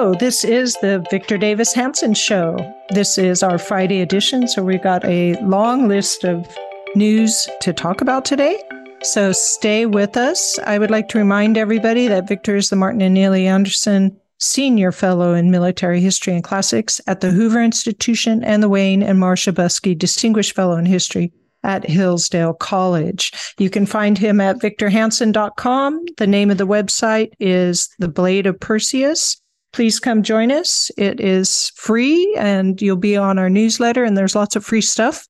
This 0.00 0.44
is 0.44 0.76
the 0.76 1.04
Victor 1.10 1.36
Davis 1.36 1.74
Hanson 1.74 2.14
Show. 2.14 2.56
This 2.88 3.18
is 3.18 3.42
our 3.42 3.58
Friday 3.58 4.00
edition, 4.00 4.48
so 4.48 4.62
we've 4.62 4.82
got 4.82 5.04
a 5.04 5.38
long 5.42 5.88
list 5.88 6.24
of 6.24 6.48
news 6.94 7.46
to 7.60 7.74
talk 7.74 8.00
about 8.00 8.24
today. 8.24 8.62
So 9.02 9.32
stay 9.32 9.84
with 9.84 10.16
us. 10.16 10.58
I 10.60 10.78
would 10.78 10.90
like 10.90 11.08
to 11.10 11.18
remind 11.18 11.58
everybody 11.58 12.08
that 12.08 12.26
Victor 12.26 12.56
is 12.56 12.70
the 12.70 12.76
Martin 12.76 13.02
and 13.02 13.18
Illie 13.18 13.46
Anderson 13.46 14.18
Senior 14.38 14.90
Fellow 14.90 15.34
in 15.34 15.50
Military 15.50 16.00
History 16.00 16.32
and 16.32 16.42
Classics 16.42 17.02
at 17.06 17.20
the 17.20 17.30
Hoover 17.30 17.62
Institution 17.62 18.42
and 18.42 18.62
the 18.62 18.70
Wayne 18.70 19.02
and 19.02 19.20
Marcia 19.20 19.52
Buske 19.52 19.98
Distinguished 19.98 20.54
Fellow 20.54 20.76
in 20.76 20.86
History 20.86 21.30
at 21.62 21.88
Hillsdale 21.88 22.54
College. 22.54 23.32
You 23.58 23.68
can 23.68 23.84
find 23.84 24.16
him 24.16 24.40
at 24.40 24.60
victorhanson.com. 24.60 26.04
The 26.16 26.26
name 26.26 26.50
of 26.50 26.56
the 26.56 26.66
website 26.66 27.32
is 27.38 27.90
The 27.98 28.08
Blade 28.08 28.46
of 28.46 28.58
Perseus. 28.58 29.39
Please 29.72 30.00
come 30.00 30.22
join 30.22 30.50
us. 30.50 30.90
It 30.96 31.20
is 31.20 31.70
free 31.76 32.34
and 32.36 32.80
you'll 32.82 32.96
be 32.96 33.16
on 33.16 33.38
our 33.38 33.50
newsletter 33.50 34.04
and 34.04 34.16
there's 34.16 34.34
lots 34.34 34.56
of 34.56 34.64
free 34.64 34.80
stuff 34.80 35.28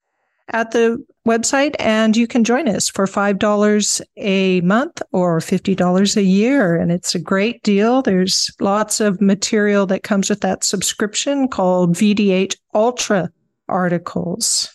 at 0.53 0.71
the 0.71 1.03
website 1.27 1.77
and 1.79 2.17
you 2.17 2.27
can 2.27 2.43
join 2.43 2.67
us 2.67 2.89
for 2.89 3.07
$5 3.07 4.01
a 4.17 4.61
month 4.63 5.03
or 5.13 5.39
$50 5.39 6.17
a 6.17 6.23
year. 6.23 6.77
And 6.77 6.91
it's 6.91 7.15
a 7.15 7.21
great 7.21 7.63
deal. 7.63 8.03
There's 8.03 8.51
lots 8.61 9.01
of 9.01 9.21
material 9.21 9.87
that 9.87 10.03
comes 10.03 10.31
with 10.31 10.41
that 10.41 10.65
subscription 10.65 11.49
called 11.49 11.95
VDH 11.95 12.57
Ultra 12.75 13.31
articles. 13.69 14.75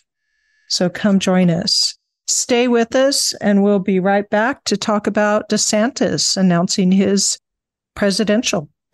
So 0.68 0.88
come 0.88 1.18
join 1.18 1.50
us. 1.50 1.96
Stay 2.28 2.68
with 2.68 2.94
us 2.94 3.34
and 3.40 3.62
we'll 3.62 3.78
be 3.78 4.00
right 4.00 4.28
back 4.30 4.64
to 4.64 4.76
talk 4.76 5.06
about 5.06 5.48
DeSantis 5.48 6.36
announcing 6.36 6.90
his 6.90 7.38
presidential 7.94 8.68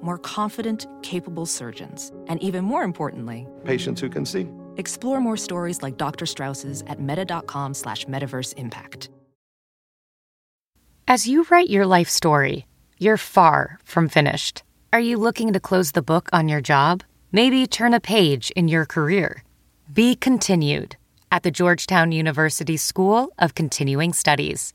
More 0.00 0.18
confident, 0.18 0.86
capable 1.02 1.46
surgeons. 1.46 2.12
And 2.28 2.42
even 2.42 2.64
more 2.64 2.82
importantly, 2.82 3.46
patients 3.64 4.00
who 4.00 4.08
can 4.08 4.24
see. 4.24 4.48
Explore 4.76 5.20
more 5.20 5.36
stories 5.36 5.82
like 5.82 5.96
Dr. 5.96 6.26
Strauss's 6.26 6.82
at 6.86 7.00
meta.com 7.00 7.74
slash 7.74 8.04
metaverse 8.06 8.54
impact. 8.56 9.10
As 11.08 11.26
you 11.26 11.46
write 11.50 11.70
your 11.70 11.86
life 11.86 12.08
story, 12.08 12.66
you're 12.98 13.16
far 13.16 13.78
from 13.84 14.08
finished. 14.08 14.62
Are 14.92 15.00
you 15.00 15.16
looking 15.16 15.52
to 15.52 15.60
close 15.60 15.92
the 15.92 16.02
book 16.02 16.28
on 16.32 16.48
your 16.48 16.60
job? 16.60 17.02
Maybe 17.32 17.66
turn 17.66 17.94
a 17.94 18.00
page 18.00 18.50
in 18.52 18.68
your 18.68 18.86
career? 18.86 19.42
Be 19.92 20.14
continued 20.14 20.96
at 21.30 21.42
the 21.42 21.50
Georgetown 21.50 22.12
University 22.12 22.76
School 22.76 23.32
of 23.38 23.54
Continuing 23.54 24.12
Studies. 24.12 24.74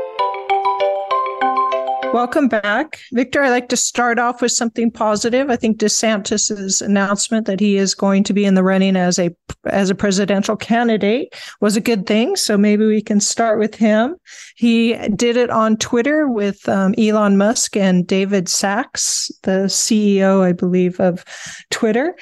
Welcome 2.13 2.49
back. 2.49 2.99
Victor, 3.13 3.41
I'd 3.41 3.51
like 3.51 3.69
to 3.69 3.77
start 3.77 4.19
off 4.19 4.41
with 4.41 4.51
something 4.51 4.91
positive. 4.91 5.49
I 5.49 5.55
think 5.55 5.77
DeSantis's 5.77 6.81
announcement 6.81 7.47
that 7.47 7.61
he 7.61 7.77
is 7.77 7.95
going 7.95 8.25
to 8.25 8.33
be 8.33 8.43
in 8.43 8.55
the 8.55 8.63
running 8.63 8.97
as 8.97 9.17
a 9.17 9.33
as 9.65 9.89
a 9.89 9.95
presidential 9.95 10.57
candidate 10.57 11.33
was 11.61 11.77
a 11.77 11.81
good 11.81 12.05
thing. 12.05 12.35
So 12.35 12.57
maybe 12.57 12.85
we 12.85 13.01
can 13.01 13.21
start 13.21 13.59
with 13.59 13.75
him. 13.75 14.17
He 14.55 14.93
did 15.09 15.37
it 15.37 15.49
on 15.49 15.77
Twitter 15.77 16.27
with 16.27 16.67
um, 16.67 16.93
Elon 16.97 17.37
Musk 17.37 17.77
and 17.77 18.05
David 18.05 18.49
Sacks, 18.49 19.31
the 19.43 19.67
CEO, 19.67 20.41
I 20.41 20.51
believe, 20.51 20.99
of 20.99 21.23
Twitter. 21.69 22.15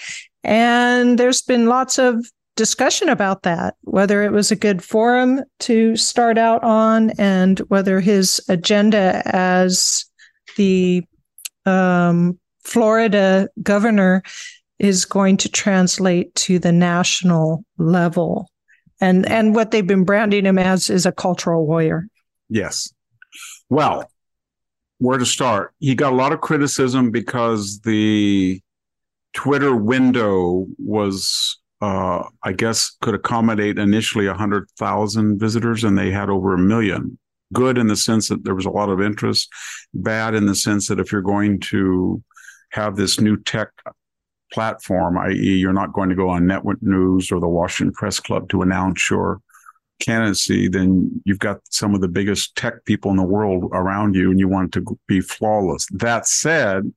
And 0.43 1.17
there's 1.17 1.41
been 1.41 1.65
lots 1.65 1.97
of 1.97 2.23
discussion 2.59 3.07
about 3.07 3.43
that, 3.43 3.75
whether 3.83 4.21
it 4.21 4.33
was 4.33 4.51
a 4.51 4.55
good 4.55 4.83
forum 4.83 5.41
to 5.59 5.95
start 5.95 6.37
out 6.37 6.61
on 6.61 7.11
and 7.11 7.59
whether 7.69 8.01
his 8.01 8.41
agenda 8.49 9.21
as 9.25 10.03
the 10.57 11.05
um, 11.65 12.37
Florida 12.65 13.47
governor 13.63 14.23
is 14.77 15.05
going 15.05 15.37
to 15.37 15.47
translate 15.47 16.35
to 16.35 16.59
the 16.59 16.73
national 16.73 17.63
level. 17.77 18.51
And, 18.99 19.25
and 19.29 19.55
what 19.55 19.71
they've 19.71 19.87
been 19.87 20.03
branding 20.03 20.45
him 20.45 20.59
as 20.59 20.89
is 20.89 21.05
a 21.05 21.13
cultural 21.13 21.65
warrior. 21.65 22.09
Yes. 22.49 22.91
Well, 23.69 24.11
where 24.97 25.17
to 25.17 25.25
start? 25.25 25.73
He 25.79 25.95
got 25.95 26.11
a 26.11 26.17
lot 26.17 26.33
of 26.33 26.41
criticism 26.41 27.09
because 27.09 27.79
the 27.85 28.59
Twitter 29.31 29.77
window 29.77 30.65
was 30.77 31.57
uh, 31.81 32.23
I 32.43 32.53
guess 32.53 32.97
could 33.01 33.15
accommodate 33.15 33.79
initially 33.79 34.27
100,000 34.27 35.39
visitors 35.39 35.83
and 35.83 35.97
they 35.97 36.11
had 36.11 36.29
over 36.29 36.53
a 36.53 36.57
million. 36.57 37.17
Good 37.53 37.77
in 37.77 37.87
the 37.87 37.95
sense 37.95 38.27
that 38.27 38.43
there 38.43 38.55
was 38.55 38.65
a 38.65 38.71
lot 38.71 38.89
of 38.89 39.01
interest, 39.01 39.49
bad 39.93 40.35
in 40.35 40.45
the 40.45 40.55
sense 40.55 40.87
that 40.87 40.99
if 40.99 41.11
you're 41.11 41.21
going 41.21 41.59
to 41.61 42.21
have 42.71 42.95
this 42.95 43.19
new 43.19 43.37
tech 43.37 43.69
platform, 44.51 45.17
i.e., 45.17 45.57
you're 45.57 45.73
not 45.73 45.93
going 45.93 46.09
to 46.09 46.15
go 46.15 46.29
on 46.29 46.45
Network 46.45 46.81
News 46.81 47.31
or 47.31 47.39
the 47.39 47.47
Washington 47.47 47.93
Press 47.93 48.19
Club 48.19 48.49
to 48.49 48.61
announce 48.61 49.09
your 49.09 49.41
candidacy, 49.99 50.67
then 50.67 51.21
you've 51.25 51.39
got 51.39 51.59
some 51.69 51.93
of 51.93 52.01
the 52.01 52.07
biggest 52.07 52.55
tech 52.55 52.85
people 52.85 53.11
in 53.11 53.17
the 53.17 53.23
world 53.23 53.69
around 53.73 54.15
you 54.15 54.31
and 54.31 54.39
you 54.39 54.47
want 54.47 54.75
it 54.75 54.79
to 54.79 54.99
be 55.07 55.21
flawless. 55.21 55.87
That 55.91 56.27
said, 56.27 56.91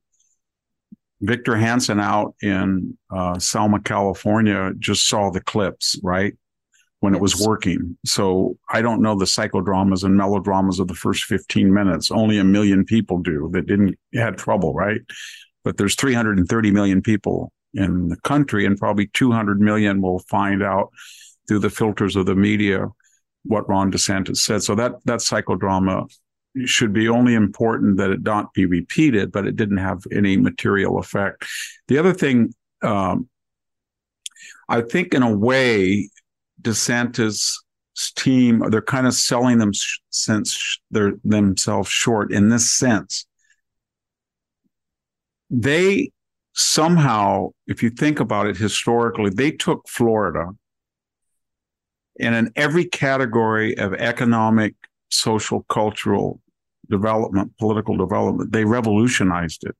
Victor 1.23 1.55
Hanson 1.55 2.01
out 2.01 2.35
in 2.41 2.97
uh, 3.09 3.39
Selma, 3.39 3.79
California, 3.79 4.71
just 4.77 5.07
saw 5.07 5.31
the 5.31 5.39
clips, 5.39 5.97
right? 6.03 6.33
When 6.99 7.15
it 7.15 7.21
was 7.21 7.45
working. 7.45 7.97
So 8.05 8.57
I 8.69 8.81
don't 8.81 9.01
know 9.01 9.17
the 9.17 9.25
psychodramas 9.25 10.03
and 10.03 10.17
melodramas 10.17 10.79
of 10.79 10.89
the 10.89 10.95
first 10.95 11.23
15 11.23 11.73
minutes. 11.73 12.11
Only 12.11 12.39
a 12.39 12.43
million 12.43 12.83
people 12.83 13.19
do 13.19 13.49
that 13.53 13.67
didn't 13.67 13.97
had 14.13 14.37
trouble, 14.37 14.73
right? 14.73 14.99
But 15.63 15.77
there's 15.77 15.95
330 15.95 16.71
million 16.71 17.01
people 17.01 17.53
in 17.73 18.09
the 18.09 18.17
country, 18.17 18.65
and 18.65 18.77
probably 18.77 19.07
200 19.07 19.61
million 19.61 20.01
will 20.01 20.19
find 20.19 20.61
out 20.61 20.89
through 21.47 21.59
the 21.59 21.69
filters 21.69 22.17
of 22.17 22.25
the 22.25 22.35
media 22.35 22.87
what 23.43 23.67
Ron 23.69 23.91
DeSantis 23.91 24.37
said. 24.37 24.61
So 24.63 24.75
that 24.75 24.95
that 25.05 25.19
psychodrama 25.19 26.09
should 26.65 26.93
be 26.93 27.09
only 27.09 27.33
important 27.33 27.97
that 27.97 28.11
it 28.11 28.21
not 28.23 28.53
be 28.53 28.65
repeated, 28.65 29.31
but 29.31 29.47
it 29.47 29.55
didn't 29.55 29.77
have 29.77 30.03
any 30.11 30.37
material 30.37 30.99
effect. 30.99 31.45
The 31.87 31.97
other 31.97 32.13
thing, 32.13 32.53
um, 32.81 33.29
I 34.69 34.81
think, 34.81 35.13
in 35.13 35.23
a 35.23 35.35
way, 35.35 36.09
DeSantis' 36.61 37.55
team 38.15 38.63
they're 38.69 38.81
kind 38.81 39.05
of 39.05 39.13
selling 39.13 39.59
them 39.59 39.71
since 40.09 40.79
they're 40.89 41.13
themselves 41.23 41.89
short 41.89 42.31
in 42.31 42.49
this 42.49 42.71
sense. 42.71 43.25
They 45.49 46.11
somehow, 46.53 47.49
if 47.67 47.83
you 47.83 47.89
think 47.89 48.19
about 48.19 48.47
it 48.47 48.57
historically, 48.57 49.29
they 49.29 49.51
took 49.51 49.87
Florida 49.87 50.47
and 52.19 52.35
in 52.35 52.51
every 52.55 52.85
category 52.85 53.77
of 53.77 53.93
economic 53.93 54.75
social, 55.09 55.63
cultural 55.69 56.39
development, 56.89 57.57
political 57.57 57.97
development. 57.97 58.51
They 58.51 58.65
revolutionized 58.65 59.65
it. 59.65 59.75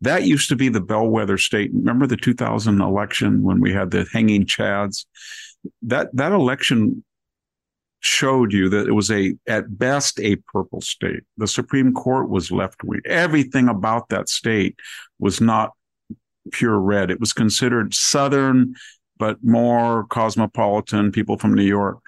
That 0.00 0.24
used 0.24 0.48
to 0.48 0.56
be 0.56 0.68
the 0.68 0.80
bellwether 0.80 1.38
state. 1.38 1.70
Remember 1.74 2.06
the 2.06 2.16
2000 2.16 2.80
election 2.80 3.42
when 3.42 3.60
we 3.60 3.72
had 3.72 3.90
the 3.90 4.06
hanging 4.12 4.46
chads? 4.46 5.04
That 5.82 6.08
that 6.14 6.32
election 6.32 7.04
showed 8.00 8.52
you 8.52 8.70
that 8.70 8.88
it 8.88 8.92
was 8.92 9.10
a 9.10 9.34
at 9.46 9.78
best 9.78 10.18
a 10.20 10.36
purple 10.36 10.80
state. 10.80 11.22
The 11.36 11.46
Supreme 11.46 11.92
Court 11.92 12.30
was 12.30 12.50
left 12.50 12.82
wing. 12.82 13.02
Everything 13.04 13.68
about 13.68 14.08
that 14.08 14.28
state 14.28 14.76
was 15.18 15.40
not 15.40 15.72
pure 16.50 16.78
red. 16.78 17.10
It 17.10 17.20
was 17.20 17.34
considered 17.34 17.92
southern, 17.92 18.74
but 19.18 19.44
more 19.44 20.06
cosmopolitan. 20.06 21.12
People 21.12 21.36
from 21.36 21.52
New 21.52 21.64
York 21.64 21.98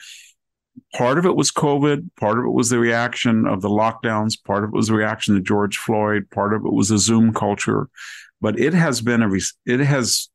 part 0.94 1.18
of 1.18 1.26
it 1.26 1.36
was 1.36 1.50
COVID, 1.50 2.10
part 2.18 2.38
of 2.38 2.44
it 2.44 2.50
was 2.50 2.70
the 2.70 2.78
reaction 2.78 3.46
of 3.46 3.60
the 3.60 3.68
lockdowns, 3.68 4.42
part 4.42 4.64
of 4.64 4.70
it 4.70 4.76
was 4.76 4.88
the 4.88 4.94
reaction 4.94 5.34
to 5.34 5.40
George 5.40 5.76
Floyd, 5.76 6.28
part 6.30 6.54
of 6.54 6.64
it 6.64 6.72
was 6.72 6.88
the 6.88 6.98
Zoom 6.98 7.32
culture, 7.32 7.88
but 8.40 8.58
it 8.58 8.74
has 8.74 9.00
been 9.00 9.22
a 9.22 9.30
it 9.66 9.80
has 9.80 10.28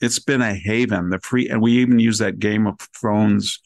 it's 0.00 0.18
been 0.18 0.40
a 0.40 0.54
haven. 0.54 1.10
The 1.10 1.18
free 1.20 1.48
and 1.48 1.60
we 1.60 1.72
even 1.78 1.98
use 1.98 2.18
that 2.18 2.38
Game 2.38 2.66
of 2.66 2.78
Thrones 2.98 3.60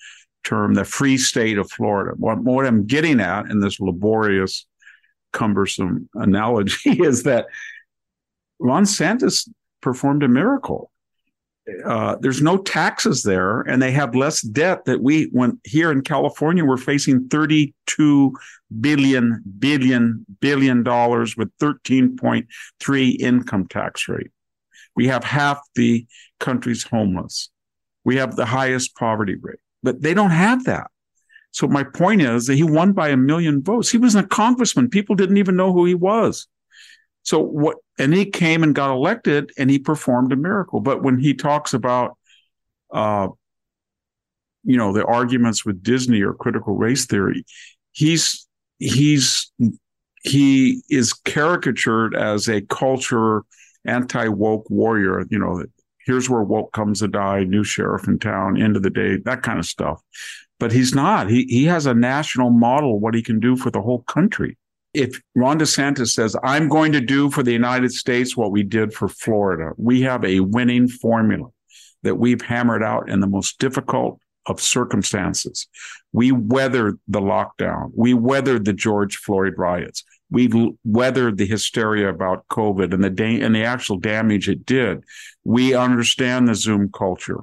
term, 0.45 0.75
the 0.75 0.85
free 0.85 1.17
state 1.17 1.59
of 1.59 1.71
Florida. 1.71 2.13
What, 2.17 2.39
what 2.41 2.67
I'm 2.67 2.87
getting 2.87 3.21
at 3.21 3.47
in 3.47 3.61
this 3.61 3.81
laborious, 3.81 4.67
cumbersome 5.33 6.09
analogy 6.15 6.91
is 7.03 7.25
that 7.25 7.47
Ron 8.59 8.85
DeSantis 8.85 9.49
performed 9.81 10.23
a 10.23 10.29
miracle 10.29 10.91
uh, 11.85 12.17
there's 12.21 12.43
no 12.43 12.59
taxes 12.59 13.23
there, 13.23 13.63
and 13.63 13.81
they 13.81 13.93
have 13.93 14.15
less 14.15 14.43
debt 14.43 14.85
that 14.85 15.03
we 15.03 15.25
when 15.33 15.59
here 15.65 15.91
in 15.91 16.03
California 16.03 16.65
we're 16.65 16.77
facing 16.77 17.29
32 17.29 18.35
billion 18.81 19.43
billion 19.59 20.27
billion 20.41 20.83
dollars 20.83 21.37
with 21.37 21.51
13.3 21.59 23.17
income 23.19 23.67
tax 23.67 24.09
rate. 24.09 24.31
We 24.95 25.07
have 25.09 25.25
half 25.25 25.61
the 25.75 26.07
country's 26.39 26.85
homeless. 26.85 27.51
We 28.05 28.17
have 28.17 28.37
the 28.37 28.47
highest 28.47 28.95
poverty 28.97 29.37
rate, 29.41 29.59
but 29.83 30.03
they 30.03 30.13
don't 30.13 30.31
have 30.31 30.65
that. 30.65 30.91
So 31.53 31.67
my 31.67 31.85
point 31.85 32.21
is 32.21 32.47
that 32.47 32.57
he 32.57 32.65
won 32.65 32.93
by 32.93 33.09
a 33.09 33.17
million 33.17 33.63
votes. 33.63 33.91
He 33.91 33.99
was 33.99 34.15
a 34.17 34.25
congressman. 34.25 34.91
People 34.91 35.15
didn't 35.15 35.37
even 35.39 35.57
know 35.57 35.73
who 35.73 35.87
he 35.87 35.95
was. 35.95 36.47
So 37.25 37.41
what, 37.41 37.79
and 37.99 38.15
he 38.15 38.27
came 38.27 38.63
and 38.63 38.75
got 38.75 38.93
elected 38.93 39.51
and 39.59 39.71
he 39.71 39.79
performed 39.79 40.33
a 40.33 40.37
miracle. 40.37 40.81
But 40.81 41.03
when 41.03 41.19
he 41.19 41.35
talks 41.35 41.75
about, 41.75 42.17
uh, 42.93 43.29
you 44.63 44.77
know, 44.77 44.93
the 44.93 45.05
arguments 45.05 45.65
with 45.65 45.83
Disney 45.83 46.23
or 46.23 46.35
critical 46.35 46.77
race 46.77 47.07
theory, 47.07 47.45
he's, 47.93 48.47
he's, 48.79 49.51
he 50.23 50.83
is 50.89 51.13
caricatured 51.13 52.15
as 52.15 52.49
a 52.49 52.61
culture 52.63 53.43
anti 53.85 54.29
woke 54.29 54.69
warrior, 54.71 55.25
you 55.31 55.39
know, 55.39 55.65
here's 56.07 56.29
where 56.29 56.43
woke 56.43 56.73
comes 56.73 57.01
to 57.01 57.09
die, 57.09 57.45
new 57.45 57.65
sheriff 57.65 58.07
in 58.07 58.19
town, 58.19 58.61
end 58.61 58.77
of 58.77 58.83
the 58.83 58.91
day, 58.91 59.19
that 59.25 59.43
kind 59.43 59.59
of 59.59 59.67
stuff. 59.67 60.01
But 60.59 60.73
he's 60.73 60.95
not. 60.95 61.29
He 61.29 61.45
he 61.45 61.65
has 61.65 61.87
a 61.87 61.95
national 61.95 62.51
model 62.51 63.01
what 63.01 63.15
he 63.15 63.23
can 63.23 63.41
do 63.41 63.57
for 63.57 63.71
the 63.71 63.83
whole 63.83 64.03
country 64.03 64.57
if 64.95 65.21
Ron 65.35 65.59
DeSantis 65.59 66.13
says, 66.13 66.37
I'm 66.43 66.69
going 66.69 66.93
to 66.93 67.01
do 67.01 67.29
for 67.31 67.43
the 67.43 67.53
United 67.53 67.93
States 67.93 68.37
what 68.37 68.53
we 68.53 68.63
did 68.63 68.95
for 68.95 69.09
Florida, 69.09 69.73
we 69.77 70.03
have 70.03 70.25
a 70.25 70.41
winning 70.41 70.89
formula 70.89 71.49
that 72.05 72.15
we've 72.15 72.41
hammered 72.41 72.83
out 72.83 73.11
in 73.11 73.21
the 73.21 73.27
most 73.27 73.59
difficult 73.59 74.21
of 74.47 74.61
circumstances. 74.61 75.67
We 76.13 76.31
weathered 76.31 77.01
the 77.09 77.21
lockdown. 77.21 77.91
We 77.95 78.15
weathered 78.15 78.65
the 78.65 78.73
George 78.73 79.17
Floyd 79.17 79.55
riots. 79.57 80.05
We 80.31 80.51
weathered 80.85 81.39
the 81.39 81.47
hysteria 81.47 82.09
about 82.09 82.47
COVID 82.49 82.93
and 82.95 83.03
the 83.03 83.11
da- 83.11 83.41
and 83.41 83.55
the 83.55 83.65
actual 83.65 83.99
damage 83.99 84.49
it 84.49 84.65
did. 84.65 85.05
We 85.45 85.75
understand 85.75 86.49
the 86.49 86.55
Zoom 86.55 86.91
culture. 86.93 87.41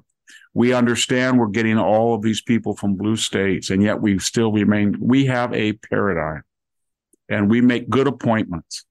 We 0.54 0.74
understand 0.74 1.40
we're 1.40 1.48
getting 1.48 1.78
all 1.78 2.14
of 2.14 2.22
these 2.22 2.42
people 2.42 2.76
from 2.76 2.96
blue 2.96 3.16
states, 3.16 3.70
and 3.70 3.82
yet 3.82 4.02
we 4.02 4.20
still 4.20 4.52
remain. 4.52 4.96
We 5.00 5.26
have 5.26 5.54
a 5.54 5.74
paradigm 5.74 6.44
and 7.32 7.50
we 7.50 7.62
make 7.62 7.90
good 7.90 8.08
appointments. 8.08 8.86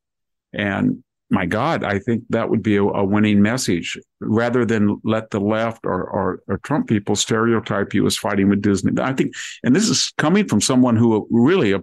And 0.52 1.04
my 1.28 1.46
God, 1.46 1.84
I 1.84 2.00
think 2.00 2.24
that 2.30 2.50
would 2.50 2.62
be 2.62 2.76
a, 2.76 2.82
a 2.82 3.04
winning 3.04 3.40
message 3.40 3.96
rather 4.18 4.64
than 4.64 5.00
let 5.04 5.30
the 5.30 5.38
left 5.38 5.86
or, 5.86 6.02
or, 6.02 6.42
or, 6.48 6.58
Trump 6.58 6.88
people 6.88 7.14
stereotype 7.14 7.94
you 7.94 8.04
as 8.06 8.16
fighting 8.16 8.48
with 8.48 8.62
Disney. 8.62 9.00
I 9.00 9.12
think, 9.12 9.34
and 9.62 9.76
this 9.76 9.88
is 9.88 10.12
coming 10.18 10.48
from 10.48 10.60
someone 10.60 10.96
who 10.96 11.28
really 11.30 11.80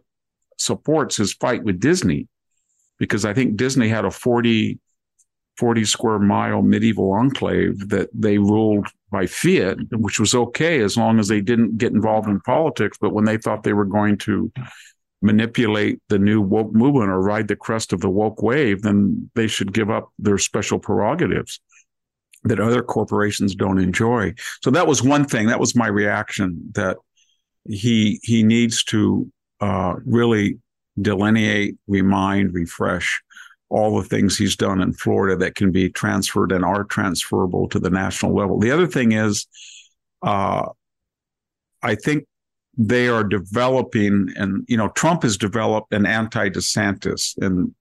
supports 0.58 1.16
his 1.16 1.34
fight 1.34 1.64
with 1.64 1.80
Disney, 1.80 2.28
because 2.98 3.24
I 3.24 3.34
think 3.34 3.56
Disney 3.56 3.88
had 3.88 4.04
a 4.04 4.12
40, 4.12 4.80
40 5.58 5.86
square 5.86 6.20
mile 6.20 6.62
medieval 6.62 7.14
enclave 7.14 7.88
that 7.88 8.10
they 8.14 8.38
ruled 8.38 8.88
by 9.12 9.28
fiat, 9.28 9.78
which 9.92 10.20
was 10.20 10.36
okay 10.36 10.82
as 10.82 10.98
long 10.98 11.20
as 11.20 11.30
they 11.30 11.40
didn't 11.40 11.78
get 11.78 11.94
involved 11.94 12.28
in 12.28 12.42
politics. 12.42 12.98
But 13.00 13.14
when 13.14 13.24
they 13.24 13.38
thought 13.38 13.64
they 13.64 13.74
were 13.74 13.86
going 13.86 14.18
to 14.20 14.52
manipulate 15.22 16.00
the 16.10 16.20
new 16.20 16.42
woke 16.42 16.74
movement 16.74 17.10
or 17.10 17.22
ride 17.22 17.48
the 17.48 17.56
crest 17.56 17.94
of 17.94 18.02
the 18.02 18.10
woke 18.10 18.42
wave, 18.42 18.82
then 18.82 19.30
they 19.36 19.48
should 19.48 19.74
give 19.74 19.90
up 19.90 20.12
their 20.20 20.38
special 20.38 20.80
prerogatives 20.80 21.60
that 22.44 22.60
other 22.60 22.84
corporations 22.84 23.56
don't 23.56 23.80
enjoy. 23.80 24.34
So 24.62 24.70
that 24.72 24.88
was 24.88 25.02
one 25.04 25.26
thing. 25.26 25.48
That 25.48 25.60
was 25.60 25.76
my 25.76 25.88
reaction 25.88 26.72
that 26.74 26.98
he 27.66 28.20
he 28.24 28.44
needs 28.44 28.84
to 28.86 29.32
uh, 29.60 29.96
really 30.06 30.60
delineate, 31.00 31.78
remind, 31.88 32.54
refresh 32.54 33.22
all 33.70 34.00
the 34.00 34.08
things 34.08 34.38
he's 34.38 34.56
done 34.56 34.82
in 34.82 34.94
Florida 34.94 35.36
that 35.36 35.56
can 35.56 35.72
be 35.72 35.90
transferred 35.90 36.52
and 36.52 36.64
are 36.64 36.86
transferable 36.86 37.68
to 37.68 37.80
the 37.80 37.90
national 37.90 38.34
level. 38.34 38.60
The 38.60 38.72
other 38.72 38.88
thing 38.88 39.12
is, 39.12 39.46
uh, 40.22 40.70
I 41.84 41.96
think 41.96 42.26
they 42.78 43.08
are 43.08 43.24
developing 43.24 44.30
and 44.36 44.64
you 44.68 44.78
know 44.78 44.90
trump 44.90 45.24
has 45.24 45.38
developed 45.38 45.92
an 45.94 46.06
anti-desantis 46.06 47.34
and 47.42 47.74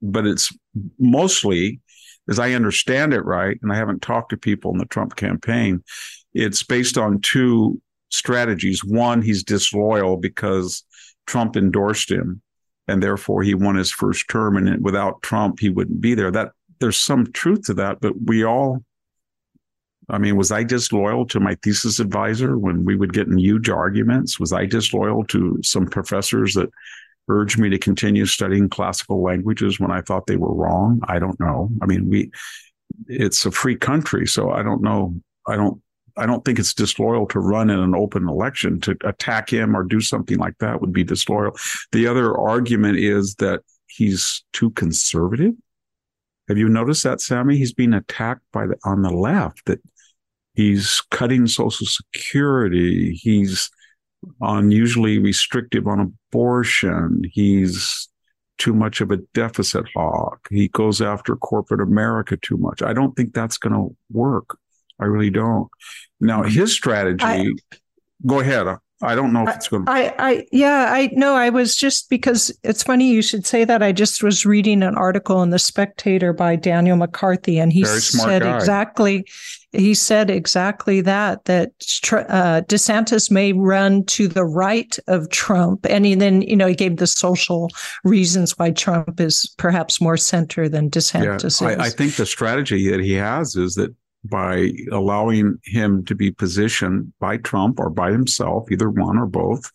but 0.00 0.26
it's 0.26 0.56
mostly 0.98 1.80
as 2.28 2.38
i 2.38 2.52
understand 2.52 3.12
it 3.12 3.24
right 3.24 3.58
and 3.62 3.72
i 3.72 3.76
haven't 3.76 4.00
talked 4.00 4.30
to 4.30 4.36
people 4.36 4.72
in 4.72 4.78
the 4.78 4.86
trump 4.86 5.16
campaign 5.16 5.82
it's 6.34 6.62
based 6.62 6.98
on 6.98 7.20
two 7.20 7.80
strategies. 8.10 8.84
One 8.84 9.22
he's 9.22 9.42
disloyal 9.42 10.16
because 10.16 10.84
trump 11.26 11.56
endorsed 11.56 12.10
him 12.10 12.40
and 12.86 13.02
therefore 13.02 13.42
he 13.42 13.54
won 13.54 13.76
his 13.76 13.90
first 13.90 14.28
term 14.30 14.56
and 14.56 14.82
without 14.82 15.22
trump 15.22 15.60
he 15.60 15.68
wouldn't 15.68 16.00
be 16.00 16.14
there. 16.14 16.30
That 16.30 16.52
there's 16.80 16.96
some 16.96 17.30
truth 17.32 17.66
to 17.66 17.74
that 17.74 18.00
but 18.00 18.14
we 18.24 18.44
all 18.44 18.84
I 20.10 20.18
mean, 20.18 20.36
was 20.36 20.50
I 20.50 20.62
disloyal 20.62 21.26
to 21.26 21.40
my 21.40 21.54
thesis 21.62 22.00
advisor 22.00 22.58
when 22.58 22.84
we 22.84 22.96
would 22.96 23.12
get 23.12 23.26
in 23.26 23.38
huge 23.38 23.68
arguments? 23.68 24.40
Was 24.40 24.52
I 24.52 24.64
disloyal 24.64 25.24
to 25.26 25.58
some 25.62 25.86
professors 25.86 26.54
that 26.54 26.70
urged 27.28 27.58
me 27.58 27.68
to 27.68 27.78
continue 27.78 28.24
studying 28.24 28.70
classical 28.70 29.22
languages 29.22 29.78
when 29.78 29.90
I 29.90 30.00
thought 30.00 30.26
they 30.26 30.36
were 30.36 30.54
wrong? 30.54 31.00
I 31.06 31.18
don't 31.18 31.38
know. 31.38 31.68
I 31.82 31.86
mean, 31.86 32.08
we, 32.08 32.30
it's 33.06 33.44
a 33.44 33.50
free 33.50 33.76
country. 33.76 34.26
So 34.26 34.50
I 34.50 34.62
don't 34.62 34.82
know. 34.82 35.14
I 35.46 35.56
don't, 35.56 35.82
I 36.16 36.26
don't 36.26 36.44
think 36.44 36.58
it's 36.58 36.74
disloyal 36.74 37.26
to 37.26 37.38
run 37.38 37.70
in 37.70 37.78
an 37.78 37.94
open 37.94 38.28
election 38.28 38.80
to 38.80 38.96
attack 39.04 39.50
him 39.50 39.76
or 39.76 39.84
do 39.84 40.00
something 40.00 40.38
like 40.38 40.58
that 40.58 40.80
would 40.80 40.92
be 40.92 41.04
disloyal. 41.04 41.56
The 41.92 42.06
other 42.06 42.36
argument 42.36 42.98
is 42.98 43.34
that 43.36 43.60
he's 43.86 44.42
too 44.52 44.70
conservative. 44.70 45.54
Have 46.48 46.58
you 46.58 46.68
noticed 46.68 47.04
that, 47.04 47.20
Sami? 47.20 47.58
He's 47.58 47.74
being 47.74 47.92
attacked 47.92 48.42
by 48.52 48.66
the 48.66 48.76
on 48.84 49.02
the 49.02 49.10
left 49.10 49.66
that 49.66 49.80
He's 50.58 51.00
cutting 51.12 51.46
Social 51.46 51.86
Security. 51.86 53.12
He's 53.12 53.70
unusually 54.40 55.20
restrictive 55.20 55.86
on 55.86 56.00
abortion. 56.00 57.22
He's 57.32 58.08
too 58.58 58.74
much 58.74 59.00
of 59.00 59.12
a 59.12 59.18
deficit 59.34 59.84
hawk. 59.94 60.48
He 60.50 60.66
goes 60.66 61.00
after 61.00 61.36
corporate 61.36 61.80
America 61.80 62.36
too 62.36 62.56
much. 62.56 62.82
I 62.82 62.92
don't 62.92 63.14
think 63.14 63.34
that's 63.34 63.56
going 63.56 63.72
to 63.72 63.96
work. 64.10 64.58
I 64.98 65.04
really 65.04 65.30
don't. 65.30 65.68
Now, 66.20 66.42
his 66.42 66.72
strategy, 66.72 67.24
I, 67.24 67.52
go 68.26 68.40
ahead. 68.40 68.66
I 69.00 69.14
don't 69.14 69.32
know 69.32 69.46
if 69.46 69.54
it's 69.54 69.68
going 69.68 69.84
to. 69.84 69.92
I, 69.92 70.14
I, 70.18 70.46
yeah, 70.50 70.88
I 70.90 71.08
know. 71.12 71.34
I 71.34 71.50
was 71.50 71.76
just 71.76 72.10
because 72.10 72.56
it's 72.64 72.82
funny 72.82 73.08
you 73.08 73.22
should 73.22 73.46
say 73.46 73.64
that. 73.64 73.80
I 73.80 73.92
just 73.92 74.24
was 74.24 74.44
reading 74.44 74.82
an 74.82 74.96
article 74.96 75.40
in 75.42 75.50
the 75.50 75.58
Spectator 75.58 76.32
by 76.32 76.56
Daniel 76.56 76.96
McCarthy, 76.96 77.60
and 77.60 77.72
he 77.72 77.84
said 77.84 78.42
guy. 78.42 78.56
exactly, 78.56 79.24
he 79.70 79.94
said 79.94 80.30
exactly 80.30 81.00
that 81.02 81.44
that 81.44 81.68
uh, 82.10 82.62
DeSantis 82.62 83.30
may 83.30 83.52
run 83.52 84.04
to 84.06 84.26
the 84.26 84.44
right 84.44 84.98
of 85.06 85.30
Trump, 85.30 85.86
and 85.88 86.04
he, 86.04 86.16
then 86.16 86.42
you 86.42 86.56
know 86.56 86.66
he 86.66 86.74
gave 86.74 86.96
the 86.96 87.06
social 87.06 87.68
reasons 88.02 88.58
why 88.58 88.72
Trump 88.72 89.20
is 89.20 89.54
perhaps 89.58 90.00
more 90.00 90.16
center 90.16 90.68
than 90.68 90.90
DeSantis 90.90 91.60
yeah, 91.60 91.68
is. 91.68 91.78
I, 91.78 91.84
I 91.84 91.90
think 91.90 92.16
the 92.16 92.26
strategy 92.26 92.90
that 92.90 93.00
he 93.00 93.12
has 93.12 93.54
is 93.54 93.76
that 93.76 93.94
by 94.24 94.72
allowing 94.90 95.58
him 95.64 96.04
to 96.04 96.14
be 96.14 96.30
positioned 96.30 97.12
by 97.20 97.36
Trump 97.38 97.78
or 97.78 97.90
by 97.90 98.10
himself, 98.10 98.70
either 98.70 98.90
one 98.90 99.18
or 99.18 99.26
both, 99.26 99.70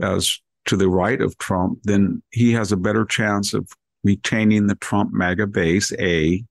as 0.00 0.38
to 0.66 0.76
the 0.76 0.88
right 0.88 1.20
of 1.20 1.36
Trump, 1.38 1.78
then 1.84 2.22
he 2.30 2.52
has 2.52 2.72
a 2.72 2.76
better 2.76 3.04
chance 3.04 3.54
of 3.54 3.68
retaining 4.04 4.66
the 4.66 4.74
Trump 4.76 5.12
MAGA 5.12 5.46
base, 5.46 5.92
A, 5.98 6.44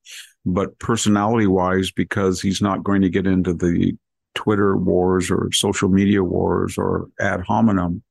but 0.45 0.77
personality 0.79 1.47
wise, 1.47 1.91
because 1.91 2.41
he's 2.41 2.61
not 2.61 2.83
going 2.83 3.01
to 3.01 3.09
get 3.09 3.27
into 3.27 3.53
the 3.53 3.95
Twitter 4.35 4.77
wars 4.77 5.31
or 5.31 5.49
social 5.51 5.89
media 5.89 6.23
wars 6.23 6.77
or 6.77 7.07
ad 7.19 7.41
hominem, 7.41 8.03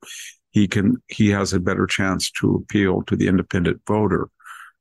he 0.50 0.66
can 0.66 0.96
he 1.08 1.28
has 1.30 1.52
a 1.52 1.60
better 1.60 1.86
chance 1.86 2.30
to 2.32 2.56
appeal 2.56 3.02
to 3.02 3.16
the 3.16 3.28
independent 3.28 3.80
voter. 3.86 4.28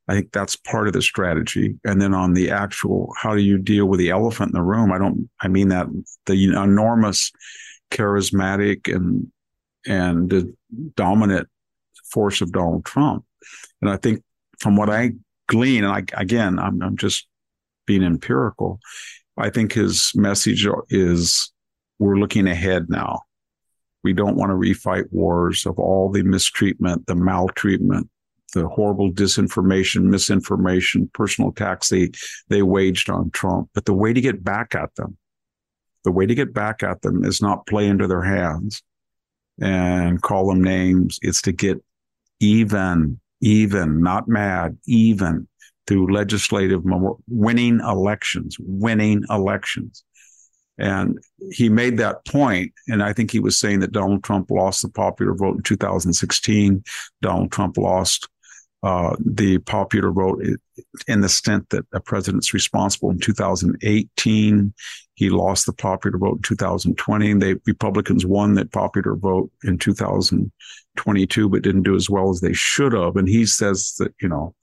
I 0.08 0.14
think 0.14 0.32
that's 0.32 0.56
part 0.56 0.88
of 0.88 0.94
the 0.94 1.02
strategy. 1.02 1.76
And 1.84 2.02
then 2.02 2.14
on 2.14 2.34
the 2.34 2.52
actual, 2.52 3.12
how 3.18 3.34
do 3.34 3.42
you 3.42 3.58
deal 3.58 3.88
with 3.88 4.00
the 4.00 4.12
elephant 4.12 4.50
in 4.50 4.54
the 4.54 4.62
room? 4.62 4.92
I 4.92 5.00
don't, 5.00 5.30
I 5.42 5.48
mean 5.48 5.70
that 5.70 5.88
the 6.26 6.34
enormous 6.54 7.32
charismatic 7.92 8.94
and, 8.94 9.32
and 9.88 10.56
dominant 10.96 11.48
force 12.12 12.42
of 12.42 12.52
Donald 12.52 12.86
Trump. 12.86 13.26
And 13.82 13.90
I 13.90 13.98
think 13.98 14.22
from 14.60 14.76
what 14.76 14.90
I 14.90 15.14
glean, 15.48 15.84
and 15.84 15.94
I, 15.94 16.04
again, 16.22 16.60
I'm, 16.60 16.82
I'm 16.82 16.98
just 16.98 17.28
being 17.86 18.04
empirical. 18.04 18.80
I 19.38 19.50
think 19.50 19.74
his 19.74 20.12
message 20.16 20.68
is 20.90 21.52
we're 22.00 22.18
looking 22.18 22.48
ahead 22.48 22.90
now. 22.90 23.22
We 24.04 24.14
don't 24.14 24.36
want 24.36 24.52
to 24.52 24.56
refight 24.56 25.12
wars 25.12 25.66
of 25.66 25.80
all 25.80 26.12
the 26.12 26.24
mistreatment, 26.24 27.08
the 27.08 27.16
maltreatment, 27.16 28.10
the 28.54 28.68
horrible 28.68 29.12
disinformation, 29.12 30.04
misinformation, 30.04 31.10
personal 31.14 31.52
attacks 31.52 31.90
they, 31.90 32.12
they 32.50 32.62
waged 32.62 33.10
on 33.10 33.32
Trump. 33.32 33.70
But 33.74 33.86
the 33.86 33.94
way 33.94 34.14
to 34.14 34.22
get 34.22 34.44
back 34.44 34.76
at 34.76 34.96
them, 34.96 35.18
the 36.04 36.12
way 36.12 36.26
to 36.26 36.36
get 36.36 36.54
back 36.54 36.84
at 36.84 37.02
them 37.02 37.24
is 37.24 37.42
not 37.42 37.68
play 37.68 37.88
into 37.88 38.08
their 38.08 38.22
hands 38.22 38.84
and 39.60 40.22
call 40.22 40.48
them 40.48 40.64
names. 40.64 41.20
It's 41.22 41.42
to 41.44 41.52
get 41.52 41.84
even, 42.40 43.20
even, 43.42 44.02
not 44.02 44.28
mad, 44.28 44.78
even 44.86 45.48
through 45.88 46.14
legislative 46.14 46.84
winning 47.28 47.80
elections, 47.80 48.58
winning 48.60 49.24
elections. 49.30 50.04
And 50.78 51.18
he 51.52 51.70
made 51.70 51.98
that 51.98 52.26
point, 52.26 52.74
and 52.88 53.02
I 53.02 53.14
think 53.14 53.32
he 53.32 53.40
was 53.40 53.58
saying 53.58 53.80
that 53.80 53.94
Donald 53.94 54.24
Trump 54.24 54.52
lost 54.52 54.82
the 54.82 54.90
popular 54.90 55.34
vote 55.34 55.58
in 55.58 55.64
2016. 55.64 56.84
Donald 57.22 57.52
Trump 57.52 57.78
lost 57.78 58.28
uh, 58.86 59.16
the 59.20 59.58
popular 59.58 60.12
vote 60.12 60.46
in 61.08 61.22
the 61.22 61.28
stint 61.28 61.68
that 61.72 61.84
a 61.92 62.00
president's 62.00 62.54
responsible 62.54 63.10
in 63.10 63.18
2018. 63.18 64.74
He 65.16 65.30
lost 65.32 65.66
the 65.66 65.74
popular 65.74 66.20
vote 66.20 66.36
in 66.36 66.42
2020. 66.44 67.34
The 67.34 67.60
Republicans 67.66 68.28
won 68.28 68.54
that 68.54 68.72
popular 68.72 69.16
vote 69.16 69.50
in 69.64 69.80
2022, 69.80 71.50
but 71.50 71.64
didn't 71.64 71.82
do 71.82 71.96
as 71.96 72.12
well 72.12 72.30
as 72.30 72.42
they 72.42 72.54
should 72.54 72.94
have. 72.94 73.16
And 73.16 73.28
he 73.28 73.48
says 73.48 73.96
that, 73.98 74.14
you 74.22 74.30
know, 74.30 74.54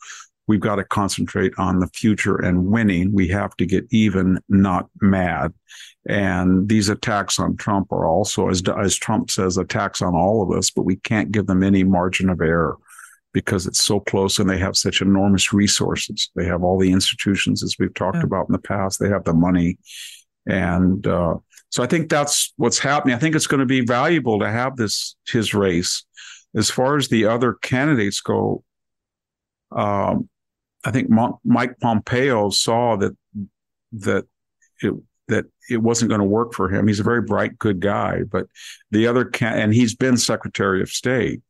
we've 0.47 0.61
got 0.61 0.77
to 0.77 0.85
concentrate 0.85 1.53
on 1.59 1.81
the 1.81 1.89
future 1.89 2.37
and 2.37 2.67
winning. 2.67 3.13
We 3.13 3.27
have 3.29 3.57
to 3.57 3.67
get 3.67 3.87
even, 3.91 4.39
not 4.49 4.89
mad. 5.01 5.53
And 6.09 6.69
these 6.69 6.89
attacks 6.89 7.41
on 7.41 7.57
Trump 7.57 7.91
are 7.91 8.07
also, 8.07 8.51
as, 8.51 8.63
as 8.79 8.95
Trump 8.95 9.33
says, 9.33 9.59
attacks 9.59 10.01
on 10.01 10.15
all 10.15 10.45
of 10.45 10.57
us, 10.57 10.71
but 10.71 10.83
we 10.83 10.95
can't 10.95 11.33
give 11.33 11.49
them 11.49 11.65
any 11.65 11.83
margin 11.83 12.31
of 12.31 12.41
error 12.41 12.79
because 13.33 13.67
it's 13.67 13.85
so 13.85 14.01
close 14.01 14.39
and 14.39 14.49
they 14.49 14.59
have 14.59 14.77
such 14.77 15.01
enormous 15.01 15.53
resources. 15.53 16.31
They 16.35 16.45
have 16.45 16.63
all 16.63 16.79
the 16.79 16.93
institutions, 16.93 17.63
as 17.63 17.77
we've 17.79 17.95
talked 17.95 18.19
yeah. 18.19 18.25
about 18.25 18.49
in 18.49 18.53
the 18.53 18.59
past. 18.59 19.01
They 19.01 19.09
have 19.09 19.25
the 19.25 19.33
money. 19.33 19.79
And 20.47 21.07
uh, 21.07 21.37
so 21.71 21.83
I 21.83 21.87
think 21.87 22.11
that's 22.11 22.53
what's 22.57 22.79
happening. 22.79 23.15
I 23.15 23.19
think 23.19 23.35
it's 23.35 23.47
going 23.47 23.61
to 23.61 23.67
be 23.67 23.81
valuable 23.81 24.41
to 24.41 24.51
have 24.51 24.77
this, 24.77 25.17
his 25.27 25.55
race. 25.55 26.05
As 26.55 26.71
far 26.71 26.97
as 26.97 27.09
the 27.09 27.27
other 27.27 27.55
candidates 27.55 28.21
go, 28.21 28.63
um, 29.75 30.29
I 30.85 30.91
think 30.91 31.09
Mike 31.45 31.79
Pompeo 31.81 32.51
saw 32.51 32.97
that, 32.97 33.17
that 33.93 34.27
it, 34.83 34.93
that 35.29 35.47
it 35.71 35.79
wasn't 35.79 36.11
going 36.11 36.21
to 36.21 36.27
work 36.27 36.53
for 36.53 36.69
him. 36.69 36.87
He's 36.87 37.01
a 37.01 37.05
very 37.05 37.23
bright, 37.23 37.57
good 37.59 37.81
guy, 37.81 38.23
but 38.31 38.47
the 38.91 39.07
other 39.07 39.25
can, 39.25 39.59
and 39.59 39.73
he's 39.73 39.95
been 39.95 40.17
Secretary 40.17 40.83
of 40.83 40.91
State. 40.91 41.41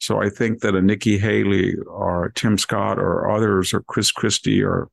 So 0.00 0.20
I 0.20 0.28
think 0.28 0.60
that 0.60 0.74
a 0.74 0.82
Nikki 0.82 1.18
Haley 1.18 1.74
or 1.86 2.30
Tim 2.34 2.58
Scott 2.58 2.98
or 2.98 3.30
others 3.30 3.72
or 3.72 3.80
Chris 3.82 4.12
Christie 4.12 4.62
or 4.62 4.88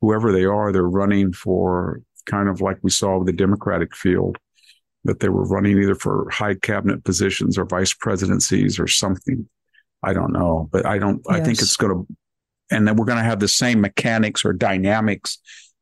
whoever 0.00 0.32
they 0.32 0.44
are, 0.44 0.70
they're 0.70 0.82
running 0.82 1.32
for 1.32 2.02
kind 2.26 2.48
of 2.48 2.60
like 2.60 2.78
we 2.82 2.90
saw 2.90 3.18
with 3.18 3.26
the 3.26 3.32
Democratic 3.32 3.94
field, 3.94 4.36
that 5.04 5.20
they 5.20 5.28
were 5.28 5.46
running 5.46 5.78
either 5.78 5.94
for 5.94 6.28
high 6.30 6.54
cabinet 6.54 7.04
positions 7.04 7.58
or 7.58 7.64
vice 7.64 7.92
presidencies 7.92 8.78
or 8.78 8.86
something. 8.86 9.48
I 10.02 10.12
don't 10.12 10.32
know, 10.32 10.68
but 10.70 10.84
I 10.86 10.98
don't, 10.98 11.22
yes. 11.28 11.40
I 11.40 11.40
think 11.42 11.60
it's 11.60 11.76
going 11.76 11.92
to, 11.92 12.16
and 12.70 12.86
then 12.86 12.96
we're 12.96 13.06
going 13.06 13.18
to 13.18 13.24
have 13.24 13.40
the 13.40 13.48
same 13.48 13.80
mechanics 13.80 14.44
or 14.44 14.52
dynamics 14.52 15.38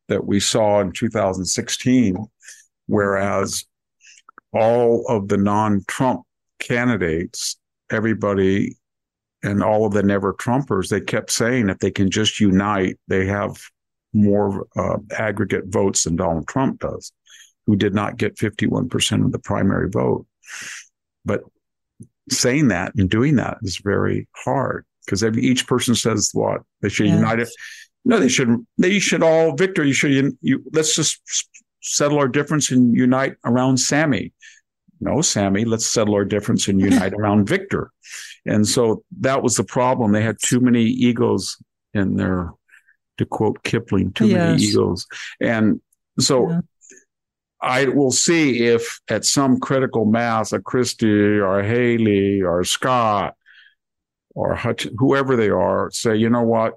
that 0.09 0.25
we 0.25 0.41
saw 0.41 0.81
in 0.81 0.93
2016, 0.93 2.17
whereas 2.87 3.65
all 4.53 5.05
of 5.09 5.29
the 5.29 5.37
non 5.37 5.85
Trump 5.89 6.23
candidates 6.59 7.57
everybody 7.93 8.77
and 9.43 9.63
all 9.63 9.85
of 9.85 9.93
the 9.93 10.03
never 10.03 10.35
Trumpers, 10.35 10.89
they 10.89 11.01
kept 11.01 11.31
saying 11.31 11.69
if 11.69 11.79
they 11.79 11.91
can 11.91 12.11
just 12.11 12.41
unite, 12.41 12.99
they 13.09 13.27
have 13.27 13.57
more 14.13 14.67
uh, 14.77 14.99
aggregate 15.17 15.67
votes 15.67 16.05
than 16.05 16.17
Donald 16.17 16.47
Trump 16.47 16.81
does, 16.81 17.13
who 17.67 17.77
did 17.77 17.95
not 17.95 18.17
get 18.17 18.37
51% 18.37 19.25
of 19.25 19.33
the 19.33 19.39
primary 19.39 19.89
vote. 19.91 20.27
But 21.25 21.43
saying 22.31 22.69
that 22.69 22.95
and 22.97 23.11
doing 23.11 23.37
that 23.37 23.59
is 23.63 23.79
very 23.79 24.29
hard 24.33 24.85
because 25.05 25.25
each 25.25 25.67
person 25.67 25.95
says 25.95 26.31
what 26.33 26.63
they 26.81 26.89
should 26.89 27.07
yes. 27.07 27.17
unite 27.17 27.41
it. 27.41 27.49
No, 28.05 28.19
they 28.19 28.29
shouldn't. 28.29 28.67
They 28.79 28.99
should 28.99 29.23
all 29.23 29.55
Victor. 29.55 29.85
You 29.85 29.93
should. 29.93 30.37
You, 30.41 30.65
let's 30.73 30.97
just 30.97 31.21
settle 31.83 32.19
our 32.19 32.29
difference 32.29 32.71
and 32.71 32.97
unite 32.97 33.37
around 33.45 33.79
Sami 33.79 34.33
no, 35.03 35.21
Sami, 35.21 35.65
let's 35.65 35.87
settle 35.87 36.15
our 36.15 36.25
difference 36.25 36.69
and 36.69 36.81
unite 36.81 37.13
around 37.19 37.49
Victor. 37.49 37.91
And 38.47 38.67
so 38.67 39.05
that 39.21 39.43
was 39.43 39.57
the 39.57 39.65
problem. 39.65 40.13
They 40.13 40.23
had 40.23 40.37
too 40.41 40.61
many 40.61 40.85
egos 40.85 41.61
in 41.93 42.17
their, 42.17 42.53
to 43.19 43.27
quote 43.27 43.63
Kipling, 43.65 44.13
too 44.13 44.29
yes. 44.29 44.39
many 44.39 44.63
egos. 44.63 45.07
And 45.41 45.81
so 46.21 46.51
yeah. 46.51 46.61
I 47.61 47.87
will 47.87 48.13
see 48.13 48.65
if 48.65 49.01
at 49.09 49.25
some 49.25 49.59
critical 49.59 50.05
mass, 50.05 50.53
a 50.53 50.61
Christie 50.61 51.07
or 51.07 51.61
a 51.61 51.67
Haley 51.67 52.43
or 52.43 52.63
Scott 52.65 53.35
or 54.35 54.55
Hutch, 54.55 54.87
whoever 54.99 55.37
they 55.37 55.51
are, 55.51 55.91
say, 55.91 56.17
you 56.17 56.31
know 56.31 56.43
what, 56.43 56.75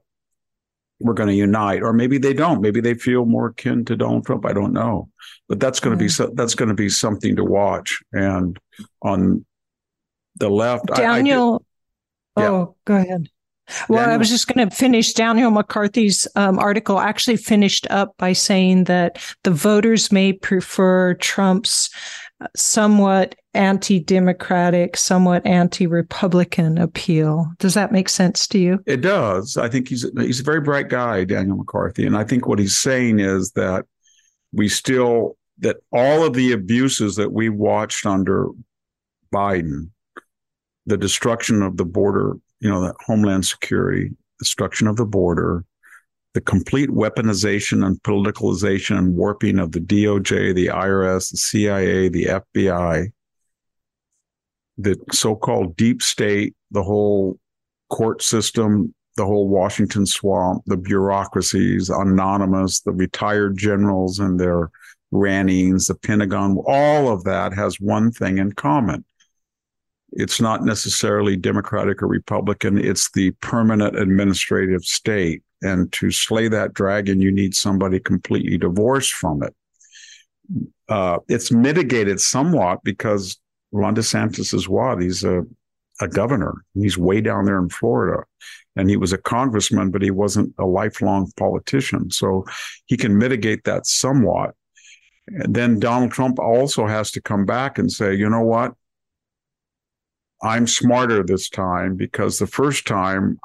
we're 0.99 1.13
going 1.13 1.29
to 1.29 1.35
unite, 1.35 1.83
or 1.83 1.93
maybe 1.93 2.17
they 2.17 2.33
don't. 2.33 2.61
Maybe 2.61 2.79
they 2.81 2.93
feel 2.93 3.25
more 3.25 3.47
akin 3.47 3.85
to 3.85 3.95
Donald 3.95 4.25
Trump. 4.25 4.45
I 4.45 4.53
don't 4.53 4.73
know, 4.73 5.09
but 5.49 5.59
that's 5.59 5.79
going 5.79 5.97
to 5.97 6.01
be 6.01 6.09
so, 6.09 6.31
that's 6.33 6.55
going 6.55 6.69
to 6.69 6.75
be 6.75 6.89
something 6.89 7.35
to 7.35 7.43
watch. 7.43 8.01
And 8.13 8.57
on 9.01 9.45
the 10.37 10.49
left, 10.49 10.87
Daniel. 10.87 11.65
I, 12.35 12.41
I 12.41 12.43
did, 12.43 12.49
yeah. 12.49 12.49
Oh, 12.49 12.75
go 12.85 12.95
ahead. 12.95 13.29
Well, 13.89 13.99
Daniel, 13.99 14.13
I 14.13 14.17
was 14.17 14.29
just 14.29 14.47
going 14.47 14.69
to 14.69 14.75
finish. 14.75 15.13
Daniel 15.13 15.49
McCarthy's 15.49 16.27
um, 16.35 16.59
article 16.59 16.99
actually 16.99 17.37
finished 17.37 17.87
up 17.89 18.13
by 18.17 18.33
saying 18.33 18.83
that 18.85 19.17
the 19.43 19.51
voters 19.51 20.11
may 20.11 20.33
prefer 20.33 21.15
Trump's 21.15 21.89
somewhat 22.55 23.35
anti 23.53 23.99
democratic, 23.99 24.97
somewhat 24.97 25.45
anti 25.45 25.87
Republican 25.87 26.77
appeal. 26.77 27.51
Does 27.59 27.73
that 27.73 27.91
make 27.91 28.09
sense 28.09 28.47
to 28.47 28.59
you? 28.59 28.79
It 28.85 29.01
does. 29.01 29.57
I 29.57 29.69
think 29.69 29.87
he's, 29.87 30.05
he's 30.17 30.41
a 30.41 30.43
very 30.43 30.61
bright 30.61 30.89
guy, 30.89 31.23
Daniel 31.23 31.57
McCarthy. 31.57 32.05
And 32.05 32.17
I 32.17 32.23
think 32.23 32.47
what 32.47 32.59
he's 32.59 32.77
saying 32.77 33.19
is 33.19 33.51
that 33.51 33.85
we 34.51 34.69
still, 34.69 35.37
that 35.59 35.77
all 35.91 36.25
of 36.25 36.33
the 36.33 36.51
abuses 36.51 37.15
that 37.15 37.31
we 37.31 37.49
watched 37.49 38.05
under 38.05 38.47
Biden, 39.33 39.89
the 40.85 40.97
destruction 40.97 41.61
of 41.61 41.77
the 41.77 41.85
border, 41.85 42.37
you 42.59 42.69
know, 42.69 42.81
the 42.81 42.93
homeland 43.05 43.45
security, 43.45 44.11
destruction 44.39 44.87
of 44.87 44.97
the 44.97 45.05
border, 45.05 45.63
the 46.35 46.41
complete 46.41 46.89
weaponization 46.89 47.85
and 47.85 47.97
politicalization 48.03 48.97
and 48.97 49.15
warping 49.15 49.57
of 49.57 49.71
the 49.71 49.79
DOJ, 49.79 50.53
the 50.53 50.67
IRS, 50.67 51.31
the 51.31 51.37
CIA, 51.37 52.09
the 52.09 52.25
FBI, 52.25 53.07
the 54.77 54.97
so 55.13 55.33
called 55.33 55.77
deep 55.77 56.03
state, 56.03 56.53
the 56.71 56.83
whole 56.83 57.39
court 57.89 58.21
system, 58.21 58.93
the 59.15 59.25
whole 59.25 59.47
Washington 59.47 60.05
swamp, 60.05 60.61
the 60.65 60.75
bureaucracies, 60.75 61.89
anonymous, 61.89 62.81
the 62.81 62.91
retired 62.91 63.57
generals 63.57 64.19
and 64.19 64.37
their 64.37 64.69
rantings, 65.11 65.87
the 65.87 65.95
Pentagon, 65.95 66.57
all 66.67 67.07
of 67.07 67.23
that 67.23 67.53
has 67.53 67.79
one 67.79 68.11
thing 68.11 68.39
in 68.39 68.51
common. 68.51 69.05
It's 70.11 70.41
not 70.41 70.65
necessarily 70.65 71.37
Democratic 71.37 72.03
or 72.03 72.07
Republican, 72.07 72.77
it's 72.77 73.09
the 73.11 73.31
permanent 73.39 73.97
administrative 73.97 74.83
state 74.83 75.43
and 75.61 75.91
to 75.93 76.11
slay 76.11 76.47
that 76.47 76.73
dragon, 76.73 77.21
you 77.21 77.31
need 77.31 77.55
somebody 77.55 77.99
completely 77.99 78.57
divorced 78.57 79.13
from 79.13 79.43
it. 79.43 79.55
Uh, 80.87 81.19
it's 81.27 81.51
mitigated 81.51 82.19
somewhat 82.19 82.83
because 82.83 83.37
Ron 83.71 83.95
DeSantis 83.95 84.53
is 84.53 84.69
what? 84.69 85.01
He's 85.01 85.23
a 85.23 85.43
a 86.01 86.07
governor. 86.07 86.65
He's 86.73 86.97
way 86.97 87.21
down 87.21 87.45
there 87.45 87.59
in 87.59 87.69
Florida. 87.69 88.23
And 88.75 88.89
he 88.89 88.97
was 88.97 89.13
a 89.13 89.17
congressman, 89.17 89.91
but 89.91 90.01
he 90.01 90.11
wasn't 90.11 90.53
a 90.57 90.65
lifelong 90.65 91.31
politician. 91.37 92.11
So 92.11 92.45
he 92.85 92.97
can 92.97 93.17
mitigate 93.17 93.63
that 93.63 93.85
somewhat. 93.85 94.53
And 95.27 95.55
then 95.55 95.79
Donald 95.79 96.11
Trump 96.11 96.39
also 96.39 96.85
has 96.85 97.11
to 97.11 97.21
come 97.21 97.45
back 97.45 97.77
and 97.77 97.91
say, 97.91 98.13
you 98.13 98.29
know 98.29 98.41
what? 98.43 98.73
I'm 100.43 100.67
smarter 100.67 101.23
this 101.23 101.49
time 101.49 101.95
because 101.95 102.37
the 102.37 102.47
first 102.47 102.85
time 102.85 103.39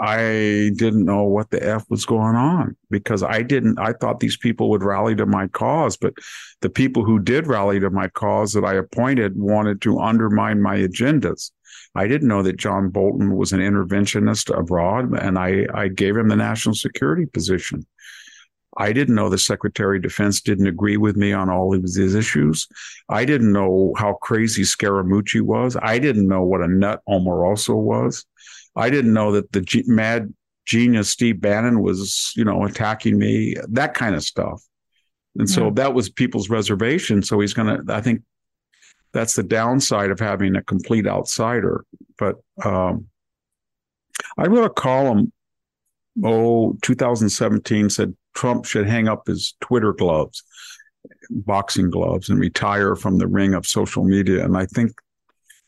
I 0.00 0.70
didn't 0.76 1.04
know 1.04 1.24
what 1.24 1.50
the 1.50 1.62
F 1.62 1.84
was 1.90 2.06
going 2.06 2.34
on 2.34 2.76
because 2.90 3.22
I 3.22 3.42
didn't, 3.42 3.78
I 3.78 3.92
thought 3.92 4.20
these 4.20 4.36
people 4.36 4.70
would 4.70 4.82
rally 4.82 5.14
to 5.16 5.26
my 5.26 5.46
cause, 5.48 5.96
but 5.96 6.14
the 6.62 6.70
people 6.70 7.04
who 7.04 7.18
did 7.18 7.46
rally 7.46 7.78
to 7.80 7.90
my 7.90 8.08
cause 8.08 8.52
that 8.54 8.64
I 8.64 8.74
appointed 8.74 9.36
wanted 9.36 9.82
to 9.82 10.00
undermine 10.00 10.62
my 10.62 10.78
agendas. 10.78 11.50
I 11.94 12.06
didn't 12.06 12.28
know 12.28 12.42
that 12.42 12.56
John 12.56 12.88
Bolton 12.88 13.36
was 13.36 13.52
an 13.52 13.60
interventionist 13.60 14.56
abroad, 14.56 15.12
and 15.18 15.38
I, 15.38 15.66
I 15.74 15.88
gave 15.88 16.16
him 16.16 16.28
the 16.28 16.36
national 16.36 16.76
security 16.76 17.26
position. 17.26 17.84
I 18.76 18.92
didn't 18.92 19.16
know 19.16 19.28
the 19.28 19.38
Secretary 19.38 19.96
of 19.98 20.02
Defense 20.02 20.40
didn't 20.40 20.68
agree 20.68 20.96
with 20.96 21.16
me 21.16 21.32
on 21.32 21.50
all 21.50 21.74
of 21.74 21.82
these 21.82 22.14
issues. 22.14 22.68
I 23.08 23.24
didn't 23.24 23.52
know 23.52 23.92
how 23.96 24.14
crazy 24.22 24.62
Scaramucci 24.62 25.42
was. 25.42 25.76
I 25.82 25.98
didn't 25.98 26.28
know 26.28 26.44
what 26.44 26.62
a 26.62 26.68
nut 26.68 27.02
Omarosa 27.08 27.74
was. 27.74 28.24
I 28.76 28.90
didn't 28.90 29.12
know 29.12 29.32
that 29.32 29.52
the 29.52 29.60
G- 29.60 29.84
mad 29.86 30.32
genius 30.66 31.10
Steve 31.10 31.40
Bannon 31.40 31.82
was, 31.82 32.32
you 32.36 32.44
know, 32.44 32.64
attacking 32.64 33.18
me, 33.18 33.56
that 33.70 33.94
kind 33.94 34.14
of 34.14 34.22
stuff. 34.22 34.62
And 35.36 35.48
so 35.48 35.64
yeah. 35.64 35.70
that 35.74 35.94
was 35.94 36.08
people's 36.08 36.50
reservation. 36.50 37.22
So 37.22 37.40
he's 37.40 37.54
going 37.54 37.86
to, 37.86 37.94
I 37.94 38.00
think 38.00 38.22
that's 39.12 39.34
the 39.34 39.42
downside 39.42 40.10
of 40.10 40.20
having 40.20 40.56
a 40.56 40.62
complete 40.62 41.06
outsider. 41.06 41.84
But 42.18 42.36
um, 42.64 43.06
I 44.38 44.46
wrote 44.46 44.64
a 44.64 44.70
column, 44.70 45.32
oh, 46.24 46.76
2017 46.82 47.90
said 47.90 48.14
Trump 48.34 48.64
should 48.64 48.86
hang 48.86 49.08
up 49.08 49.26
his 49.26 49.54
Twitter 49.60 49.92
gloves, 49.92 50.42
boxing 51.30 51.90
gloves, 51.90 52.28
and 52.28 52.38
retire 52.38 52.94
from 52.96 53.18
the 53.18 53.26
ring 53.26 53.54
of 53.54 53.66
social 53.66 54.04
media. 54.04 54.44
And 54.44 54.56
I 54.56 54.66
think, 54.66 54.92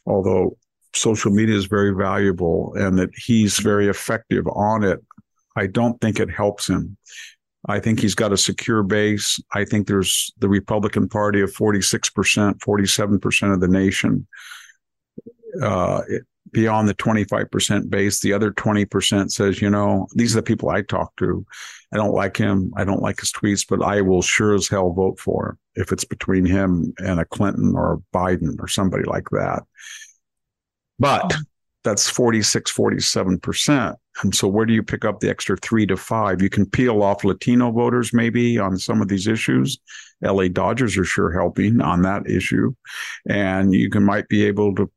although 0.07 0.57
social 0.95 1.31
media 1.31 1.57
is 1.57 1.67
very 1.67 1.95
valuable 1.95 2.75
and 2.77 2.99
that 2.99 3.11
he's 3.15 3.59
very 3.59 3.89
effective 3.89 4.47
on 4.49 4.85
it. 4.85 5.01
I 5.57 5.67
don't 5.67 6.01
think 6.01 6.21
it 6.21 6.31
helps 6.31 6.69
him. 6.69 6.97
I 7.67 7.79
think 7.79 8.01
he's 8.01 8.15
got 8.15 8.33
a 8.33 8.37
secure 8.37 8.83
base. 8.83 9.41
I 9.53 9.65
think 9.65 9.87
there's 9.87 10.33
the 10.39 10.49
Republican 10.49 11.09
Party 11.09 11.41
of 11.41 11.53
46%, 11.53 12.59
47% 12.59 13.55
of 13.55 13.61
the 13.61 13.69
nation. 13.69 14.27
Uh, 15.63 16.03
it, 16.09 16.23
beyond 16.53 16.89
the 16.89 16.95
25% 16.95 17.89
base, 17.89 18.21
the 18.21 18.33
other 18.33 18.51
20% 18.53 19.31
says, 19.31 19.63
you 19.63 19.71
know, 19.71 20.07
these 20.15 20.35
are 20.35 20.41
the 20.41 20.43
people 20.43 20.71
I 20.71 20.83
talk 20.83 21.15
to. 21.17 21.47
I 21.93 21.97
don't 21.97 22.15
like 22.15 22.37
him. 22.37 22.73
I 22.77 22.85
don't 22.85 23.03
like 23.03 23.21
his 23.21 23.33
tweets, 23.33 23.67
but 23.69 23.83
I 23.83 24.01
will 24.03 24.23
sure 24.23 24.55
as 24.55 24.69
hell 24.69 24.93
vote 24.93 25.19
for 25.19 25.51
him 25.51 25.59
if 25.75 25.93
it's 25.93 26.05
between 26.05 26.45
him 26.45 26.93
and 26.99 27.19
a 27.19 27.25
Clinton 27.25 27.73
or 27.75 27.95
a 27.95 28.17
Biden 28.17 28.57
or 28.61 28.69
somebody 28.69 29.05
like 29.05 29.29
that. 29.31 29.63
But 31.03 31.33
oh. 31.35 31.41
that's 31.83 32.09
46, 32.09 32.73
47%. 32.73 33.97
And 34.23 34.35
so 34.35 34.47
where 34.47 34.65
do 34.65 34.73
you 34.73 34.85
pick 34.85 35.05
up 35.05 35.19
the 35.19 35.29
extra 35.29 35.57
three 35.57 35.85
to 35.87 35.97
five? 35.97 36.41
You 36.41 36.49
can 36.49 36.65
peel 36.65 37.03
off 37.03 37.25
Latino 37.25 37.73
voters 37.73 38.13
maybe 38.13 38.57
on 38.59 38.79
some 38.79 39.03
of 39.03 39.09
these 39.09 39.27
issues. 39.27 39.79
LA 40.23 40.47
Dodgers 40.47 40.97
are 40.97 41.05
sure 41.05 41.33
helping 41.33 41.81
on 41.81 42.03
that 42.03 42.31
issue. 42.31 42.73
And 43.29 43.75
you 43.75 43.91
can 43.91 44.05
might 44.05 44.29
be 44.29 44.45
able 44.45 44.77
to 44.77 44.89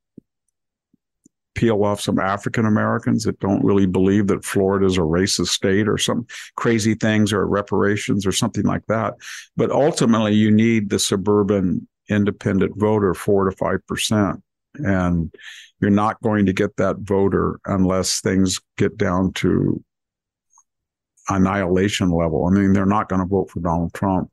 peel 1.55 1.83
off 1.83 2.01
some 2.01 2.19
African 2.19 2.67
Americans 2.67 3.23
that 3.23 3.39
don't 3.39 3.63
really 3.63 3.87
believe 3.87 4.27
that 4.27 4.45
Florida 4.45 4.85
is 4.85 4.97
a 4.97 5.01
racist 5.01 5.47
state 5.47 5.87
or 5.87 5.97
some 5.97 6.27
crazy 6.55 6.93
things 6.93 7.33
or 7.33 7.47
reparations 7.47 8.27
or 8.27 8.31
something 8.31 8.65
like 8.65 8.85
that. 8.89 9.15
But 9.57 9.71
ultimately, 9.71 10.35
you 10.35 10.51
need 10.51 10.91
the 10.91 10.99
suburban 10.99 11.87
independent 12.09 12.73
voter, 12.77 13.15
four 13.15 13.49
to 13.49 13.55
five 13.55 13.79
percent. 13.87 14.43
And 14.79 15.33
you're 15.79 15.91
not 15.91 16.21
going 16.21 16.45
to 16.45 16.53
get 16.53 16.75
that 16.77 16.97
voter 16.99 17.59
unless 17.65 18.21
things 18.21 18.59
get 18.77 18.97
down 18.97 19.33
to 19.33 19.83
annihilation 21.29 22.11
level. 22.11 22.45
I 22.45 22.51
mean, 22.51 22.73
they're 22.73 22.85
not 22.85 23.09
going 23.09 23.21
to 23.21 23.27
vote 23.27 23.49
for 23.49 23.59
Donald 23.59 23.93
Trump 23.93 24.29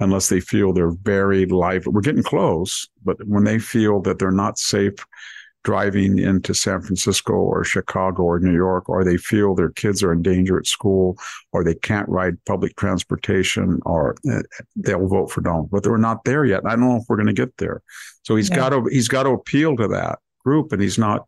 unless 0.00 0.28
they 0.28 0.40
feel 0.40 0.72
they're 0.72 0.90
very 0.90 1.46
live. 1.46 1.86
We're 1.86 2.00
getting 2.00 2.22
close, 2.22 2.88
but 3.04 3.16
when 3.26 3.44
they 3.44 3.58
feel 3.58 4.00
that 4.02 4.18
they're 4.18 4.30
not 4.30 4.58
safe 4.58 4.94
driving 5.64 6.18
into 6.18 6.54
San 6.54 6.80
Francisco 6.82 7.32
or 7.32 7.64
Chicago 7.64 8.22
or 8.22 8.38
New 8.38 8.54
York, 8.54 8.88
or 8.88 9.02
they 9.02 9.16
feel 9.16 9.54
their 9.54 9.70
kids 9.70 10.02
are 10.02 10.12
in 10.12 10.22
danger 10.22 10.58
at 10.58 10.66
school, 10.66 11.18
or 11.52 11.64
they 11.64 11.74
can't 11.74 12.08
ride 12.08 12.42
public 12.44 12.76
transportation, 12.76 13.80
or 13.84 14.16
eh, 14.30 14.42
they'll 14.76 15.08
vote 15.08 15.30
for 15.30 15.40
Donald. 15.40 15.70
But 15.70 15.86
we're 15.86 15.96
not 15.96 16.24
there 16.24 16.44
yet. 16.44 16.66
I 16.66 16.70
don't 16.70 16.88
know 16.88 16.96
if 16.96 17.04
we're 17.08 17.16
going 17.16 17.26
to 17.26 17.32
get 17.32 17.56
there. 17.56 17.82
So 18.22 18.36
he's 18.36 18.50
yeah. 18.50 18.56
got 18.56 18.68
to 18.70 18.84
he's 18.90 19.08
got 19.08 19.24
to 19.24 19.30
appeal 19.30 19.76
to 19.76 19.88
that 19.88 20.18
group 20.44 20.72
and 20.72 20.80
he's 20.80 20.98
not 20.98 21.26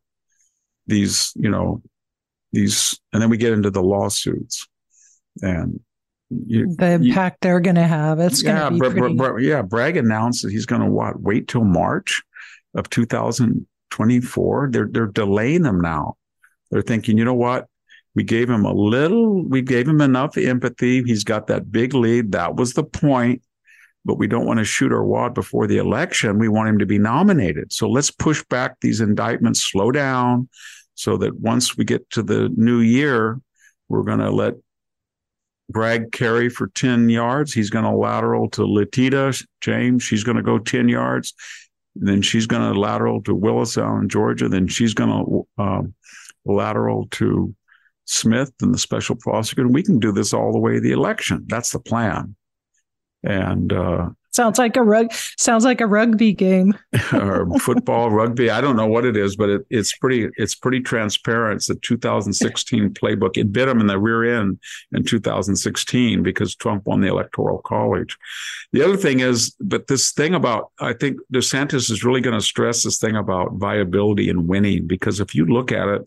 these 0.86 1.32
you 1.36 1.50
know 1.50 1.82
these 2.52 2.98
and 3.12 3.20
then 3.20 3.30
we 3.30 3.36
get 3.36 3.52
into 3.52 3.70
the 3.70 3.82
lawsuits 3.82 4.68
and 5.42 5.80
you, 6.28 6.74
the 6.76 6.92
impact 6.92 7.36
you, 7.36 7.48
they're 7.48 7.60
going 7.60 7.76
to 7.76 7.86
have 7.86 8.20
it's 8.20 8.42
yeah, 8.42 8.68
going 8.68 8.80
to 8.80 8.90
be 8.90 9.00
pretty... 9.00 9.14
Bra- 9.14 9.36
yeah 9.36 9.62
bragg 9.62 9.96
announced 9.96 10.42
that 10.42 10.52
he's 10.52 10.66
going 10.66 10.82
to 10.82 10.88
what 10.88 11.20
wait 11.20 11.48
till 11.48 11.64
march 11.64 12.22
of 12.74 12.88
2024 13.96 14.68
they're 14.72 14.88
they're 14.90 15.06
delaying 15.06 15.62
them 15.62 15.80
now 15.80 16.16
they're 16.70 16.82
thinking 16.82 17.16
you 17.16 17.24
know 17.24 17.34
what 17.34 17.66
we 18.14 18.22
gave 18.22 18.48
him 18.48 18.64
a 18.64 18.72
little 18.72 19.46
we 19.48 19.62
gave 19.62 19.88
him 19.88 20.00
enough 20.00 20.36
empathy 20.36 21.02
he's 21.02 21.24
got 21.24 21.46
that 21.46 21.70
big 21.72 21.94
lead 21.94 22.32
that 22.32 22.56
was 22.56 22.74
the 22.74 22.84
point 22.84 23.42
but 24.06 24.18
we 24.18 24.28
don't 24.28 24.46
want 24.46 24.58
to 24.60 24.64
shoot 24.64 24.92
our 24.92 25.04
wad 25.04 25.34
before 25.34 25.66
the 25.66 25.78
election. 25.78 26.38
We 26.38 26.48
want 26.48 26.68
him 26.68 26.78
to 26.78 26.86
be 26.86 26.96
nominated. 26.96 27.72
So 27.72 27.90
let's 27.90 28.12
push 28.12 28.42
back 28.48 28.76
these 28.80 29.00
indictments, 29.00 29.64
slow 29.64 29.90
down, 29.90 30.48
so 30.94 31.16
that 31.16 31.40
once 31.40 31.76
we 31.76 31.84
get 31.84 32.08
to 32.10 32.22
the 32.22 32.48
new 32.56 32.78
year, 32.78 33.40
we're 33.88 34.04
going 34.04 34.20
to 34.20 34.30
let 34.30 34.54
Bragg 35.68 36.12
carry 36.12 36.48
for 36.48 36.68
10 36.68 37.10
yards. 37.10 37.52
He's 37.52 37.70
going 37.70 37.84
to 37.84 37.90
lateral 37.90 38.48
to 38.50 38.64
Letitia 38.64 39.32
James. 39.60 40.04
She's 40.04 40.22
going 40.22 40.36
to 40.36 40.42
go 40.42 40.58
10 40.58 40.88
yards. 40.88 41.34
Then 41.98 42.22
she's 42.22 42.46
going 42.46 42.72
to 42.72 42.78
lateral 42.78 43.22
to 43.22 43.34
Willis 43.34 43.78
Allen, 43.78 44.08
Georgia. 44.08 44.48
Then 44.48 44.68
she's 44.68 44.94
going 44.94 45.10
to 45.10 45.62
um, 45.62 45.94
lateral 46.44 47.08
to 47.12 47.54
Smith 48.04 48.52
and 48.60 48.72
the 48.72 48.78
special 48.78 49.16
prosecutor. 49.16 49.66
And 49.66 49.74
we 49.74 49.82
can 49.82 49.98
do 49.98 50.12
this 50.12 50.32
all 50.32 50.52
the 50.52 50.58
way 50.58 50.74
to 50.74 50.80
the 50.80 50.92
election. 50.92 51.44
That's 51.48 51.72
the 51.72 51.80
plan 51.80 52.36
and 53.26 53.72
uh, 53.72 54.08
sounds 54.36 54.58
like 54.58 54.76
a 54.76 54.82
rug 54.82 55.12
sounds 55.38 55.64
like 55.64 55.80
a 55.80 55.86
rugby 55.86 56.32
game 56.32 56.74
or 57.12 57.48
football 57.58 58.10
rugby 58.10 58.50
i 58.50 58.60
don't 58.60 58.76
know 58.76 58.86
what 58.86 59.06
it 59.06 59.16
is 59.16 59.34
but 59.34 59.48
it, 59.48 59.66
it's 59.70 59.96
pretty 59.96 60.28
it's 60.36 60.54
pretty 60.54 60.80
transparent 60.80 61.56
it's 61.56 61.68
the 61.68 61.74
2016 61.76 62.90
playbook 62.94 63.38
it 63.38 63.50
bit 63.50 63.66
them 63.66 63.80
in 63.80 63.86
the 63.86 63.98
rear 63.98 64.38
end 64.38 64.60
in 64.92 65.02
2016 65.02 66.22
because 66.22 66.54
trump 66.54 66.86
won 66.86 67.00
the 67.00 67.08
electoral 67.08 67.58
college 67.58 68.18
the 68.72 68.84
other 68.84 68.96
thing 68.96 69.20
is 69.20 69.56
but 69.60 69.86
this 69.86 70.12
thing 70.12 70.34
about 70.34 70.70
i 70.80 70.92
think 70.92 71.18
desantis 71.32 71.90
is 71.90 72.04
really 72.04 72.20
going 72.20 72.38
to 72.38 72.44
stress 72.44 72.82
this 72.82 72.98
thing 72.98 73.16
about 73.16 73.54
viability 73.54 74.28
and 74.28 74.46
winning 74.46 74.86
because 74.86 75.18
if 75.18 75.34
you 75.34 75.46
look 75.46 75.72
at 75.72 75.88
it 75.88 76.06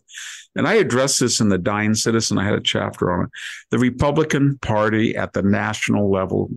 and 0.56 0.66
I 0.66 0.74
addressed 0.74 1.20
this 1.20 1.38
in 1.38 1.48
the 1.48 1.58
Dying 1.58 1.94
Citizen. 1.94 2.36
I 2.36 2.44
had 2.44 2.54
a 2.54 2.60
chapter 2.60 3.12
on 3.12 3.26
it. 3.26 3.30
The 3.70 3.78
Republican 3.78 4.58
Party 4.58 5.16
at 5.16 5.32
the 5.32 5.42
national 5.42 6.10
level 6.10 6.50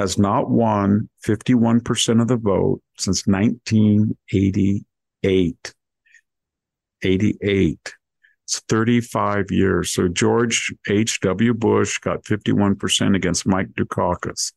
has 0.00 0.18
not 0.18 0.50
won 0.50 1.08
51% 1.26 2.22
of 2.22 2.28
the 2.28 2.38
vote 2.38 2.80
since 2.98 3.26
1988. 3.26 5.74
88. 7.02 7.94
It's 8.44 8.60
35 8.68 9.50
years. 9.50 9.92
So 9.92 10.08
George 10.08 10.72
H.W. 10.88 11.52
Bush 11.52 11.98
got 11.98 12.24
51% 12.24 13.14
against 13.14 13.46
Mike 13.46 13.68
Dukakis. 13.78 14.54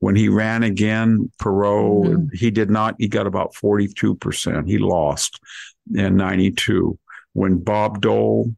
When 0.00 0.16
he 0.16 0.28
ran 0.28 0.64
again, 0.64 1.30
Perot, 1.40 2.06
mm-hmm. 2.06 2.26
he 2.32 2.50
did 2.50 2.68
not, 2.68 2.96
he 2.98 3.06
got 3.06 3.28
about 3.28 3.54
42%. 3.54 4.68
He 4.68 4.78
lost 4.78 5.38
in 5.94 6.16
92. 6.16 6.98
When 7.34 7.58
Bob 7.58 8.00
Dole 8.00 8.52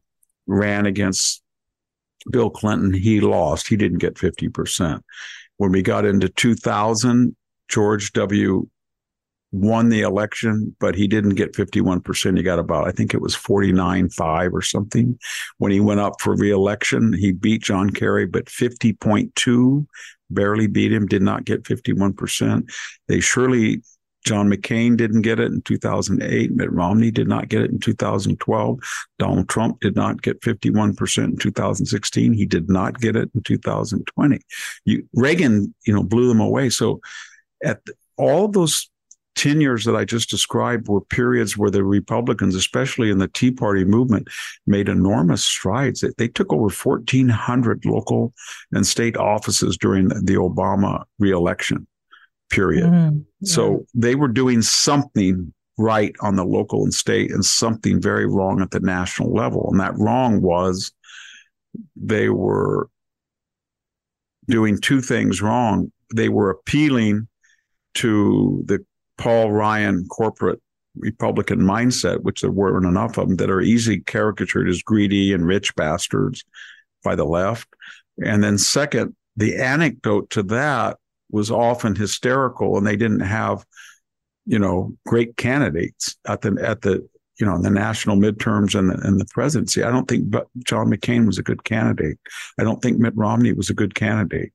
ran 0.47 0.87
against 0.87 1.43
Bill 2.31 2.49
Clinton, 2.49 2.95
he 2.95 3.21
lost. 3.21 3.67
He 3.67 3.77
didn't 3.77 3.99
get 3.99 4.15
50%. 4.15 5.03
When 5.59 5.73
we 5.73 5.81
got 5.81 6.05
into 6.05 6.29
2000, 6.29 7.35
George 7.67 8.13
W. 8.13 8.65
won 9.51 9.89
the 9.89 10.01
election, 10.01 10.73
but 10.79 10.95
he 10.95 11.05
didn't 11.05 11.35
get 11.35 11.51
51%. 11.51 12.37
He 12.37 12.43
got 12.43 12.59
about, 12.59 12.87
I 12.87 12.91
think 12.91 13.13
it 13.13 13.21
was 13.21 13.35
49.5 13.35 14.53
or 14.53 14.61
something. 14.61 15.19
When 15.57 15.73
he 15.73 15.81
went 15.81 15.99
up 15.99 16.13
for 16.21 16.33
reelection, 16.33 17.11
he 17.11 17.33
beat 17.33 17.61
John 17.61 17.89
Kerry, 17.89 18.25
but 18.25 18.45
50.2, 18.45 19.85
barely 20.29 20.67
beat 20.67 20.93
him, 20.93 21.07
did 21.07 21.23
not 21.23 21.43
get 21.43 21.63
51%. 21.63 22.63
They 23.09 23.19
surely 23.19 23.81
John 24.29 24.47
McCain 24.47 24.95
didn't 24.95 25.23
get 25.23 25.39
it 25.39 25.51
in 25.51 25.63
2008. 25.63 26.51
Mitt 26.51 26.71
Romney 26.71 27.09
did 27.09 27.27
not 27.27 27.49
get 27.49 27.63
it 27.63 27.71
in 27.71 27.79
2012. 27.79 28.79
Donald 29.17 29.49
Trump 29.49 29.79
did 29.79 29.95
not 29.95 30.21
get 30.21 30.39
51% 30.41 31.23
in 31.23 31.37
2016. 31.37 32.33
He 32.33 32.45
did 32.45 32.69
not 32.69 32.99
get 32.99 33.15
it 33.15 33.31
in 33.33 33.41
2020. 33.41 34.39
You, 34.85 35.09
Reagan, 35.15 35.73
you 35.87 35.95
know, 35.95 36.03
blew 36.03 36.27
them 36.27 36.41
away. 36.41 36.69
So 36.69 37.01
at 37.63 37.81
all 38.17 38.47
those 38.47 38.91
10 39.35 39.61
years 39.61 39.83
that 39.85 39.95
I 39.95 40.05
just 40.05 40.29
described 40.29 40.89
were 40.89 41.01
periods 41.01 41.57
where 41.57 41.71
the 41.71 41.83
Republicans, 41.83 42.53
especially 42.53 43.09
in 43.09 43.17
the 43.17 43.29
Tea 43.29 43.49
Party 43.49 43.83
movement, 43.83 44.27
made 44.67 44.89
enormous 44.89 45.43
strides. 45.43 46.05
They 46.19 46.27
took 46.27 46.53
over 46.53 46.69
1,400 46.69 47.83
local 47.83 48.31
and 48.73 48.85
state 48.85 49.17
offices 49.17 49.75
during 49.75 50.09
the 50.09 50.35
Obama 50.35 51.05
reelection 51.17 51.87
period. 52.49 52.85
Mm-hmm. 52.85 53.45
So 53.45 53.85
they 53.93 54.15
were 54.15 54.27
doing 54.27 54.61
something 54.61 55.53
right 55.77 56.13
on 56.21 56.35
the 56.35 56.43
local 56.43 56.83
and 56.83 56.93
state 56.93 57.31
and 57.31 57.43
something 57.43 58.01
very 58.01 58.25
wrong 58.25 58.61
at 58.61 58.71
the 58.71 58.81
national 58.81 59.33
level. 59.33 59.69
And 59.71 59.79
that 59.79 59.97
wrong 59.97 60.41
was 60.41 60.91
they 61.95 62.29
were 62.29 62.89
doing 64.47 64.79
two 64.79 65.01
things 65.01 65.41
wrong. 65.41 65.91
They 66.13 66.29
were 66.29 66.49
appealing 66.49 67.27
to 67.95 68.63
the 68.65 68.85
Paul 69.17 69.51
Ryan 69.51 70.05
corporate 70.07 70.61
Republican 70.95 71.59
mindset, 71.59 72.23
which 72.23 72.41
there 72.41 72.51
weren't 72.51 72.85
enough 72.85 73.17
of 73.17 73.27
them, 73.27 73.37
that 73.37 73.49
are 73.49 73.61
easily 73.61 74.01
caricatured 74.01 74.67
as 74.67 74.81
greedy 74.81 75.33
and 75.33 75.45
rich 75.45 75.73
bastards 75.75 76.43
by 77.03 77.15
the 77.15 77.25
left. 77.25 77.67
And 78.23 78.43
then, 78.43 78.57
second, 78.57 79.15
the 79.37 79.55
anecdote 79.57 80.29
to 80.31 80.43
that 80.43 80.97
was 81.29 81.51
often 81.51 81.95
hysterical, 81.95 82.77
and 82.77 82.85
they 82.85 82.95
didn't 82.95 83.21
have, 83.21 83.65
you 84.45 84.59
know, 84.59 84.95
great 85.05 85.37
candidates 85.37 86.15
at 86.27 86.41
the 86.41 86.57
at 86.61 86.81
the 86.81 87.07
you 87.39 87.45
know 87.45 87.61
the 87.61 87.69
national 87.69 88.17
midterms 88.17 88.77
and 88.77 88.89
the, 88.89 89.07
and 89.07 89.19
the 89.19 89.27
presidency. 89.31 89.83
I 89.83 89.91
don't 89.91 90.07
think 90.07 90.33
John 90.65 90.89
McCain 90.89 91.25
was 91.25 91.37
a 91.37 91.43
good 91.43 91.63
candidate. 91.63 92.17
I 92.59 92.63
don't 92.63 92.81
think 92.81 92.99
Mitt 92.99 93.15
Romney 93.15 93.53
was 93.53 93.69
a 93.69 93.75
good 93.75 93.95
candidate 93.95 94.51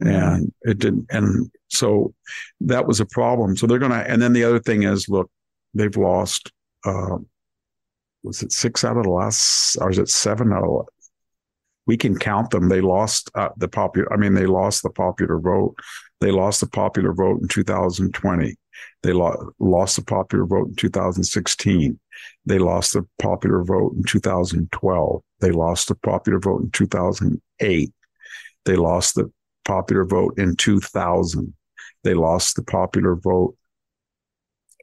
and 0.00 0.52
it 0.62 0.78
didn't 0.78 1.06
and 1.10 1.50
so 1.68 2.14
that 2.60 2.86
was 2.86 3.00
a 3.00 3.06
problem 3.06 3.56
so 3.56 3.66
they're 3.66 3.78
gonna 3.78 4.04
and 4.06 4.22
then 4.22 4.32
the 4.32 4.44
other 4.44 4.60
thing 4.60 4.84
is 4.84 5.08
look 5.08 5.30
they've 5.74 5.96
lost 5.96 6.52
uh 6.84 7.16
was 8.22 8.42
it 8.42 8.52
six 8.52 8.84
out 8.84 8.96
of 8.96 9.04
the 9.04 9.10
last 9.10 9.76
or 9.80 9.90
is 9.90 9.98
it 9.98 10.08
seven 10.08 10.52
out 10.52 10.62
of 10.62 10.86
we 11.88 11.96
can 11.96 12.16
count 12.16 12.50
them. 12.50 12.68
They 12.68 12.80
lost 12.80 13.30
uh, 13.34 13.48
the 13.56 13.68
popular 13.68 14.12
i 14.12 14.16
mean 14.16 14.34
they 14.34 14.46
lost 14.46 14.84
the 14.84 14.90
popular 14.90 15.38
vote. 15.40 15.74
They 16.20 16.30
lost 16.30 16.60
the 16.60 16.68
popular 16.68 17.12
vote 17.12 17.40
in 17.42 17.48
2020 17.48 18.54
they 19.02 19.12
lo- 19.12 19.52
lost 19.58 19.96
the 19.96 20.02
popular 20.02 20.46
vote 20.46 20.68
in 20.68 20.74
2016 20.76 21.98
they 22.46 22.58
lost 22.60 22.92
the 22.92 23.04
popular 23.20 23.64
vote 23.64 23.92
in 23.96 24.04
2012 24.04 25.22
they 25.40 25.50
lost 25.50 25.88
the 25.88 25.96
popular 25.96 26.38
vote 26.38 26.62
in 26.62 26.70
2008 26.70 27.92
they 28.64 28.76
lost 28.76 29.14
the 29.14 29.32
popular 29.68 30.04
vote 30.04 30.38
in 30.38 30.56
2000. 30.56 31.54
They 32.02 32.14
lost 32.14 32.56
the 32.56 32.62
popular 32.62 33.14
vote 33.14 33.54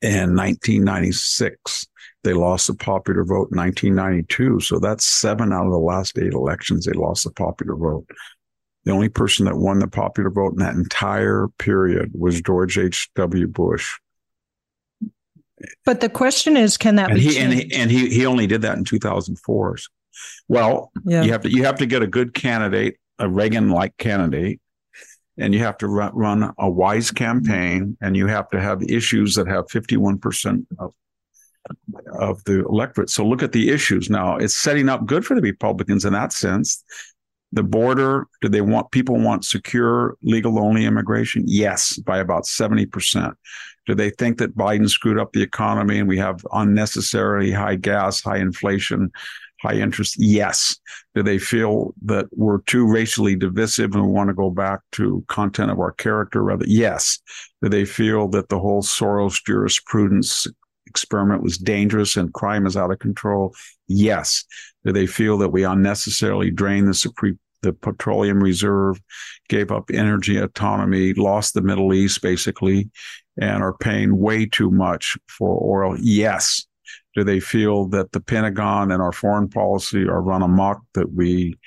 in 0.01 0.35
1996. 0.35 1.87
They 2.23 2.33
lost 2.33 2.67
the 2.67 2.73
popular 2.73 3.23
vote 3.23 3.49
in 3.51 3.57
1992. 3.57 4.59
So 4.61 4.79
that's 4.79 5.05
seven 5.05 5.53
out 5.53 5.65
of 5.65 5.71
the 5.71 5.77
last 5.77 6.17
eight 6.17 6.33
elections. 6.33 6.85
They 6.85 6.93
lost 6.93 7.23
the 7.23 7.31
popular 7.31 7.75
vote. 7.75 8.07
The 8.83 8.91
only 8.91 9.09
person 9.09 9.45
that 9.45 9.57
won 9.57 9.79
the 9.79 9.87
popular 9.87 10.29
vote 10.29 10.53
in 10.53 10.59
that 10.59 10.75
entire 10.75 11.47
period 11.59 12.11
was 12.13 12.41
George 12.41 12.77
H.W. 12.77 13.47
Bush. 13.47 13.97
But 15.85 16.01
the 16.01 16.09
question 16.09 16.57
is, 16.57 16.77
can 16.77 16.95
that 16.95 17.11
and 17.11 17.19
be 17.19 17.25
he, 17.25 17.39
and 17.39 17.53
he, 17.53 17.73
and 17.73 17.89
he 17.89 18.09
he 18.09 18.25
only 18.25 18.45
did 18.45 18.61
that 18.63 18.77
in 18.77 18.83
2004. 18.83 19.77
Well, 20.47 20.91
yeah. 21.05 21.23
you 21.23 21.31
have 21.31 21.41
to 21.41 21.49
you 21.49 21.63
have 21.63 21.77
to 21.77 21.85
get 21.85 22.01
a 22.01 22.07
good 22.07 22.33
candidate, 22.33 22.97
a 23.19 23.29
Reagan 23.29 23.69
like 23.69 23.95
candidate, 23.97 24.59
and 25.37 25.53
you 25.53 25.59
have 25.59 25.77
to 25.79 25.87
run, 25.87 26.53
a 26.57 26.69
wise 26.69 27.11
campaign 27.11 27.97
and 28.01 28.15
you 28.15 28.27
have 28.27 28.49
to 28.49 28.59
have 28.59 28.81
issues 28.83 29.35
that 29.35 29.47
have 29.47 29.67
51% 29.67 30.65
of 30.79 30.93
of 32.19 32.43
the 32.43 32.65
electorate. 32.65 33.09
So 33.09 33.25
look 33.25 33.43
at 33.43 33.51
the 33.51 33.69
issues 33.69 34.09
now. 34.09 34.37
It's 34.37 34.55
setting 34.55 34.89
up 34.89 35.05
good 35.05 35.25
for 35.25 35.35
the 35.35 35.41
Republicans 35.41 36.05
in 36.05 36.13
that 36.13 36.33
sense. 36.33 36.83
The 37.51 37.63
border, 37.63 38.27
do 38.41 38.49
they 38.49 38.61
want 38.61 38.91
people 38.91 39.19
want 39.19 39.45
secure, 39.45 40.17
legal 40.21 40.59
only 40.59 40.85
immigration? 40.85 41.43
Yes, 41.47 41.97
by 41.97 42.19
about 42.19 42.43
70%. 42.43 43.33
Do 43.87 43.95
they 43.95 44.09
think 44.09 44.39
that 44.39 44.55
Biden 44.55 44.89
screwed 44.89 45.19
up 45.19 45.31
the 45.31 45.43
economy 45.43 45.99
and 45.99 46.07
we 46.07 46.17
have 46.17 46.45
unnecessarily 46.51 47.51
high 47.51 47.75
gas, 47.75 48.21
high 48.21 48.37
inflation, 48.37 49.11
high 49.65 49.75
interest? 49.75 50.15
Yes. 50.17 50.77
Do 51.13 51.23
they 51.23 51.37
feel 51.37 51.93
that 52.03 52.27
we're 52.31 52.61
too 52.61 52.87
racially 52.87 53.35
divisive 53.35 53.95
and 53.95 54.11
want 54.11 54.29
to 54.29 54.33
go 54.33 54.49
back 54.49 54.81
to 54.93 55.23
content 55.27 55.71
of 55.71 55.79
our 55.79 55.93
character 55.93 56.43
rather? 56.43 56.65
Yes. 56.67 57.19
Do 57.61 57.69
they 57.69 57.85
feel 57.85 58.27
that 58.29 58.49
the 58.49 58.59
whole 58.59 58.81
Soros 58.81 59.43
jurisprudence 59.45 60.47
experiment 60.87 61.43
was 61.43 61.57
dangerous 61.57 62.15
and 62.15 62.33
crime 62.33 62.65
is 62.65 62.77
out 62.77 62.91
of 62.91 62.99
control? 62.99 63.53
Yes. 63.87 64.43
Do 64.85 64.91
they 64.91 65.07
feel 65.07 65.37
that 65.39 65.49
we 65.49 65.63
unnecessarily 65.63 66.51
drain 66.51 66.85
the 66.85 66.93
Supreme 66.93 67.39
the 67.65 67.73
petroleum 67.73 68.41
reserve, 68.41 69.01
gave 69.49 69.71
up 69.71 69.89
energy 69.91 70.37
autonomy, 70.37 71.13
lost 71.13 71.55
the 71.55 71.61
Middle 71.61 71.93
East 71.93 72.21
basically, 72.21 72.89
and 73.41 73.61
are 73.61 73.75
paying 73.77 74.17
way 74.17 74.45
too 74.45 74.69
much 74.69 75.17
for 75.27 75.83
oil. 75.83 75.97
Yes. 75.99 76.65
Do 77.15 77.23
they 77.23 77.39
feel 77.39 77.87
that 77.87 78.11
the 78.11 78.19
Pentagon 78.19 78.91
and 78.91 79.01
our 79.01 79.11
foreign 79.11 79.47
policy 79.47 80.03
are 80.03 80.21
run 80.21 80.41
amok, 80.41 80.81
that 80.93 81.13
we 81.13 81.57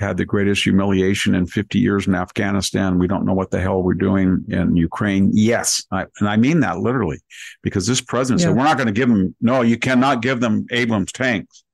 had 0.00 0.16
the 0.16 0.24
greatest 0.24 0.62
humiliation 0.62 1.34
in 1.34 1.46
50 1.46 1.78
years 1.78 2.06
in 2.06 2.14
Afghanistan. 2.14 2.98
We 2.98 3.06
don't 3.06 3.26
know 3.26 3.34
what 3.34 3.50
the 3.50 3.60
hell 3.60 3.82
we're 3.82 3.94
doing 3.94 4.44
in 4.48 4.74
Ukraine. 4.74 5.30
Yes. 5.34 5.84
I, 5.92 6.06
and 6.18 6.28
I 6.28 6.36
mean 6.38 6.60
that 6.60 6.78
literally 6.78 7.20
because 7.62 7.86
this 7.86 8.00
president 8.00 8.40
yeah. 8.40 8.48
said, 8.48 8.56
we're 8.56 8.64
not 8.64 8.78
going 8.78 8.86
to 8.86 8.92
give 8.92 9.10
them, 9.10 9.34
no, 9.42 9.60
you 9.60 9.78
cannot 9.78 10.22
give 10.22 10.40
them 10.40 10.66
Abrams 10.70 11.12
tanks. 11.12 11.64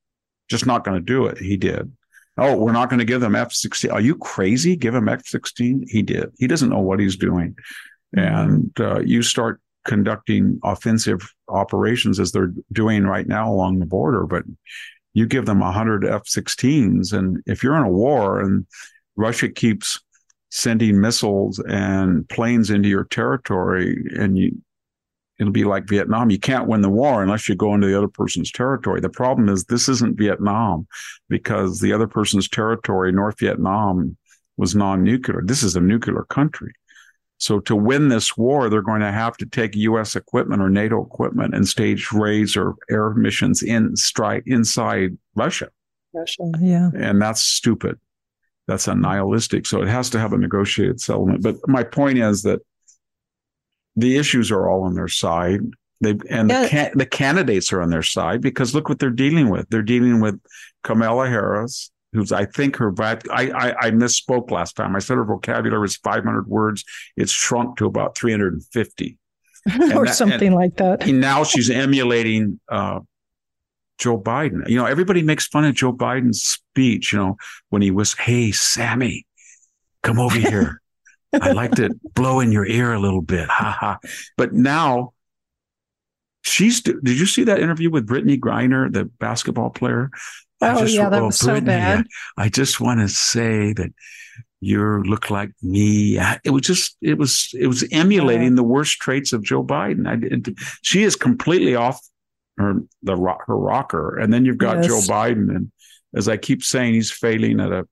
Just 0.48 0.66
not 0.66 0.84
going 0.84 0.96
to 0.96 1.04
do 1.04 1.26
it. 1.26 1.38
He 1.38 1.56
did. 1.56 1.92
Oh, 2.36 2.56
we're 2.56 2.72
not 2.72 2.90
going 2.90 2.98
to 2.98 3.04
give 3.04 3.20
them 3.20 3.34
F 3.34 3.52
16. 3.52 3.90
Are 3.90 4.00
you 4.00 4.16
crazy? 4.16 4.76
Give 4.76 4.94
him 4.94 5.08
F 5.08 5.24
16? 5.24 5.86
He 5.88 6.02
did. 6.02 6.32
He 6.36 6.46
doesn't 6.46 6.68
know 6.68 6.80
what 6.80 7.00
he's 7.00 7.16
doing. 7.16 7.56
Mm-hmm. 8.16 8.18
And 8.18 8.80
uh, 8.80 9.00
you 9.00 9.22
start 9.22 9.60
conducting 9.86 10.60
offensive 10.62 11.20
operations 11.48 12.20
as 12.20 12.32
they're 12.32 12.52
doing 12.72 13.04
right 13.04 13.26
now 13.26 13.50
along 13.50 13.78
the 13.78 13.86
border. 13.86 14.26
But 14.26 14.44
you 15.14 15.26
give 15.26 15.46
them 15.46 15.60
100 15.60 16.04
F 16.04 16.24
16s, 16.24 17.12
and 17.12 17.42
if 17.46 17.62
you're 17.62 17.76
in 17.76 17.84
a 17.84 17.90
war 17.90 18.40
and 18.40 18.66
Russia 19.16 19.48
keeps 19.48 20.00
sending 20.50 21.00
missiles 21.00 21.58
and 21.68 22.28
planes 22.28 22.70
into 22.70 22.88
your 22.88 23.04
territory, 23.04 24.04
and 24.16 24.36
you, 24.36 24.62
it'll 25.38 25.52
be 25.52 25.64
like 25.64 25.88
Vietnam. 25.88 26.30
You 26.30 26.38
can't 26.38 26.68
win 26.68 26.82
the 26.82 26.90
war 26.90 27.22
unless 27.22 27.48
you 27.48 27.54
go 27.54 27.74
into 27.74 27.86
the 27.86 27.96
other 27.96 28.08
person's 28.08 28.52
territory. 28.52 29.00
The 29.00 29.08
problem 29.08 29.48
is 29.48 29.64
this 29.64 29.88
isn't 29.88 30.18
Vietnam 30.18 30.86
because 31.28 31.80
the 31.80 31.92
other 31.92 32.06
person's 32.06 32.48
territory, 32.48 33.12
North 33.12 33.38
Vietnam, 33.38 34.16
was 34.56 34.74
non-nuclear. 34.74 35.42
This 35.44 35.62
is 35.62 35.76
a 35.76 35.80
nuclear 35.80 36.24
country. 36.24 36.72
So 37.38 37.60
to 37.60 37.76
win 37.76 38.08
this 38.08 38.36
war, 38.36 38.70
they're 38.70 38.82
going 38.82 39.02
to 39.02 39.12
have 39.12 39.36
to 39.38 39.46
take 39.46 39.76
U.S. 39.76 40.16
equipment 40.16 40.62
or 40.62 40.70
NATO 40.70 41.04
equipment 41.04 41.54
and 41.54 41.68
stage 41.68 42.10
raids 42.12 42.56
or 42.56 42.74
air 42.90 43.10
missions 43.10 43.62
in 43.62 43.94
strike 43.96 44.44
inside 44.46 45.18
Russia. 45.34 45.68
Russia, 46.14 46.50
yeah, 46.60 46.90
and 46.96 47.20
that's 47.20 47.42
stupid. 47.42 47.98
That's 48.66 48.88
a 48.88 48.94
nihilistic. 48.94 49.66
So 49.66 49.82
it 49.82 49.88
has 49.88 50.10
to 50.10 50.18
have 50.18 50.32
a 50.32 50.38
negotiated 50.38 51.00
settlement. 51.00 51.42
But 51.42 51.56
my 51.68 51.84
point 51.84 52.18
is 52.18 52.42
that 52.42 52.60
the 53.96 54.16
issues 54.16 54.50
are 54.50 54.68
all 54.68 54.84
on 54.84 54.94
their 54.94 55.08
side. 55.08 55.60
They 56.00 56.16
and 56.30 56.50
yeah. 56.50 56.62
the, 56.62 56.68
can, 56.68 56.92
the 56.94 57.06
candidates 57.06 57.72
are 57.72 57.80
on 57.80 57.90
their 57.90 58.02
side 58.02 58.40
because 58.40 58.74
look 58.74 58.88
what 58.88 58.98
they're 58.98 59.10
dealing 59.10 59.50
with. 59.50 59.68
They're 59.68 59.82
dealing 59.82 60.20
with 60.20 60.40
Kamala 60.82 61.28
Harris, 61.28 61.90
who's 62.16 62.32
I 62.32 62.46
think 62.46 62.76
her 62.76 62.92
I, 63.00 63.18
I 63.30 63.74
I 63.78 63.90
misspoke 63.90 64.50
last 64.50 64.74
time. 64.74 64.96
I 64.96 64.98
said 64.98 65.16
her 65.16 65.24
vocabulary 65.24 65.80
was 65.80 65.96
500 65.96 66.48
words. 66.48 66.84
It's 67.16 67.30
shrunk 67.30 67.76
to 67.78 67.86
about 67.86 68.16
350, 68.16 69.18
or 69.94 70.06
that, 70.06 70.14
something 70.14 70.52
like 70.52 70.76
that. 70.76 71.06
Now 71.06 71.44
she's 71.44 71.70
emulating 71.70 72.58
uh, 72.68 73.00
Joe 73.98 74.18
Biden. 74.18 74.68
You 74.68 74.78
know, 74.78 74.86
everybody 74.86 75.22
makes 75.22 75.46
fun 75.46 75.64
of 75.64 75.74
Joe 75.74 75.92
Biden's 75.92 76.42
speech. 76.42 77.12
You 77.12 77.18
know, 77.18 77.36
when 77.68 77.82
he 77.82 77.90
was, 77.90 78.14
"Hey, 78.14 78.50
Sami, 78.50 79.26
come 80.02 80.18
over 80.18 80.38
here. 80.50 80.80
I'd 81.32 81.54
like 81.54 81.72
to 81.72 81.90
blow 82.14 82.40
in 82.40 82.50
your 82.50 82.66
ear 82.66 82.94
a 82.94 82.98
little 82.98 83.22
bit." 83.22 83.48
Ha 83.48 83.76
ha. 83.78 83.98
But 84.36 84.52
now. 84.52 85.12
She's. 86.42 86.80
Did 86.80 87.18
you 87.18 87.26
see 87.26 87.42
that 87.42 87.58
interview 87.58 87.90
with 87.90 88.06
Brittney 88.06 88.38
Griner, 88.38 88.90
the 88.92 89.06
basketball 89.06 89.70
player? 89.70 90.12
Oh 90.60 90.80
just, 90.80 90.94
yeah, 90.94 91.08
that 91.08 91.22
oh, 91.22 91.26
was 91.26 91.38
Brittney, 91.38 91.58
so 91.58 91.60
bad. 91.60 92.06
I, 92.36 92.44
I 92.44 92.48
just 92.48 92.80
want 92.80 93.00
to 93.00 93.08
say 93.08 93.72
that 93.74 93.92
you 94.60 95.02
look 95.02 95.30
like 95.30 95.50
me. 95.62 96.18
It 96.44 96.50
was 96.50 96.62
just, 96.62 96.96
it 97.02 97.18
was, 97.18 97.50
it 97.52 97.66
was 97.66 97.86
emulating 97.92 98.54
the 98.54 98.62
worst 98.62 98.98
traits 98.98 99.32
of 99.32 99.42
Joe 99.42 99.62
Biden. 99.62 100.06
I, 100.08 100.52
she 100.82 101.02
is 101.02 101.14
completely 101.14 101.74
off 101.74 102.00
her 102.56 102.76
the 103.02 103.16
her 103.16 103.56
rocker, 103.56 104.16
and 104.16 104.32
then 104.32 104.46
you've 104.46 104.56
got 104.56 104.78
yes. 104.78 104.86
Joe 104.86 105.12
Biden, 105.12 105.54
and 105.54 105.70
as 106.14 106.26
I 106.26 106.38
keep 106.38 106.62
saying, 106.62 106.94
he's 106.94 107.10
failing 107.10 107.60
at 107.60 107.70
a 107.70 107.86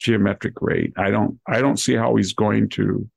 geometric 0.00 0.60
rate. 0.60 0.92
I 0.98 1.10
don't, 1.10 1.40
I 1.46 1.62
don't 1.62 1.78
see 1.78 1.94
how 1.94 2.14
he's 2.16 2.34
going 2.34 2.68
to 2.70 3.08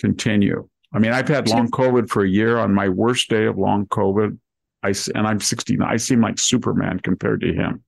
continue. 0.00 0.68
I 0.92 1.00
mean, 1.00 1.12
I've 1.12 1.28
had 1.28 1.48
long 1.48 1.70
COVID 1.70 2.08
for 2.08 2.24
a 2.24 2.28
year. 2.28 2.56
On 2.56 2.72
my 2.72 2.88
worst 2.88 3.28
day 3.28 3.44
of 3.44 3.58
long 3.58 3.86
COVID, 3.86 4.38
I 4.84 4.94
and 5.14 5.26
I'm 5.26 5.40
69. 5.40 5.88
I 5.88 5.96
seem 5.96 6.20
like 6.20 6.38
Superman 6.38 7.00
compared 7.00 7.40
to 7.40 7.52
him, 7.52 7.82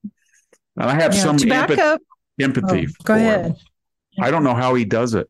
and 0.77 0.91
I 0.91 0.95
have 0.95 1.15
yeah, 1.15 1.21
some 1.21 1.53
empathy. 1.53 2.03
empathy 2.41 2.87
oh, 2.89 3.05
go 3.05 3.15
ahead. 3.15 3.47
Him. 3.47 3.57
I 4.19 4.31
don't 4.31 4.45
know 4.45 4.55
how 4.55 4.75
he 4.75 4.85
does 4.85 5.15
it. 5.15 5.29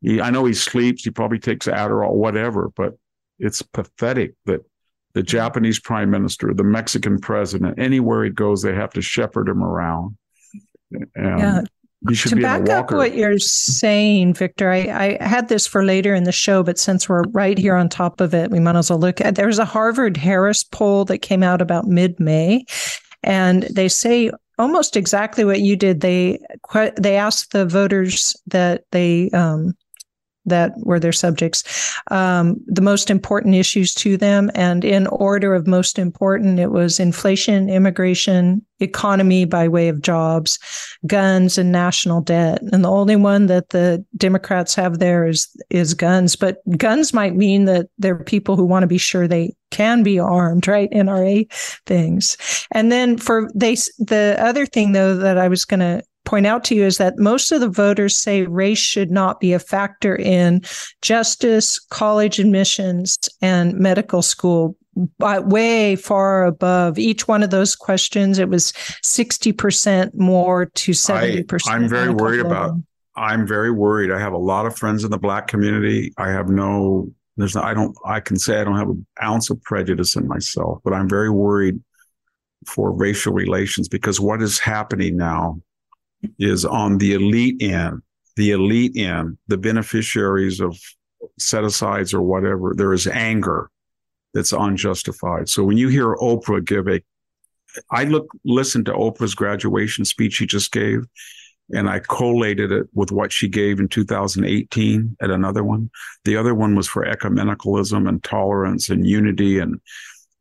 He, 0.00 0.20
I 0.20 0.30
know 0.30 0.44
he 0.44 0.54
sleeps. 0.54 1.02
He 1.02 1.10
probably 1.10 1.40
takes 1.40 1.66
Adderall, 1.66 2.14
whatever. 2.14 2.70
But 2.76 2.94
it's 3.38 3.60
pathetic 3.60 4.34
that 4.46 4.60
the 5.14 5.22
Japanese 5.22 5.80
prime 5.80 6.10
minister, 6.10 6.54
the 6.54 6.64
Mexican 6.64 7.18
president, 7.18 7.78
anywhere 7.78 8.24
he 8.24 8.30
goes, 8.30 8.62
they 8.62 8.74
have 8.74 8.92
to 8.92 9.02
shepherd 9.02 9.48
him 9.48 9.62
around. 9.62 10.16
And 10.92 11.40
yeah. 11.40 11.60
To 12.06 12.36
back 12.36 12.68
up 12.68 12.92
what 12.92 13.14
you're 13.14 13.38
saying, 13.38 14.34
Victor, 14.34 14.70
I, 14.70 15.16
I 15.20 15.24
had 15.24 15.48
this 15.48 15.66
for 15.66 15.84
later 15.84 16.14
in 16.14 16.24
the 16.24 16.32
show, 16.32 16.62
but 16.62 16.78
since 16.78 17.08
we're 17.08 17.24
right 17.30 17.58
here 17.58 17.74
on 17.74 17.88
top 17.88 18.20
of 18.20 18.34
it, 18.34 18.50
we 18.50 18.60
might 18.60 18.76
as 18.76 18.90
well 18.90 18.98
look 18.98 19.20
at. 19.20 19.34
There's 19.34 19.58
a 19.58 19.64
Harvard 19.64 20.16
Harris 20.16 20.62
poll 20.62 21.04
that 21.06 21.18
came 21.18 21.42
out 21.42 21.60
about 21.60 21.86
mid-May, 21.86 22.64
and 23.22 23.64
they 23.64 23.88
say 23.88 24.30
almost 24.58 24.96
exactly 24.96 25.44
what 25.44 25.60
you 25.60 25.76
did. 25.76 26.00
They 26.00 26.38
they 26.96 27.16
asked 27.16 27.52
the 27.52 27.66
voters 27.66 28.36
that 28.46 28.84
they 28.92 29.30
um, 29.30 29.74
that 30.48 30.72
were 30.78 31.00
their 31.00 31.12
subjects, 31.12 31.94
um, 32.10 32.56
the 32.66 32.82
most 32.82 33.10
important 33.10 33.54
issues 33.54 33.94
to 33.94 34.16
them. 34.16 34.50
And 34.54 34.84
in 34.84 35.06
order 35.08 35.54
of 35.54 35.66
most 35.66 35.98
important, 35.98 36.58
it 36.58 36.70
was 36.70 37.00
inflation, 37.00 37.68
immigration, 37.68 38.64
economy 38.80 39.44
by 39.44 39.68
way 39.68 39.88
of 39.88 40.02
jobs, 40.02 40.58
guns, 41.06 41.58
and 41.58 41.72
national 41.72 42.20
debt. 42.20 42.60
And 42.72 42.84
the 42.84 42.90
only 42.90 43.16
one 43.16 43.46
that 43.46 43.70
the 43.70 44.04
Democrats 44.16 44.74
have 44.74 44.98
there 44.98 45.26
is 45.26 45.48
is 45.70 45.94
guns. 45.94 46.36
But 46.36 46.58
guns 46.76 47.12
might 47.12 47.34
mean 47.34 47.64
that 47.64 47.86
there 47.98 48.14
are 48.14 48.24
people 48.24 48.56
who 48.56 48.64
want 48.64 48.82
to 48.82 48.88
be 48.88 48.98
sure 48.98 49.26
they 49.26 49.54
can 49.70 50.02
be 50.02 50.18
armed, 50.18 50.66
right? 50.66 50.90
NRA 50.90 51.50
things. 51.86 52.36
And 52.72 52.90
then 52.90 53.18
for 53.18 53.50
they 53.54 53.74
the 53.98 54.36
other 54.38 54.66
thing 54.66 54.92
though 54.92 55.16
that 55.16 55.38
I 55.38 55.48
was 55.48 55.64
going 55.64 55.80
to 55.80 56.02
point 56.28 56.46
out 56.46 56.62
to 56.62 56.74
you 56.74 56.84
is 56.84 56.98
that 56.98 57.18
most 57.18 57.50
of 57.52 57.60
the 57.60 57.70
voters 57.70 58.18
say 58.18 58.42
race 58.42 58.78
should 58.78 59.10
not 59.10 59.40
be 59.40 59.54
a 59.54 59.58
factor 59.58 60.14
in 60.14 60.60
justice, 61.00 61.78
college 61.78 62.38
admissions, 62.38 63.16
and 63.40 63.72
medical 63.74 64.20
school. 64.20 64.76
But 65.18 65.46
way 65.46 65.96
far 65.96 66.44
above 66.44 66.98
each 66.98 67.26
one 67.28 67.42
of 67.42 67.48
those 67.48 67.74
questions, 67.74 68.38
it 68.38 68.50
was 68.50 68.72
60% 69.04 70.14
more 70.14 70.66
to 70.66 70.92
70%. 70.92 71.66
I, 71.66 71.74
I'm 71.74 71.88
very 71.88 72.10
worried 72.10 72.40
about 72.40 72.74
I'm 73.16 73.46
very 73.46 73.72
worried. 73.72 74.12
I 74.12 74.20
have 74.20 74.32
a 74.32 74.38
lot 74.38 74.66
of 74.66 74.76
friends 74.76 75.02
in 75.02 75.10
the 75.10 75.18
black 75.18 75.48
community. 75.48 76.12
I 76.18 76.28
have 76.28 76.48
no, 76.48 77.10
there's 77.36 77.56
no, 77.56 77.62
I 77.62 77.74
don't, 77.74 77.96
I 78.04 78.20
can 78.20 78.38
say 78.38 78.60
I 78.60 78.64
don't 78.64 78.76
have 78.76 78.90
an 78.90 79.04
ounce 79.20 79.50
of 79.50 79.60
prejudice 79.62 80.14
in 80.14 80.28
myself, 80.28 80.80
but 80.84 80.92
I'm 80.92 81.08
very 81.08 81.30
worried 81.30 81.80
for 82.66 82.92
racial 82.92 83.32
relations 83.32 83.88
because 83.88 84.20
what 84.20 84.40
is 84.40 84.60
happening 84.60 85.16
now 85.16 85.60
is 86.38 86.64
on 86.64 86.98
the 86.98 87.14
elite 87.14 87.62
end, 87.62 88.02
the 88.36 88.52
elite 88.52 88.96
end, 88.96 89.38
the 89.48 89.58
beneficiaries 89.58 90.60
of 90.60 90.78
set 91.38 91.64
asides 91.64 92.14
or 92.14 92.22
whatever, 92.22 92.74
there 92.76 92.92
is 92.92 93.06
anger 93.06 93.70
that's 94.34 94.52
unjustified. 94.52 95.48
So 95.48 95.64
when 95.64 95.76
you 95.76 95.88
hear 95.88 96.14
Oprah 96.16 96.64
give 96.64 96.88
a, 96.88 97.00
I 97.90 98.04
look, 98.04 98.28
listen 98.44 98.84
to 98.84 98.92
Oprah's 98.92 99.34
graduation 99.34 100.04
speech 100.04 100.34
she 100.34 100.46
just 100.46 100.72
gave, 100.72 101.06
and 101.70 101.88
I 101.88 102.00
collated 102.00 102.72
it 102.72 102.86
with 102.94 103.12
what 103.12 103.32
she 103.32 103.48
gave 103.48 103.78
in 103.78 103.88
2018 103.88 105.16
at 105.20 105.30
another 105.30 105.62
one. 105.62 105.90
The 106.24 106.36
other 106.36 106.54
one 106.54 106.74
was 106.74 106.88
for 106.88 107.04
ecumenicalism 107.04 108.08
and 108.08 108.22
tolerance 108.24 108.88
and 108.88 109.06
unity 109.06 109.58
and 109.58 109.80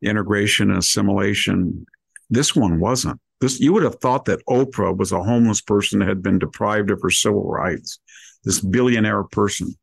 integration 0.02 0.70
and 0.70 0.80
assimilation. 0.80 1.86
This 2.30 2.56
one 2.56 2.80
wasn't. 2.80 3.20
This 3.42 3.60
you 3.60 3.74
would 3.74 3.84
have 3.84 4.00
thought 4.00 4.26
that 4.26 4.46
Oprah 4.48 4.98
was 4.98 5.12
a 5.12 5.24
homeless 5.24 5.62
person 5.62 6.00
that 6.00 6.08
had 6.08 6.24
been 6.24 6.40
deprived 6.40 6.90
of 6.90 7.02
her 7.02 7.12
civil 7.12 7.48
rights, 7.48 8.00
this 8.44 8.60
billionaire 8.60 9.24
person. 9.26 9.76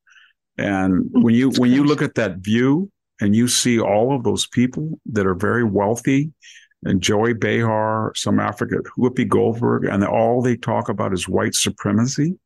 And 0.59 1.07
when 1.13 1.35
you 1.35 1.51
when 1.51 1.71
you 1.71 1.85
look 1.85 2.03
at 2.03 2.15
that 2.17 2.39
view 2.39 2.91
and 3.21 3.35
you 3.35 3.49
see 3.49 3.81
all 3.81 4.15
of 4.15 4.25
those 4.25 4.47
people 4.47 4.99
that 5.07 5.27
are 5.27 5.35
very 5.35 5.65
wealthy, 5.65 6.33
and 6.85 7.01
Joy 7.01 7.35
Behar, 7.35 8.13
some 8.15 8.39
African 8.39 8.83
Whoopi 8.99 9.27
Goldberg, 9.27 9.87
and 9.87 10.05
all 10.05 10.43
they 10.43 10.57
talk 10.57 10.89
about 10.89 11.13
is 11.13 11.29
white 11.29 11.55
supremacy. 11.55 12.39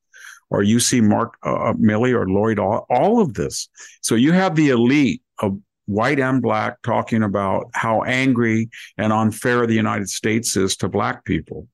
Or 0.51 0.63
you 0.63 0.81
see 0.81 1.03
Mark 1.03 1.37
uh, 1.43 1.75
Milley 1.75 2.15
or 2.15 2.27
Lloyd, 2.27 2.59
all, 2.59 2.87
all 2.89 3.21
of 3.21 3.35
this. 3.35 3.69
So 4.01 4.15
you 4.15 4.33
have 4.33 4.57
the 4.57 4.71
elite 4.71 5.21
of 5.41 5.59
white 5.89 6.21
and 6.21 6.43
black, 6.43 6.81
talking 6.83 7.23
about 7.23 7.71
how 7.73 8.03
angry 8.03 8.69
and 8.99 9.11
unfair 9.13 9.67
the 9.67 9.75
United 9.75 10.09
States 10.09 10.55
is 10.55 10.77
to 10.77 10.89
black 10.89 11.25
people. 11.25 11.67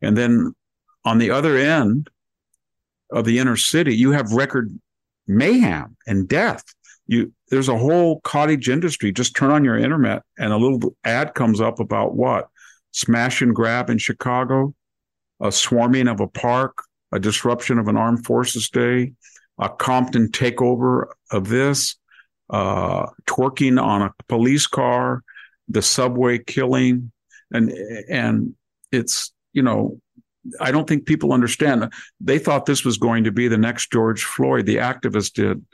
And 0.00 0.16
then 0.16 0.54
on 1.04 1.18
the 1.18 1.30
other 1.30 1.56
end 1.56 2.08
of 3.12 3.26
the 3.26 3.38
inner 3.38 3.56
city, 3.56 3.94
you 3.94 4.12
have 4.12 4.32
record 4.32 4.70
mayhem 5.26 5.96
and 6.06 6.26
death. 6.26 6.64
You 7.06 7.32
there's 7.50 7.68
a 7.68 7.76
whole 7.76 8.20
cottage 8.20 8.70
industry. 8.70 9.12
Just 9.12 9.36
turn 9.36 9.50
on 9.50 9.64
your 9.64 9.78
internet 9.78 10.22
and 10.38 10.52
a 10.52 10.56
little 10.56 10.94
ad 11.04 11.34
comes 11.34 11.60
up 11.60 11.78
about 11.78 12.14
what? 12.14 12.48
Smash 12.92 13.42
and 13.42 13.54
grab 13.54 13.90
in 13.90 13.98
Chicago, 13.98 14.74
a 15.40 15.52
swarming 15.52 16.08
of 16.08 16.20
a 16.20 16.26
park, 16.26 16.76
a 17.12 17.20
disruption 17.20 17.78
of 17.78 17.88
an 17.88 17.98
armed 17.98 18.24
forces 18.24 18.70
day, 18.70 19.12
a 19.58 19.68
Compton 19.68 20.28
takeover 20.28 21.06
of 21.30 21.48
this, 21.48 21.97
uh, 22.50 23.06
twerking 23.26 23.82
on 23.82 24.02
a 24.02 24.14
police 24.28 24.66
car, 24.66 25.22
the 25.68 25.82
subway 25.82 26.38
killing, 26.38 27.12
and 27.50 27.70
and 28.08 28.54
it's 28.92 29.32
you 29.52 29.62
know 29.62 30.00
I 30.60 30.70
don't 30.70 30.88
think 30.88 31.06
people 31.06 31.32
understand. 31.32 31.92
They 32.20 32.38
thought 32.38 32.66
this 32.66 32.84
was 32.84 32.98
going 32.98 33.24
to 33.24 33.32
be 33.32 33.48
the 33.48 33.58
next 33.58 33.92
George 33.92 34.24
Floyd, 34.24 34.66
the 34.66 34.76
activist 34.76 35.34
did 35.34 35.64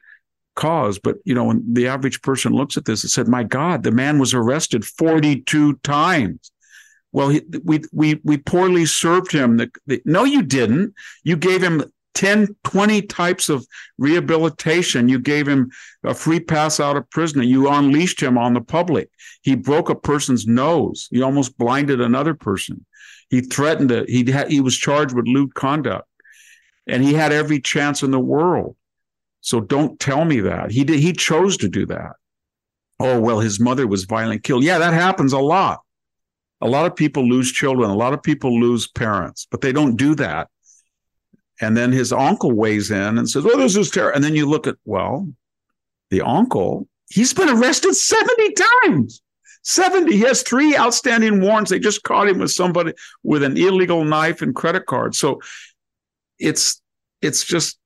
cause. 0.57 0.99
But 0.99 1.17
you 1.25 1.35
know, 1.35 1.45
when 1.45 1.65
the 1.73 1.89
average 1.89 2.23
person 2.23 2.53
looks 2.53 2.77
at 2.77 2.85
this 2.85 3.03
and 3.03 3.11
said, 3.11 3.29
"My 3.29 3.45
God, 3.45 3.83
the 3.83 3.93
man 3.93 4.19
was 4.19 4.35
arrested 4.35 4.85
42 4.85 5.75
times." 5.83 6.51
Well, 7.13 7.29
he, 7.29 7.43
we 7.63 7.83
we 7.93 8.21
we 8.25 8.39
poorly 8.39 8.87
served 8.87 9.31
him. 9.31 9.57
The, 9.59 9.71
the, 9.87 10.03
no, 10.05 10.25
you 10.25 10.43
didn't. 10.43 10.95
You 11.23 11.37
gave 11.37 11.63
him 11.63 11.85
10, 12.15 12.57
20 12.65 13.03
types 13.03 13.49
of 13.49 13.67
rehabilitation. 13.99 15.09
You 15.09 15.19
gave 15.19 15.47
him 15.47 15.71
a 16.05 16.15
free 16.15 16.41
pass 16.41 16.81
out 16.81 16.97
of 16.97 17.09
prison. 17.11 17.43
You 17.43 17.69
unleashed 17.69 18.23
him 18.23 18.39
on 18.39 18.55
the 18.55 18.61
public. 18.61 19.11
He 19.43 19.55
broke 19.55 19.91
a 19.91 19.95
person's 19.95 20.47
nose. 20.47 21.09
He 21.11 21.23
almost 21.23 21.59
blinded 21.59 22.01
another 22.01 22.35
person. 22.35 22.85
He 23.31 23.41
threatened 23.41 23.91
it. 23.91 24.09
He 24.09 24.25
he 24.49 24.61
was 24.61 24.77
charged 24.77 25.15
with 25.15 25.27
lewd 25.27 25.55
conduct, 25.55 26.09
and 26.87 27.03
he 27.03 27.15
had 27.15 27.33
every 27.33 27.61
chance 27.61 28.03
in 28.03 28.11
the 28.11 28.21
world. 28.21 28.77
So 29.41 29.61
don't 29.61 29.99
tell 29.99 30.25
me 30.25 30.41
that 30.41 30.71
he 30.71 30.85
did. 30.85 31.01
He 31.01 31.13
chose 31.13 31.57
to 31.59 31.69
do 31.69 31.85
that. 31.87 32.13
Oh 33.01 33.21
well, 33.21 33.41
his 33.41 33.59
mother 33.59 33.87
was 33.87 34.05
violently 34.05 34.39
killed. 34.39 34.63
Yeah, 34.63 34.79
that 34.79 34.95
happens 34.95 35.33
a 35.33 35.39
lot. 35.39 35.81
A 36.61 36.69
lot 36.69 36.87
of 36.87 36.97
people 36.97 37.29
lose 37.29 37.51
children. 37.51 37.91
A 37.91 37.97
lot 37.97 38.15
of 38.15 38.23
people 38.23 38.59
lose 38.59 38.87
parents, 38.87 39.47
but 39.51 39.61
they 39.61 39.73
don't 39.73 39.97
do 39.97 40.15
that 40.15 40.49
and 41.61 41.77
then 41.77 41.93
his 41.93 42.13
uncle 42.13 42.53
weighs 42.53 42.91
in 42.91 43.19
and 43.19 43.29
says, 43.29 43.45
Well, 43.45 43.59
this 43.59 43.77
is 43.77 43.91
terrible. 43.91 44.17
And 44.17 44.25
then 44.25 44.35
you 44.35 44.47
look 44.47 44.67
at, 44.67 44.77
well, 44.85 45.29
the 46.11 46.23
uncle, 46.23 46.89
he's 47.09 47.33
been 47.33 47.49
arrested 47.49 47.95
70 47.95 48.55
times. 48.85 49.23
70. 49.63 50.13
He 50.13 50.21
has 50.21 50.43
three 50.43 50.77
outstanding 50.77 51.41
warrants. 51.41 51.71
They 51.71 51.79
just 51.79 52.03
caught 52.03 52.29
him 52.29 52.39
with 52.39 52.51
somebody 52.51 52.93
with 53.23 53.43
an 53.43 53.57
illegal 53.57 54.05
knife 54.05 54.43
and 54.43 54.55
credit 54.55 54.85
card. 54.87 55.15
So 55.15 55.41
it's 56.39 56.83
it's 57.23 57.45
just 57.45 57.79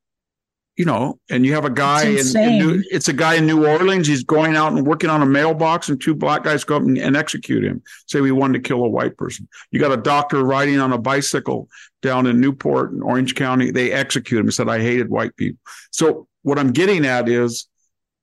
you 0.79 0.85
know, 0.85 1.19
and 1.29 1.45
you 1.45 1.55
have 1.55 1.64
a 1.64 1.71
guy 1.71 2.05
in, 2.05 2.37
in, 2.37 2.59
New, 2.59 2.85
it's 2.88 3.09
a 3.09 3.12
guy 3.12 3.35
in 3.35 3.47
New 3.47 3.67
Orleans. 3.67 4.07
He's 4.07 4.23
going 4.23 4.55
out 4.55 4.73
and 4.73 4.87
working 4.87 5.11
on 5.11 5.21
a 5.23 5.27
mailbox, 5.27 5.88
and 5.88 6.01
two 6.01 6.14
black 6.14 6.45
guys 6.45 6.62
go 6.62 6.77
up 6.77 6.83
and, 6.83 6.97
and, 6.97 7.17
execute 7.17 7.64
him. 7.64 7.83
Say 8.07 8.21
we 8.21 8.31
wanted 8.31 8.62
to 8.62 8.69
kill 8.69 8.85
a 8.85 8.88
white 8.88 9.17
person. 9.17 9.49
You 9.73 9.81
got 9.81 9.91
a 9.91 9.97
doctor 9.97 10.45
riding 10.45 10.79
on 10.79 10.93
a 10.93 10.99
bicycle 10.99 11.69
down 12.01 12.29
in 12.29 12.41
Newport 12.41 12.93
in 12.93 13.03
Orange 13.03 13.35
County. 13.35 13.73
They 13.73 13.91
execute 13.91 14.38
him. 14.38 14.47
He 14.47 14.53
said 14.53 14.69
I 14.69 14.81
hated 14.81 15.09
white 15.09 15.35
people. 15.37 15.59
So 15.91 16.29
what 16.43 16.61
I'm 16.61 16.71
getting 16.71 17.05
at 17.05 17.29
is 17.29 17.67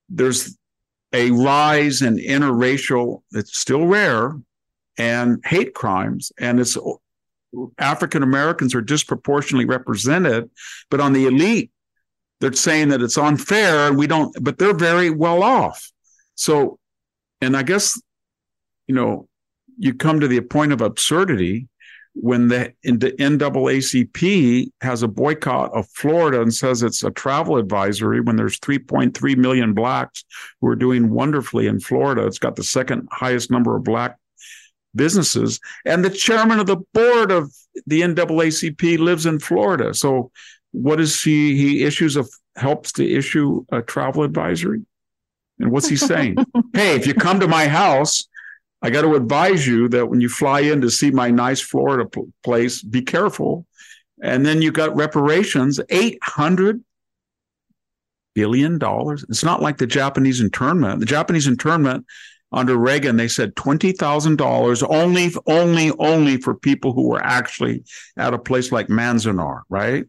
there's 0.08 0.56
a 1.12 1.30
rise 1.32 2.00
in 2.00 2.16
interracial. 2.16 3.22
It's 3.32 3.58
still 3.58 3.86
rare, 3.86 4.34
and 4.96 5.44
hate 5.44 5.74
crimes, 5.74 6.32
and 6.38 6.58
it's 6.58 6.78
African 7.78 8.22
Americans 8.22 8.74
are 8.74 8.80
disproportionately 8.80 9.66
represented, 9.66 10.50
but 10.90 11.00
on 11.00 11.12
the 11.12 11.26
elite, 11.26 11.70
they're 12.40 12.52
saying 12.52 12.88
that 12.88 13.02
it's 13.02 13.18
unfair 13.18 13.88
and 13.88 13.96
we 13.96 14.06
don't, 14.06 14.36
but 14.42 14.58
they're 14.58 14.74
very 14.74 15.10
well 15.10 15.42
off. 15.42 15.90
So, 16.34 16.78
and 17.40 17.56
I 17.56 17.62
guess, 17.62 18.00
you 18.86 18.94
know, 18.94 19.28
you 19.78 19.94
come 19.94 20.20
to 20.20 20.28
the 20.28 20.40
point 20.40 20.72
of 20.72 20.80
absurdity 20.80 21.68
when 22.14 22.48
the, 22.48 22.72
the 22.82 23.12
NAACP 23.12 24.70
has 24.80 25.02
a 25.02 25.08
boycott 25.08 25.70
of 25.74 25.86
Florida 25.90 26.40
and 26.40 26.52
says 26.52 26.82
it's 26.82 27.04
a 27.04 27.10
travel 27.10 27.58
advisory 27.58 28.20
when 28.20 28.36
there's 28.36 28.58
3.3 28.60 29.36
million 29.36 29.74
blacks 29.74 30.24
who 30.60 30.68
are 30.68 30.76
doing 30.76 31.10
wonderfully 31.10 31.66
in 31.66 31.78
Florida. 31.78 32.26
It's 32.26 32.38
got 32.38 32.56
the 32.56 32.64
second 32.64 33.06
highest 33.12 33.50
number 33.50 33.76
of 33.76 33.84
black 33.84 34.16
businesses. 34.94 35.60
And 35.84 36.02
the 36.02 36.10
chairman 36.10 36.58
of 36.58 36.66
the 36.66 36.78
board 36.94 37.30
of 37.30 37.52
the 37.86 38.00
NAACP 38.00 38.98
lives 38.98 39.26
in 39.26 39.38
Florida. 39.38 39.92
So 39.92 40.30
what 40.72 41.00
is 41.00 41.22
he? 41.22 41.56
He 41.56 41.84
issues 41.84 42.16
a 42.16 42.24
helps 42.56 42.92
to 42.92 43.08
issue 43.08 43.64
a 43.70 43.82
travel 43.82 44.22
advisory. 44.22 44.82
And 45.58 45.70
what's 45.70 45.88
he 45.88 45.96
saying? 45.96 46.36
hey, 46.74 46.96
if 46.96 47.06
you 47.06 47.14
come 47.14 47.40
to 47.40 47.48
my 47.48 47.66
house, 47.66 48.26
I 48.82 48.90
got 48.90 49.02
to 49.02 49.14
advise 49.14 49.66
you 49.66 49.88
that 49.88 50.06
when 50.06 50.20
you 50.20 50.28
fly 50.28 50.60
in 50.60 50.80
to 50.82 50.90
see 50.90 51.10
my 51.10 51.30
nice 51.30 51.60
Florida 51.60 52.08
place, 52.44 52.82
be 52.82 53.02
careful. 53.02 53.66
And 54.22 54.44
then 54.44 54.62
you 54.62 54.72
got 54.72 54.96
reparations, 54.96 55.80
eight 55.90 56.18
hundred 56.22 56.82
billion 58.34 58.78
dollars. 58.78 59.24
It's 59.28 59.44
not 59.44 59.62
like 59.62 59.78
the 59.78 59.86
Japanese 59.86 60.40
internment. 60.40 61.00
The 61.00 61.06
Japanese 61.06 61.46
internment 61.46 62.06
under 62.52 62.76
Reagan, 62.76 63.16
they 63.16 63.28
said 63.28 63.56
twenty 63.56 63.92
thousand 63.92 64.36
dollars 64.36 64.82
only, 64.82 65.30
only, 65.46 65.90
only 65.98 66.36
for 66.38 66.54
people 66.54 66.92
who 66.92 67.08
were 67.08 67.22
actually 67.22 67.84
at 68.16 68.34
a 68.34 68.38
place 68.38 68.72
like 68.72 68.88
Manzanar, 68.88 69.62
right? 69.68 70.06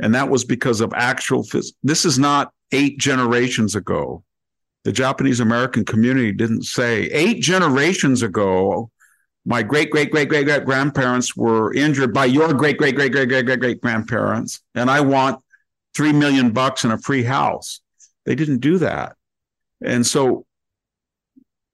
And 0.00 0.14
that 0.14 0.28
was 0.28 0.44
because 0.44 0.80
of 0.80 0.92
actual. 0.94 1.42
Phys- 1.42 1.72
this 1.82 2.04
is 2.04 2.18
not 2.18 2.52
eight 2.72 2.98
generations 2.98 3.74
ago 3.74 4.22
the 4.88 4.92
Japanese 4.92 5.40
American 5.40 5.84
community 5.84 6.32
didn't 6.32 6.62
say 6.62 7.02
eight 7.06 7.42
generations 7.42 8.22
ago, 8.22 8.90
my 9.44 9.62
great 9.62 9.90
great 9.90 10.10
great 10.10 10.30
great 10.30 10.46
great 10.46 10.64
grandparents 10.64 11.36
were 11.36 11.74
injured 11.74 12.14
by 12.14 12.24
your 12.24 12.54
great 12.54 12.78
great 12.78 12.94
great 12.94 13.12
great 13.12 13.28
great 13.28 13.44
great 13.44 13.60
great 13.60 13.80
grandparents, 13.82 14.62
and 14.74 14.90
I 14.90 15.00
want 15.02 15.42
three 15.94 16.14
million 16.14 16.52
bucks 16.52 16.84
and 16.84 16.92
a 16.94 16.98
free 16.98 17.22
house. 17.22 17.80
They 18.24 18.34
didn't 18.34 18.60
do 18.60 18.78
that, 18.78 19.16
and 19.84 20.06
so 20.06 20.46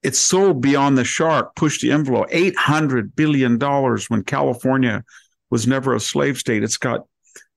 it's 0.03 0.19
so 0.19 0.53
beyond 0.53 0.99
the 0.99 1.05
shark. 1.05 1.55
Push 1.55 1.83
the 1.83 1.93
envelope. 1.93 2.27
Eight 2.31 2.57
hundred 2.57 3.15
billion 3.15 3.59
dollars 3.59 4.11
when 4.11 4.25
California 4.25 5.05
was 5.51 5.69
never 5.69 5.95
a 5.95 6.01
slave 6.01 6.39
state. 6.39 6.65
It's 6.65 6.79
got 6.79 7.07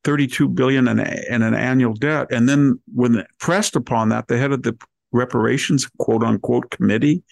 32 0.03 0.47
billion 0.49 0.87
in, 0.87 0.99
in 0.99 1.41
an 1.41 1.53
annual 1.53 1.93
debt. 1.93 2.27
And 2.31 2.47
then 2.47 2.79
when 2.93 3.25
pressed 3.39 3.75
upon 3.75 4.09
that, 4.09 4.27
the 4.27 4.37
head 4.37 4.51
of 4.51 4.63
the 4.63 4.77
reparations 5.11 5.89
quote 5.97 6.23
unquote 6.23 6.69
committee 6.69 7.23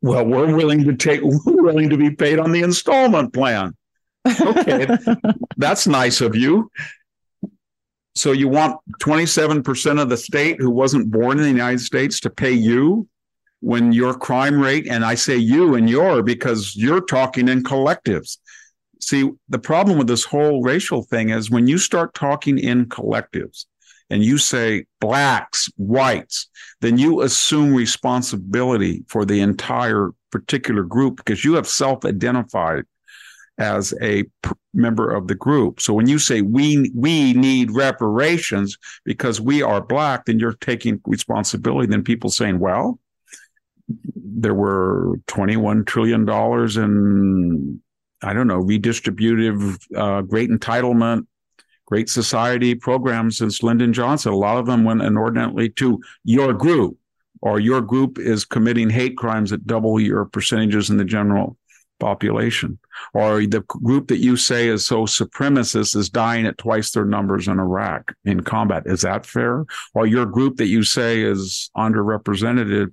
well 0.00 0.24
we're 0.24 0.54
willing 0.54 0.84
to 0.84 0.94
take 0.94 1.20
we're 1.22 1.62
willing 1.62 1.90
to 1.90 1.96
be 1.96 2.10
paid 2.10 2.38
on 2.38 2.52
the 2.52 2.62
installment 2.62 3.32
plan. 3.32 3.74
Okay 4.40 4.86
that's 5.56 5.86
nice 5.86 6.20
of 6.20 6.34
you. 6.34 6.70
So 8.14 8.32
you 8.32 8.48
want 8.48 8.80
27% 9.00 10.02
of 10.02 10.08
the 10.08 10.16
state 10.16 10.60
who 10.60 10.70
wasn't 10.70 11.10
born 11.10 11.38
in 11.38 11.44
the 11.44 11.50
united 11.50 11.80
states 11.80 12.20
to 12.20 12.30
pay 12.30 12.52
you 12.52 13.08
when 13.60 13.92
your 13.92 14.14
crime 14.14 14.60
rate 14.60 14.86
and 14.88 15.04
i 15.04 15.16
say 15.16 15.36
you 15.36 15.74
and 15.74 15.90
your 15.90 16.22
because 16.22 16.76
you're 16.76 17.00
talking 17.00 17.48
in 17.48 17.64
collectives 17.64 18.38
see 19.00 19.30
the 19.48 19.58
problem 19.58 19.98
with 19.98 20.06
this 20.06 20.24
whole 20.24 20.62
racial 20.62 21.02
thing 21.02 21.30
is 21.30 21.50
when 21.50 21.66
you 21.66 21.78
start 21.78 22.14
talking 22.14 22.58
in 22.58 22.86
collectives 22.86 23.66
and 24.10 24.24
you 24.24 24.38
say 24.38 24.86
blacks, 25.00 25.68
whites, 25.76 26.48
then 26.80 26.98
you 26.98 27.22
assume 27.22 27.74
responsibility 27.74 29.04
for 29.08 29.24
the 29.24 29.40
entire 29.40 30.10
particular 30.30 30.82
group 30.82 31.16
because 31.16 31.44
you 31.44 31.54
have 31.54 31.68
self 31.68 32.04
identified 32.04 32.84
as 33.58 33.92
a 34.00 34.24
member 34.72 35.10
of 35.10 35.26
the 35.26 35.34
group. 35.34 35.80
So 35.80 35.92
when 35.92 36.06
you 36.06 36.18
say 36.18 36.42
we 36.42 36.90
we 36.94 37.32
need 37.34 37.72
reparations 37.72 38.78
because 39.04 39.40
we 39.40 39.62
are 39.62 39.80
black, 39.80 40.26
then 40.26 40.38
you're 40.38 40.52
taking 40.52 41.00
responsibility. 41.04 41.88
Then 41.88 42.04
people 42.04 42.30
saying, 42.30 42.60
well, 42.60 42.98
there 44.14 44.54
were 44.54 45.16
21 45.26 45.84
trillion 45.84 46.24
dollars 46.24 46.76
in 46.76 47.80
I 48.22 48.32
don't 48.32 48.46
know 48.46 48.60
redistributive 48.60 49.78
uh, 49.96 50.22
great 50.22 50.50
entitlement 50.50 51.26
Great 51.88 52.10
Society 52.10 52.74
programs 52.74 53.38
since 53.38 53.62
Lyndon 53.62 53.94
Johnson. 53.94 54.30
A 54.30 54.36
lot 54.36 54.58
of 54.58 54.66
them 54.66 54.84
went 54.84 55.00
inordinately 55.00 55.70
to 55.70 55.98
your 56.22 56.52
group, 56.52 56.98
or 57.40 57.58
your 57.60 57.80
group 57.80 58.18
is 58.18 58.44
committing 58.44 58.90
hate 58.90 59.16
crimes 59.16 59.52
at 59.54 59.66
double 59.66 59.98
your 59.98 60.26
percentages 60.26 60.90
in 60.90 60.98
the 60.98 61.04
general 61.06 61.56
population, 61.98 62.78
or 63.14 63.46
the 63.46 63.62
group 63.62 64.08
that 64.08 64.18
you 64.18 64.36
say 64.36 64.68
is 64.68 64.84
so 64.84 65.04
supremacist 65.04 65.96
is 65.96 66.10
dying 66.10 66.44
at 66.46 66.58
twice 66.58 66.90
their 66.90 67.06
numbers 67.06 67.48
in 67.48 67.58
Iraq 67.58 68.14
in 68.26 68.42
combat. 68.42 68.82
Is 68.84 69.00
that 69.00 69.24
fair? 69.24 69.64
Or 69.94 70.06
your 70.06 70.26
group 70.26 70.58
that 70.58 70.66
you 70.66 70.82
say 70.82 71.22
is 71.22 71.70
underrepresented 71.74 72.92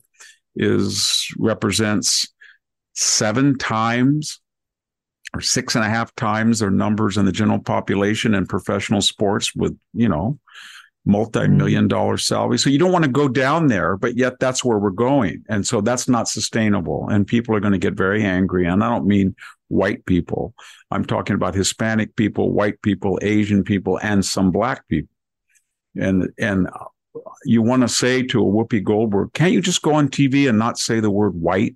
is 0.55 1.27
represents 1.37 2.33
seven 2.93 3.57
times 3.57 4.39
or 5.35 5.41
six 5.41 5.75
and 5.75 5.83
a 5.83 5.89
half 5.89 6.15
times 6.15 6.59
their 6.59 6.71
numbers 6.71 7.17
in 7.17 7.25
the 7.25 7.31
general 7.31 7.59
population 7.59 8.33
and 8.33 8.47
professional 8.47 9.01
sports 9.01 9.53
with, 9.53 9.77
you 9.93 10.07
know, 10.07 10.39
multi-million 11.05 11.83
mm-hmm. 11.83 11.89
dollar 11.89 12.17
salary. 12.17 12.57
So 12.57 12.69
you 12.69 12.79
don't 12.79 12.91
want 12.91 13.03
to 13.03 13.11
go 13.11 13.27
down 13.27 13.67
there, 13.67 13.97
but 13.97 14.17
yet 14.17 14.39
that's 14.39 14.63
where 14.63 14.79
we're 14.79 14.91
going. 14.91 15.43
And 15.49 15.67
so 15.67 15.81
that's 15.81 16.07
not 16.07 16.29
sustainable. 16.29 17.09
And 17.09 17.27
people 17.27 17.53
are 17.53 17.59
going 17.59 17.73
to 17.73 17.79
get 17.79 17.95
very 17.95 18.23
angry. 18.23 18.65
And 18.65 18.83
I 18.83 18.89
don't 18.89 19.05
mean 19.05 19.35
white 19.67 20.05
people. 20.05 20.53
I'm 20.89 21.05
talking 21.05 21.35
about 21.35 21.53
Hispanic 21.53 22.15
people, 22.15 22.53
white 22.53 22.81
people, 22.81 23.19
Asian 23.21 23.63
people, 23.63 23.99
and 24.01 24.25
some 24.25 24.51
black 24.51 24.87
people. 24.87 25.13
And 25.95 26.29
and 26.37 26.67
uh, 26.67 26.85
you 27.45 27.61
want 27.61 27.81
to 27.81 27.87
say 27.87 28.23
to 28.23 28.41
a 28.41 28.45
Whoopi 28.45 28.83
Goldberg, 28.83 29.33
can't 29.33 29.53
you 29.53 29.61
just 29.61 29.81
go 29.81 29.93
on 29.93 30.09
TV 30.09 30.49
and 30.49 30.57
not 30.57 30.77
say 30.77 30.99
the 30.99 31.11
word 31.11 31.35
white? 31.35 31.75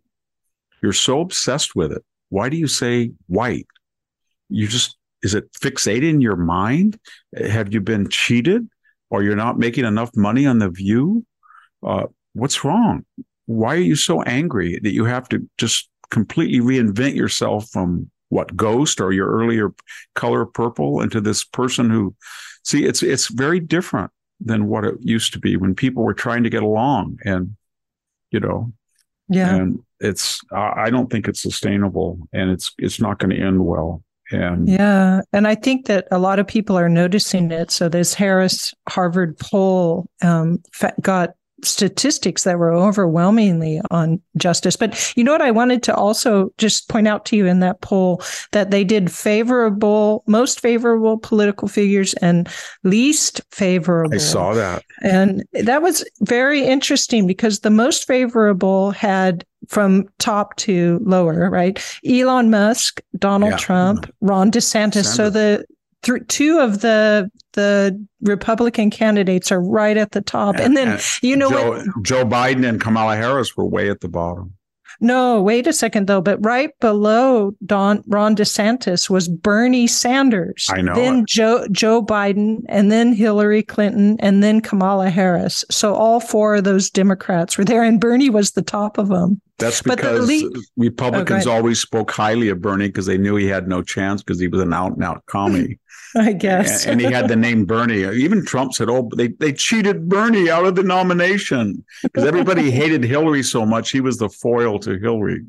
You're 0.81 0.93
so 0.93 1.21
obsessed 1.21 1.75
with 1.75 1.91
it 1.91 2.03
why 2.29 2.49
do 2.49 2.57
you 2.57 2.67
say 2.67 3.11
white? 3.27 3.67
You 4.49 4.67
just, 4.67 4.97
is 5.21 5.33
it 5.33 5.51
fixated 5.53 6.09
in 6.09 6.21
your 6.21 6.35
mind? 6.35 6.99
Have 7.35 7.73
you 7.73 7.81
been 7.81 8.09
cheated 8.09 8.67
or 9.09 9.23
you're 9.23 9.35
not 9.35 9.59
making 9.59 9.85
enough 9.85 10.15
money 10.15 10.45
on 10.45 10.59
the 10.59 10.69
view? 10.69 11.25
Uh, 11.83 12.05
what's 12.33 12.63
wrong? 12.63 13.05
Why 13.45 13.75
are 13.75 13.77
you 13.77 13.95
so 13.95 14.21
angry 14.23 14.79
that 14.81 14.93
you 14.93 15.05
have 15.05 15.27
to 15.29 15.47
just 15.57 15.89
completely 16.11 16.59
reinvent 16.59 17.15
yourself 17.15 17.69
from 17.69 18.09
what 18.29 18.55
ghost 18.55 19.01
or 19.01 19.11
your 19.11 19.27
earlier 19.27 19.73
color 20.15 20.45
purple 20.45 21.01
into 21.01 21.19
this 21.19 21.43
person 21.43 21.89
who 21.89 22.15
see 22.63 22.85
it's 22.85 23.01
it's 23.03 23.27
very 23.27 23.59
different 23.59 24.11
than 24.39 24.67
what 24.67 24.85
it 24.85 24.95
used 25.01 25.33
to 25.33 25.39
be 25.39 25.57
when 25.57 25.75
people 25.75 26.03
were 26.03 26.13
trying 26.13 26.43
to 26.43 26.49
get 26.49 26.63
along 26.63 27.17
and 27.25 27.55
you 28.31 28.39
know 28.39 28.71
yeah 29.29 29.55
and 29.55 29.79
it's 29.99 30.39
I 30.53 30.89
don't 30.89 31.09
think 31.09 31.27
it's 31.27 31.41
sustainable 31.41 32.19
and 32.33 32.49
it's 32.51 32.73
it's 32.77 32.99
not 32.99 33.19
going 33.19 33.31
to 33.31 33.41
end 33.41 33.65
well. 33.65 34.03
And 34.31 34.69
yeah, 34.69 35.21
and 35.33 35.47
I 35.47 35.55
think 35.55 35.87
that 35.87 36.07
a 36.11 36.19
lot 36.19 36.39
of 36.39 36.47
people 36.47 36.77
are 36.77 36.89
noticing 36.89 37.51
it. 37.51 37.71
So 37.71 37.89
this 37.89 38.13
Harris 38.13 38.73
Harvard 38.87 39.37
poll 39.39 40.07
um, 40.21 40.61
got 41.01 41.31
statistics 41.63 42.43
that 42.43 42.57
were 42.57 42.71
overwhelmingly 42.71 43.81
on 43.91 44.21
justice. 44.37 44.75
But 44.75 45.13
you 45.17 45.23
know 45.23 45.31
what? 45.31 45.41
I 45.41 45.51
wanted 45.51 45.83
to 45.83 45.95
also 45.95 46.53
just 46.57 46.89
point 46.89 47.07
out 47.07 47.25
to 47.25 47.35
you 47.35 47.45
in 47.45 47.59
that 47.59 47.81
poll 47.81 48.21
that 48.51 48.71
they 48.71 48.83
did 48.83 49.11
favorable, 49.11 50.23
most 50.27 50.59
favorable 50.59 51.17
political 51.17 51.67
figures 51.67 52.13
and 52.15 52.47
least 52.83 53.41
favorable. 53.51 54.15
I 54.15 54.17
saw 54.17 54.53
that. 54.53 54.83
And 55.01 55.43
that 55.53 55.81
was 55.81 56.03
very 56.21 56.63
interesting 56.63 57.27
because 57.27 57.59
the 57.59 57.69
most 57.69 58.07
favorable 58.07 58.91
had 58.91 59.45
from 59.69 60.09
top 60.17 60.55
to 60.57 60.99
lower, 61.03 61.49
right? 61.49 61.79
Elon 62.05 62.49
Musk, 62.49 63.01
Donald 63.17 63.51
yeah. 63.51 63.57
Trump, 63.57 64.13
Ron 64.19 64.51
DeSantis. 64.51 65.03
DeSantis. 65.03 65.15
So 65.15 65.29
the 65.29 65.65
th- 66.01 66.27
two 66.27 66.59
of 66.59 66.81
the 66.81 67.31
the 67.53 68.05
Republican 68.21 68.89
candidates 68.89 69.51
are 69.51 69.61
right 69.61 69.95
at 69.95 70.11
the 70.11 70.21
top, 70.21 70.55
and, 70.55 70.65
and 70.65 70.77
then 70.77 70.87
and 70.89 71.01
you 71.21 71.35
know 71.35 71.49
Joe, 71.49 71.69
what? 71.69 71.85
Joe 72.03 72.25
Biden 72.25 72.67
and 72.67 72.81
Kamala 72.81 73.15
Harris 73.15 73.55
were 73.55 73.65
way 73.65 73.89
at 73.89 74.01
the 74.01 74.09
bottom. 74.09 74.53
No, 75.01 75.41
wait 75.41 75.67
a 75.67 75.73
second 75.73 76.07
though. 76.07 76.21
But 76.21 76.43
right 76.43 76.77
below 76.79 77.53
Don 77.65 78.03
Ron 78.07 78.35
DeSantis 78.35 79.09
was 79.09 79.27
Bernie 79.27 79.87
Sanders. 79.87 80.67
I 80.69 80.81
know. 80.81 80.95
Then. 80.95 81.25
Joe 81.25 81.67
Joe 81.71 82.03
Biden, 82.03 82.63
and 82.67 82.91
then 82.91 83.13
Hillary 83.13 83.63
Clinton, 83.63 84.17
and 84.19 84.43
then 84.43 84.61
Kamala 84.61 85.09
Harris. 85.09 85.63
So 85.71 85.93
all 85.93 86.19
four 86.19 86.55
of 86.55 86.63
those 86.63 86.89
Democrats 86.89 87.57
were 87.57 87.65
there, 87.65 87.83
and 87.83 87.99
Bernie 87.99 88.29
was 88.29 88.51
the 88.51 88.61
top 88.61 88.97
of 88.97 89.07
them. 89.07 89.41
That's 89.57 89.81
because 89.81 90.27
lead- 90.27 90.51
Republicans 90.77 91.45
oh, 91.45 91.51
always 91.51 91.79
spoke 91.79 92.11
highly 92.11 92.49
of 92.49 92.61
Bernie 92.61 92.87
because 92.87 93.05
they 93.05 93.17
knew 93.17 93.35
he 93.35 93.47
had 93.47 93.67
no 93.67 93.81
chance 93.81 94.23
because 94.23 94.39
he 94.39 94.47
was 94.47 94.61
an 94.61 94.73
out 94.73 94.93
and 94.93 95.03
out 95.03 95.25
commie. 95.25 95.77
I 96.15 96.33
guess. 96.33 96.85
and, 96.85 96.99
he 96.99 97.07
had 97.07 97.27
the 97.27 97.35
name 97.35 97.65
Bernie. 97.65 98.03
Even 98.03 98.45
Trump 98.45 98.73
said, 98.73 98.89
"Oh, 98.89 99.09
they 99.15 99.27
they 99.27 99.53
cheated 99.53 100.09
Bernie 100.09 100.49
out 100.49 100.65
of 100.65 100.75
the 100.75 100.83
nomination 100.83 101.83
because 102.01 102.25
everybody 102.25 102.71
hated 102.81 103.03
Hillary 103.03 103.43
so 103.43 103.65
much. 103.65 103.91
He 103.91 104.01
was 104.01 104.17
the 104.17 104.29
foil 104.29 104.79
to 104.79 104.97
Hillary." 104.97 105.45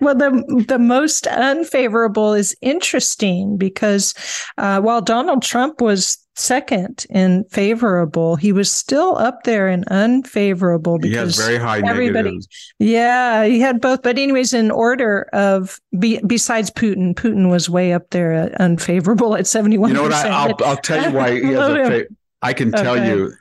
Well, 0.00 0.14
the 0.14 0.64
the 0.68 0.78
most 0.78 1.26
unfavorable 1.26 2.32
is 2.32 2.56
interesting 2.60 3.56
because 3.56 4.14
uh, 4.56 4.80
while 4.80 5.00
Donald 5.00 5.42
Trump 5.42 5.80
was 5.80 6.18
second 6.36 7.06
in 7.10 7.44
favorable, 7.50 8.36
he 8.36 8.52
was 8.52 8.70
still 8.70 9.16
up 9.18 9.42
there 9.42 9.68
in 9.68 9.84
unfavorable 9.88 10.98
because 10.98 11.36
he 11.36 11.42
very 11.42 11.58
high 11.58 11.78
everybody. 11.84 12.30
Negatives. 12.30 12.48
Yeah, 12.78 13.44
he 13.44 13.58
had 13.58 13.80
both. 13.80 14.02
But 14.02 14.16
anyways, 14.16 14.52
in 14.54 14.70
order 14.70 15.28
of 15.32 15.80
be, 15.98 16.20
besides 16.24 16.70
Putin, 16.70 17.14
Putin 17.14 17.50
was 17.50 17.68
way 17.68 17.92
up 17.92 18.10
there 18.10 18.32
at 18.32 18.54
unfavorable 18.60 19.34
at 19.34 19.48
seventy 19.48 19.76
one. 19.76 19.90
You 19.90 19.94
know 19.94 20.02
what? 20.04 20.12
I, 20.12 20.46
will 20.46 20.56
I'll 20.64 20.76
tell 20.76 21.10
you 21.10 21.16
why 21.16 21.40
he 21.40 21.52
has 21.52 21.68
a. 21.68 21.84
Fa- 21.84 22.14
I 22.42 22.52
can 22.52 22.70
tell 22.70 22.94
okay. 22.94 23.08
you. 23.08 23.32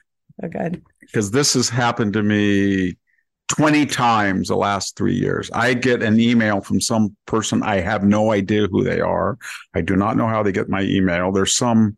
Okay. 0.44 0.72
Because 1.02 1.32
this 1.32 1.54
has 1.54 1.70
happened 1.70 2.14
to 2.14 2.24
me 2.24 2.98
20 3.52 3.86
times 3.86 4.48
the 4.48 4.56
last 4.56 4.96
three 4.96 5.14
years. 5.14 5.52
I 5.54 5.74
get 5.74 6.02
an 6.02 6.22
email 6.22 6.62
from 6.62 6.80
some 6.80 7.18
person. 7.26 7.62
I 7.64 7.82
have 7.82 8.02
no 8.02 8.32
idea 8.32 8.68
who 8.68 8.82
they 8.82 9.02
are. 9.02 9.38
I 9.76 9.82
do 9.82 9.98
not 9.98 10.16
know 10.16 10.28
how 10.28 10.42
they 10.42 10.54
get 10.54 10.70
my 10.70 10.84
email. 10.84 11.34
There's 11.34 11.54
some 11.54 11.98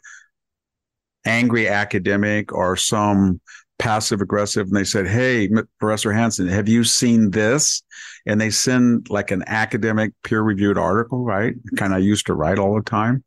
angry 1.25 1.67
academic 1.67 2.51
or 2.51 2.75
some 2.75 3.39
passive 3.77 4.19
aggressive. 4.19 4.65
And 4.65 4.75
they 4.75 4.83
said, 4.83 5.07
Hey, 5.07 5.47
Professor 5.79 6.11
Hanson, 6.11 6.47
have 6.47 6.67
you 6.67 6.83
seen 6.83 7.29
this? 7.29 7.83
And 8.25 8.41
they 8.41 8.49
send 8.49 9.11
like 9.11 9.29
an 9.29 9.43
academic 9.45 10.13
peer 10.23 10.41
reviewed 10.41 10.79
article, 10.79 11.23
right? 11.23 11.53
Kind 11.77 11.93
of 11.93 12.01
used 12.01 12.25
to 12.27 12.33
write 12.33 12.57
all 12.57 12.73
the 12.75 12.81
time. 12.81 13.23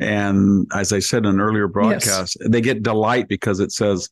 And 0.00 0.66
as 0.74 0.92
I 0.92 0.98
said 0.98 1.26
in 1.26 1.34
an 1.34 1.40
earlier 1.40 1.68
broadcast, 1.68 2.38
yes. 2.40 2.50
they 2.50 2.60
get 2.60 2.82
delight 2.82 3.28
because 3.28 3.60
it 3.60 3.70
says, 3.70 4.08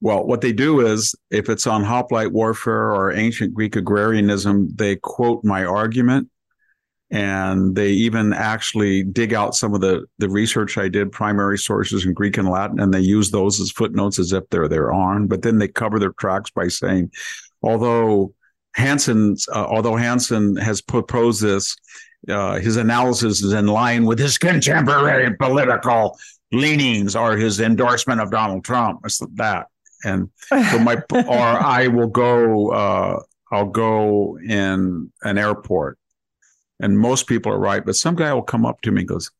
well, 0.00 0.24
what 0.24 0.40
they 0.40 0.52
do 0.52 0.86
is 0.86 1.14
if 1.30 1.48
it's 1.48 1.66
on 1.66 1.82
hoplite 1.82 2.32
warfare 2.32 2.92
or 2.92 3.12
ancient 3.12 3.54
Greek 3.54 3.76
agrarianism, 3.76 4.68
they 4.74 4.96
quote 4.96 5.44
my 5.44 5.64
argument 5.64 6.28
and 7.10 7.74
they 7.74 7.90
even 7.90 8.32
actually 8.32 9.02
dig 9.02 9.32
out 9.32 9.54
some 9.54 9.74
of 9.74 9.80
the, 9.80 10.04
the 10.18 10.28
research 10.28 10.76
I 10.76 10.88
did, 10.88 11.10
primary 11.10 11.56
sources 11.56 12.04
in 12.04 12.12
Greek 12.12 12.36
and 12.36 12.48
Latin, 12.48 12.80
and 12.80 12.92
they 12.92 13.00
use 13.00 13.30
those 13.30 13.60
as 13.60 13.70
footnotes 13.70 14.18
as 14.18 14.32
if 14.32 14.48
they're 14.50 14.68
their 14.68 14.92
own. 14.92 15.26
But 15.26 15.42
then 15.42 15.58
they 15.58 15.68
cover 15.68 15.98
their 15.98 16.12
tracks 16.12 16.50
by 16.50 16.68
saying, 16.68 17.10
although 17.62 18.34
Hanson's, 18.74 19.48
uh, 19.48 19.64
although 19.64 19.96
Hanson 19.96 20.56
has 20.56 20.82
proposed 20.82 21.40
this, 21.40 21.74
uh, 22.28 22.58
his 22.58 22.76
analysis 22.76 23.42
is 23.42 23.54
in 23.54 23.66
line 23.66 24.04
with 24.04 24.18
his 24.18 24.36
contemporary 24.36 25.34
political 25.36 26.18
leanings 26.52 27.16
or 27.16 27.36
his 27.38 27.58
endorsement 27.58 28.20
of 28.20 28.30
Donald 28.30 28.64
Trump. 28.64 29.00
It's 29.04 29.20
that 29.34 29.68
and 30.04 30.30
so 30.48 30.78
my 30.78 30.96
or 31.12 31.38
I 31.38 31.88
will 31.88 32.08
go. 32.08 32.70
Uh, 32.70 33.20
I'll 33.50 33.66
go 33.66 34.38
in 34.38 35.10
an 35.22 35.38
airport, 35.38 35.98
and 36.80 36.98
most 36.98 37.26
people 37.26 37.52
are 37.52 37.58
right, 37.58 37.84
but 37.84 37.96
some 37.96 38.14
guy 38.14 38.32
will 38.34 38.42
come 38.42 38.66
up 38.66 38.80
to 38.82 38.90
me 38.90 39.00
and 39.02 39.08
goes, 39.08 39.30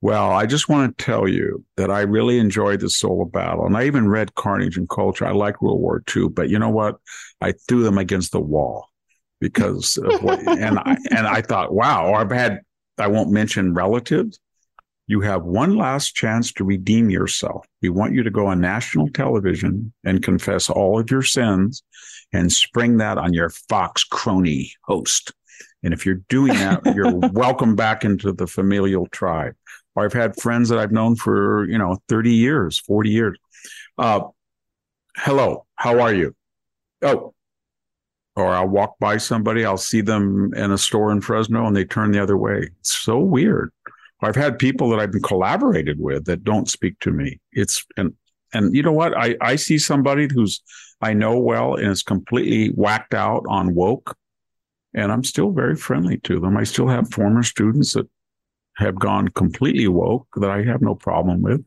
"Well, 0.00 0.30
I 0.30 0.46
just 0.46 0.68
want 0.68 0.96
to 0.96 1.04
tell 1.04 1.28
you 1.28 1.64
that 1.76 1.90
I 1.90 2.00
really 2.02 2.38
enjoyed 2.38 2.80
the 2.80 2.90
Soul 2.90 3.22
of 3.22 3.32
Battle, 3.32 3.66
and 3.66 3.76
I 3.76 3.84
even 3.84 4.08
read 4.08 4.34
Carnage 4.34 4.76
and 4.76 4.88
Culture. 4.88 5.26
I 5.26 5.32
like 5.32 5.60
World 5.62 5.80
War 5.80 6.02
II, 6.16 6.28
but 6.30 6.48
you 6.48 6.58
know 6.58 6.70
what? 6.70 6.96
I 7.40 7.52
threw 7.68 7.82
them 7.82 7.98
against 7.98 8.32
the 8.32 8.40
wall." 8.40 8.86
Because 9.40 9.96
of 9.96 10.22
what, 10.22 10.38
and 10.46 10.78
I 10.78 10.98
and 11.10 11.26
I 11.26 11.40
thought, 11.40 11.72
wow, 11.72 12.12
I've 12.12 12.30
had 12.30 12.60
I 12.98 13.06
won't 13.06 13.30
mention 13.30 13.72
relatives 13.72 14.38
you 15.10 15.20
have 15.20 15.42
one 15.42 15.76
last 15.76 16.14
chance 16.14 16.52
to 16.52 16.62
redeem 16.62 17.10
yourself. 17.10 17.66
We 17.82 17.88
want 17.88 18.14
you 18.14 18.22
to 18.22 18.30
go 18.30 18.46
on 18.46 18.60
national 18.60 19.08
television 19.08 19.92
and 20.04 20.22
confess 20.22 20.70
all 20.70 21.00
of 21.00 21.10
your 21.10 21.22
sins 21.22 21.82
and 22.32 22.52
spring 22.52 22.98
that 22.98 23.18
on 23.18 23.32
your 23.32 23.48
Fox 23.48 24.04
crony 24.04 24.72
host. 24.84 25.32
And 25.82 25.92
if 25.92 26.06
you're 26.06 26.22
doing 26.28 26.52
that, 26.52 26.82
you're 26.94 27.16
welcome 27.32 27.74
back 27.74 28.04
into 28.04 28.30
the 28.30 28.46
familial 28.46 29.08
tribe. 29.08 29.56
Or 29.96 30.04
I've 30.04 30.12
had 30.12 30.40
friends 30.40 30.68
that 30.68 30.78
I've 30.78 30.92
known 30.92 31.16
for, 31.16 31.68
you 31.68 31.76
know, 31.76 31.98
30 32.08 32.32
years, 32.32 32.78
40 32.78 33.10
years. 33.10 33.36
Uh, 33.98 34.20
hello, 35.16 35.66
how 35.74 35.98
are 35.98 36.14
you? 36.14 36.36
Oh, 37.02 37.34
or 38.36 38.46
I'll 38.46 38.68
walk 38.68 38.94
by 39.00 39.16
somebody, 39.16 39.64
I'll 39.64 39.76
see 39.76 40.02
them 40.02 40.54
in 40.54 40.70
a 40.70 40.78
store 40.78 41.10
in 41.10 41.20
Fresno 41.20 41.66
and 41.66 41.74
they 41.74 41.84
turn 41.84 42.12
the 42.12 42.22
other 42.22 42.36
way. 42.36 42.68
It's 42.78 42.94
so 42.94 43.18
weird. 43.18 43.72
I've 44.22 44.36
had 44.36 44.58
people 44.58 44.90
that 44.90 45.00
I've 45.00 45.12
been 45.12 45.22
collaborated 45.22 45.98
with 45.98 46.24
that 46.26 46.44
don't 46.44 46.68
speak 46.68 46.98
to 47.00 47.10
me. 47.10 47.40
It's 47.52 47.84
and 47.96 48.14
and 48.52 48.74
you 48.74 48.82
know 48.82 48.92
what? 48.92 49.16
I 49.16 49.36
I 49.40 49.56
see 49.56 49.78
somebody 49.78 50.28
who's 50.32 50.62
I 51.00 51.14
know 51.14 51.38
well 51.38 51.74
and 51.74 51.88
is 51.88 52.02
completely 52.02 52.68
whacked 52.68 53.14
out 53.14 53.44
on 53.48 53.74
woke, 53.74 54.16
and 54.94 55.10
I'm 55.10 55.24
still 55.24 55.50
very 55.52 55.76
friendly 55.76 56.18
to 56.18 56.40
them. 56.40 56.56
I 56.56 56.64
still 56.64 56.88
have 56.88 57.10
former 57.10 57.42
students 57.42 57.94
that 57.94 58.08
have 58.76 58.98
gone 58.98 59.28
completely 59.28 59.88
woke 59.88 60.26
that 60.36 60.50
I 60.50 60.62
have 60.64 60.82
no 60.82 60.94
problem 60.94 61.42
with. 61.42 61.64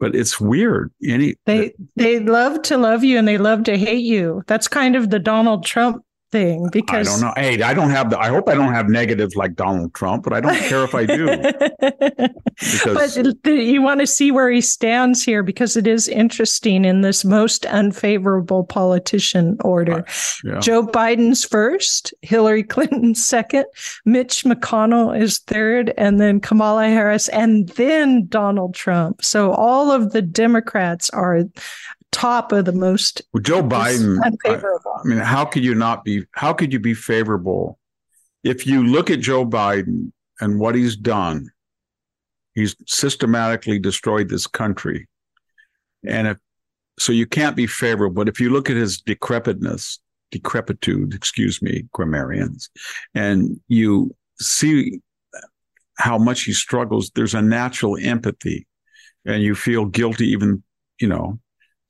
But 0.00 0.14
it's 0.14 0.40
weird. 0.40 0.92
Any 1.06 1.36
they 1.46 1.74
they 1.96 2.18
love 2.20 2.62
to 2.62 2.76
love 2.76 3.04
you 3.04 3.18
and 3.18 3.28
they 3.28 3.38
love 3.38 3.64
to 3.64 3.76
hate 3.76 4.04
you. 4.04 4.42
That's 4.46 4.68
kind 4.68 4.96
of 4.96 5.10
the 5.10 5.18
Donald 5.18 5.64
Trump 5.64 6.04
thing 6.34 6.68
because 6.72 7.06
I 7.06 7.12
don't 7.12 7.20
know. 7.20 7.32
Hey, 7.36 7.62
I 7.62 7.72
don't 7.72 7.90
have 7.90 8.10
the. 8.10 8.18
I 8.18 8.28
hope 8.28 8.48
I 8.48 8.54
don't 8.54 8.74
have 8.74 8.88
negatives 8.88 9.36
like 9.36 9.54
Donald 9.54 9.94
Trump, 9.94 10.24
but 10.24 10.32
I 10.32 10.40
don't 10.40 10.56
care 10.56 10.82
if 10.82 10.92
I 10.92 11.06
do. 11.06 11.26
because... 12.58 13.16
But 13.16 13.52
you 13.52 13.80
want 13.80 14.00
to 14.00 14.06
see 14.06 14.32
where 14.32 14.50
he 14.50 14.60
stands 14.60 15.22
here 15.22 15.44
because 15.44 15.76
it 15.76 15.86
is 15.86 16.08
interesting 16.08 16.84
in 16.84 17.02
this 17.02 17.24
most 17.24 17.66
unfavorable 17.66 18.64
politician 18.64 19.56
order. 19.60 20.00
Uh, 20.00 20.02
yeah. 20.42 20.58
Joe 20.58 20.84
Biden's 20.84 21.44
first, 21.44 22.12
Hillary 22.22 22.64
Clinton 22.64 23.14
second, 23.14 23.66
Mitch 24.04 24.42
McConnell 24.42 25.16
is 25.16 25.38
third, 25.38 25.94
and 25.96 26.20
then 26.20 26.40
Kamala 26.40 26.88
Harris, 26.88 27.28
and 27.28 27.68
then 27.70 28.26
Donald 28.26 28.74
Trump. 28.74 29.24
So 29.24 29.52
all 29.52 29.92
of 29.92 30.10
the 30.10 30.22
Democrats 30.22 31.10
are 31.10 31.44
top 32.14 32.52
of 32.52 32.64
the 32.64 32.72
most 32.72 33.22
well, 33.32 33.42
Joe 33.42 33.62
Biden. 33.76 34.18
I, 34.44 34.54
I 34.54 35.04
mean, 35.04 35.18
how 35.18 35.44
could 35.44 35.64
you 35.64 35.74
not 35.74 36.04
be? 36.04 36.24
How 36.32 36.52
could 36.52 36.72
you 36.72 36.78
be 36.78 36.94
favorable 36.94 37.78
if 38.42 38.66
you 38.66 38.86
look 38.86 39.10
at 39.10 39.20
Joe 39.20 39.44
Biden 39.44 40.12
and 40.40 40.58
what 40.58 40.74
he's 40.74 40.96
done? 40.96 41.50
He's 42.54 42.76
systematically 42.86 43.80
destroyed 43.80 44.28
this 44.28 44.46
country, 44.46 45.08
and 46.06 46.28
if 46.28 46.38
so, 46.98 47.12
you 47.12 47.26
can't 47.26 47.56
be 47.56 47.66
favorable. 47.66 48.14
But 48.14 48.28
if 48.28 48.40
you 48.40 48.50
look 48.50 48.70
at 48.70 48.76
his 48.76 49.00
decrepitness, 49.00 49.98
decrepitude, 50.30 51.14
excuse 51.14 51.60
me, 51.60 51.82
grammarians, 51.92 52.70
and 53.12 53.60
you 53.66 54.14
see 54.40 55.00
how 55.98 56.16
much 56.16 56.42
he 56.42 56.52
struggles, 56.52 57.10
there's 57.16 57.34
a 57.34 57.42
natural 57.42 57.96
empathy, 58.00 58.68
and 59.24 59.42
you 59.42 59.56
feel 59.56 59.84
guilty 59.84 60.28
even 60.28 60.62
you 61.00 61.08
know 61.08 61.40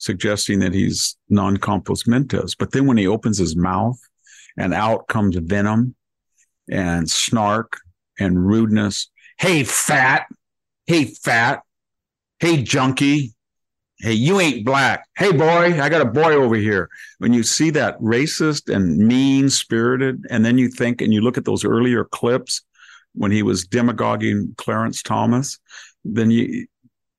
suggesting 0.05 0.61
that 0.61 0.75
he's 0.75 1.17
non 1.29 1.57
compos 1.57 2.07
mentis. 2.07 2.55
But 2.55 2.73
then 2.73 2.87
when 2.87 2.97
he 2.97 3.07
opens 3.07 3.39
his 3.39 3.57
mouth 3.57 3.99
and 4.57 4.75
out 4.75 5.09
comes 5.09 5.37
venom 5.37 5.95
and 6.71 7.09
snark 7.11 7.79
and 8.19 8.47
rudeness. 8.47 9.11
Hey, 9.39 9.65
fat. 9.65 10.27
Hey, 10.87 11.05
fat. 11.05 11.63
Hey, 12.39 12.63
junkie. 12.63 13.35
Hey, 13.99 14.13
you 14.13 14.41
ain't 14.41 14.65
black. 14.65 15.07
Hey, 15.17 15.33
boy, 15.33 15.81
I 15.81 15.89
got 15.89 16.03
a 16.03 16.11
boy 16.11 16.35
over 16.35 16.57
here. 16.57 16.89
When 17.19 17.33
you 17.33 17.43
see 17.43 17.71
that 17.71 17.99
racist 18.01 18.73
and 18.75 18.99
mean 18.99 19.49
spirited, 19.49 20.27
and 20.31 20.45
then 20.45 20.59
you 20.59 20.69
think 20.69 21.01
and 21.01 21.13
you 21.13 21.21
look 21.21 21.39
at 21.39 21.45
those 21.45 21.65
earlier 21.65 22.05
clips 22.05 22.63
when 23.15 23.31
he 23.31 23.43
was 23.43 23.67
demagoguing 23.67 24.55
Clarence 24.59 25.03
Thomas, 25.03 25.59
then 26.05 26.31
you 26.31 26.67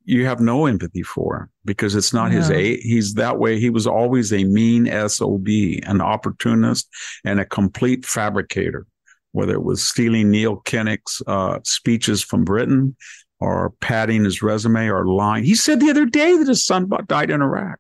you 0.06 0.26
have 0.26 0.40
no 0.40 0.68
empathy 0.68 1.02
for 1.02 1.50
because 1.66 1.96
it's 1.96 2.14
not 2.14 2.32
his 2.32 2.50
a 2.50 2.78
he's 2.78 3.16
that 3.16 3.40
way 3.40 3.60
he 3.60 3.70
was 3.70 3.88
always 3.88 4.32
a 4.32 4.44
mean 4.44 4.86
sob 5.10 5.48
an 5.48 6.00
opportunist 6.00 6.88
and 7.24 7.40
a 7.40 7.46
complete 7.46 8.06
fabricator 8.06 8.86
whether 9.32 9.54
it 9.54 9.64
was 9.64 9.84
stealing 9.84 10.30
neil 10.30 10.62
kinnock's 10.62 11.22
uh, 11.28 11.60
speeches 11.64 12.22
from 12.24 12.46
britain 12.46 12.96
or 13.40 13.72
padding 13.82 14.24
his 14.24 14.42
resume 14.42 14.88
or 14.88 15.06
lying 15.06 15.44
he 15.44 15.56
said 15.56 15.80
the 15.80 15.90
other 15.90 16.06
day 16.06 16.38
that 16.38 16.48
his 16.48 16.66
son 16.66 16.90
died 17.08 17.32
in 17.32 17.42
iraq 17.42 17.78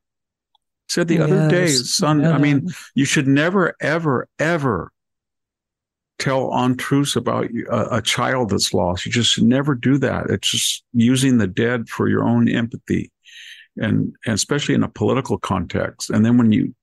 he 0.87 0.93
said 0.93 1.07
the 1.07 1.15
yes. 1.15 1.23
other 1.23 1.49
day 1.49 1.61
his 1.61 1.95
son 1.95 2.21
yeah. 2.21 2.31
i 2.31 2.37
mean 2.37 2.67
you 2.95 3.05
should 3.05 3.27
never 3.27 3.75
ever 3.79 4.27
ever 4.39 4.91
tell 6.17 6.49
untruths 6.53 7.15
about 7.15 7.49
a, 7.69 7.97
a, 7.97 8.01
child 8.01 8.49
that's 8.49 8.73
lost. 8.73 9.05
You 9.05 9.11
just 9.11 9.41
never 9.41 9.75
do 9.75 9.97
that. 9.97 10.29
It's 10.29 10.49
just 10.49 10.83
using 10.93 11.37
the 11.37 11.47
dead 11.47 11.89
for 11.89 12.07
your 12.07 12.23
own 12.23 12.47
empathy, 12.47 13.11
and, 13.77 14.13
and 14.25 14.33
especially 14.33 14.75
in 14.75 14.83
a 14.83 14.89
political 14.89 15.37
context. 15.37 16.09
And 16.09 16.25
then 16.25 16.37
when 16.37 16.51
you 16.51 16.73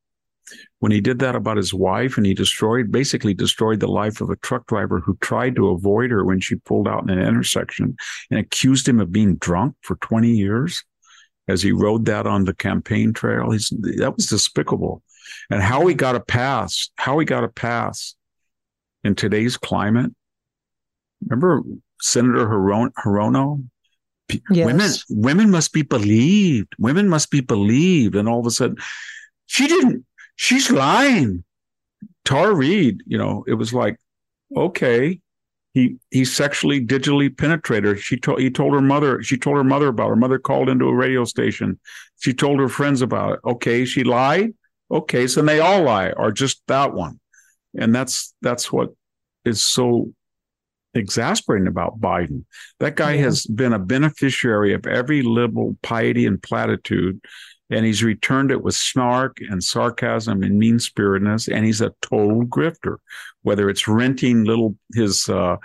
when 0.80 0.92
he 0.92 1.00
did 1.00 1.20
that 1.20 1.36
about 1.36 1.56
his 1.56 1.72
wife 1.72 2.16
and 2.16 2.26
he 2.26 2.34
destroyed, 2.34 2.90
basically 2.90 3.32
destroyed 3.32 3.80
the 3.80 3.88
life 3.88 4.20
of 4.20 4.28
a 4.28 4.36
truck 4.36 4.66
driver 4.66 5.00
who 5.00 5.16
tried 5.20 5.56
to 5.56 5.68
avoid 5.68 6.10
her 6.10 6.24
when 6.24 6.40
she 6.40 6.56
pulled 6.56 6.88
out 6.88 7.04
in 7.04 7.10
an 7.10 7.26
intersection 7.26 7.96
and 8.30 8.40
accused 8.40 8.88
him 8.88 9.00
of 9.00 9.12
being 9.12 9.36
drunk 9.36 9.76
for 9.82 9.96
20 9.96 10.28
years 10.28 10.84
as 11.48 11.62
he 11.62 11.72
rode 11.72 12.04
that 12.06 12.26
on 12.26 12.44
the 12.44 12.54
campaign 12.54 13.12
trail. 13.12 13.50
He's, 13.50 13.70
that 13.70 14.14
was 14.16 14.26
despicable. 14.26 15.02
And 15.50 15.62
how 15.62 15.86
he 15.86 15.94
got 15.94 16.16
a 16.16 16.20
pass, 16.20 16.90
how 16.96 17.18
he 17.18 17.24
got 17.24 17.44
a 17.44 17.48
pass 17.48 18.14
in 19.04 19.14
today's 19.14 19.56
climate. 19.56 20.12
Remember 21.26 21.62
Senator 22.00 22.46
Hirono? 22.46 23.64
Yes. 24.50 24.66
Women, 24.66 24.90
women 25.10 25.50
must 25.50 25.72
be 25.72 25.82
believed. 25.82 26.72
Women 26.78 27.08
must 27.08 27.30
be 27.30 27.40
believed. 27.40 28.14
And 28.14 28.28
all 28.28 28.40
of 28.40 28.46
a 28.46 28.50
sudden, 28.50 28.76
she 29.46 29.66
didn't 29.66 30.06
she's 30.36 30.70
lying. 30.70 31.44
Tara 32.24 32.54
Reade, 32.54 33.02
you 33.06 33.18
know, 33.18 33.44
it 33.46 33.54
was 33.54 33.72
like, 33.72 33.98
okay, 34.56 35.20
he 35.74 35.96
he 36.10 36.24
sexually 36.24 36.84
digitally 36.84 37.36
penetrated 37.36 37.84
her. 37.84 37.96
She 37.96 38.18
told 38.18 38.40
he 38.40 38.50
told 38.50 38.74
her 38.74 38.80
mother. 38.80 39.22
She 39.22 39.38
told 39.38 39.56
her 39.56 39.64
mother 39.64 39.88
about 39.88 40.06
it. 40.06 40.10
her 40.10 40.16
mother 40.16 40.38
called 40.38 40.68
into 40.68 40.86
a 40.86 40.94
radio 40.94 41.24
station. 41.24 41.78
She 42.20 42.34
told 42.34 42.60
her 42.60 42.68
friends 42.68 43.02
about 43.02 43.34
it. 43.34 43.40
Okay, 43.44 43.84
she 43.84 44.04
lied. 44.04 44.52
Okay, 44.90 45.26
so 45.26 45.40
they 45.40 45.60
all 45.60 45.82
lie, 45.82 46.10
or 46.10 46.30
just 46.32 46.62
that 46.68 46.92
one, 46.92 47.18
and 47.78 47.94
that's 47.94 48.34
that's 48.42 48.72
what 48.72 48.90
is 49.44 49.62
so 49.62 50.12
exasperating 50.94 51.68
about 51.68 52.00
Biden. 52.00 52.44
That 52.80 52.96
guy 52.96 53.14
yeah. 53.14 53.22
has 53.22 53.46
been 53.46 53.72
a 53.72 53.78
beneficiary 53.78 54.74
of 54.74 54.86
every 54.86 55.22
liberal 55.22 55.76
piety 55.82 56.26
and 56.26 56.42
platitude 56.42 57.20
and 57.72 57.86
he's 57.86 58.04
returned 58.04 58.50
it 58.50 58.62
with 58.62 58.74
snark 58.74 59.38
and 59.40 59.64
sarcasm 59.64 60.42
and 60.42 60.58
mean 60.58 60.78
spiritedness 60.78 61.48
and 61.48 61.64
he's 61.64 61.80
a 61.80 61.94
total 62.02 62.42
grifter 62.44 62.96
whether 63.42 63.70
it's 63.70 63.88
renting 63.88 64.44
little 64.44 64.76
his 64.94 65.28
uh, 65.28 65.56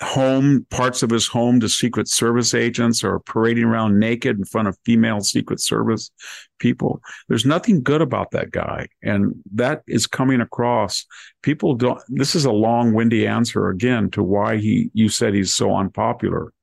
home 0.00 0.66
parts 0.70 1.02
of 1.02 1.10
his 1.10 1.26
home 1.26 1.60
to 1.60 1.68
secret 1.68 2.08
service 2.08 2.54
agents 2.54 3.04
or 3.04 3.20
parading 3.20 3.64
around 3.64 3.98
naked 3.98 4.38
in 4.38 4.44
front 4.44 4.66
of 4.66 4.78
female 4.86 5.20
secret 5.20 5.60
service 5.60 6.10
people 6.58 6.98
there's 7.28 7.44
nothing 7.44 7.82
good 7.82 8.00
about 8.00 8.30
that 8.30 8.50
guy 8.50 8.88
and 9.02 9.34
that 9.52 9.82
is 9.86 10.06
coming 10.06 10.40
across 10.40 11.04
people 11.42 11.74
don't 11.74 12.00
this 12.08 12.34
is 12.34 12.46
a 12.46 12.50
long 12.50 12.94
windy 12.94 13.26
answer 13.26 13.68
again 13.68 14.10
to 14.10 14.22
why 14.22 14.56
he 14.56 14.90
you 14.94 15.10
said 15.10 15.34
he's 15.34 15.52
so 15.52 15.76
unpopular 15.76 16.54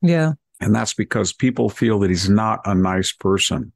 yeah 0.00 0.32
and 0.60 0.74
that's 0.74 0.94
because 0.94 1.32
people 1.32 1.70
feel 1.70 1.98
that 2.00 2.10
he's 2.10 2.28
not 2.28 2.60
a 2.66 2.74
nice 2.74 3.12
person. 3.12 3.72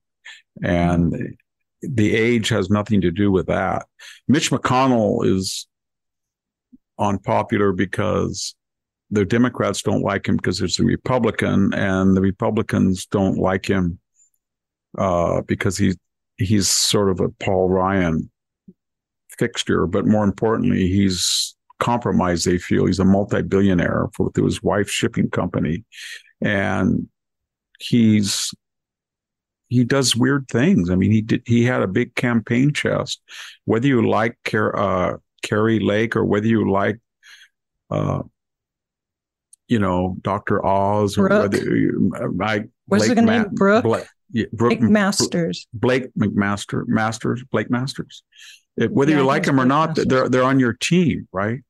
And 0.62 1.36
the 1.80 2.14
age 2.14 2.50
has 2.50 2.70
nothing 2.70 3.00
to 3.00 3.10
do 3.10 3.32
with 3.32 3.46
that. 3.46 3.86
Mitch 4.28 4.50
McConnell 4.50 5.26
is 5.26 5.66
unpopular 6.99 7.72
because 7.72 8.55
the 9.11 9.24
Democrats 9.24 9.82
don't 9.82 10.03
like 10.03 10.28
him 10.28 10.36
because 10.36 10.59
he's 10.59 10.80
a 10.80 10.84
Republican, 10.84 11.72
and 11.74 12.16
the 12.16 12.20
Republicans 12.20 13.07
don't 13.07 13.38
like 13.38 13.66
him 13.66 13.99
uh, 14.99 15.42
because 15.42 15.76
he's 15.78 15.97
he's 16.36 16.68
sort 16.68 17.11
of 17.11 17.20
a 17.20 17.28
Paul 17.28 17.68
Ryan 17.68 18.30
fixture. 19.38 19.86
But 19.86 20.07
more 20.07 20.24
importantly, 20.24 20.88
he's 20.88 21.55
compromised. 21.78 22.47
They 22.47 22.59
feel 22.59 22.86
he's 22.86 22.99
a 22.99 23.05
multi-billionaire 23.05 24.09
with 24.18 24.36
his 24.36 24.62
wife's 24.62 24.92
shipping 24.92 25.30
company, 25.30 25.84
and 26.40 27.09
he's 27.78 28.53
he 29.68 29.84
does 29.84 30.16
weird 30.16 30.47
things. 30.49 30.90
I 30.90 30.95
mean, 30.95 31.11
he 31.11 31.22
did 31.22 31.42
he 31.47 31.64
had 31.64 31.82
a 31.82 31.88
big 31.88 32.14
campaign 32.14 32.72
chest. 32.72 33.20
Whether 33.64 33.88
you 33.88 34.09
like 34.09 34.38
uh, 34.55 35.14
Kari 35.45 35.78
Lake 35.78 36.16
or 36.16 36.24
whether 36.24 36.47
you 36.47 36.68
like, 36.68 36.99
uh, 37.90 38.22
you 39.68 39.78
know, 39.78 40.16
Doctor 40.20 40.64
Oz 40.64 41.16
or 41.16 41.28
Brooke. 41.28 41.53
whether 41.53 41.76
you, 41.76 42.12
I 42.42 42.64
what's 42.86 43.09
the 43.09 43.14
name 43.14 43.51
Brooke. 43.53 43.84
Blake, 43.84 44.07
yeah, 44.32 44.47
Brooke 44.53 44.80
McMasters. 44.80 45.66
Blake 45.72 46.12
McMaster 46.18 46.82
Masters 46.88 47.45
Blake 47.53 47.70
Masters. 47.70 48.24
It, 48.76 48.90
whether 48.90 49.12
yeah, 49.12 49.18
you 49.18 49.24
like 49.24 49.45
them 49.45 49.61
or 49.61 49.64
not, 49.64 49.90
Masters. 49.90 50.07
they're 50.07 50.28
they're 50.28 50.42
on 50.42 50.59
your 50.59 50.72
team, 50.72 51.28
right? 51.32 51.61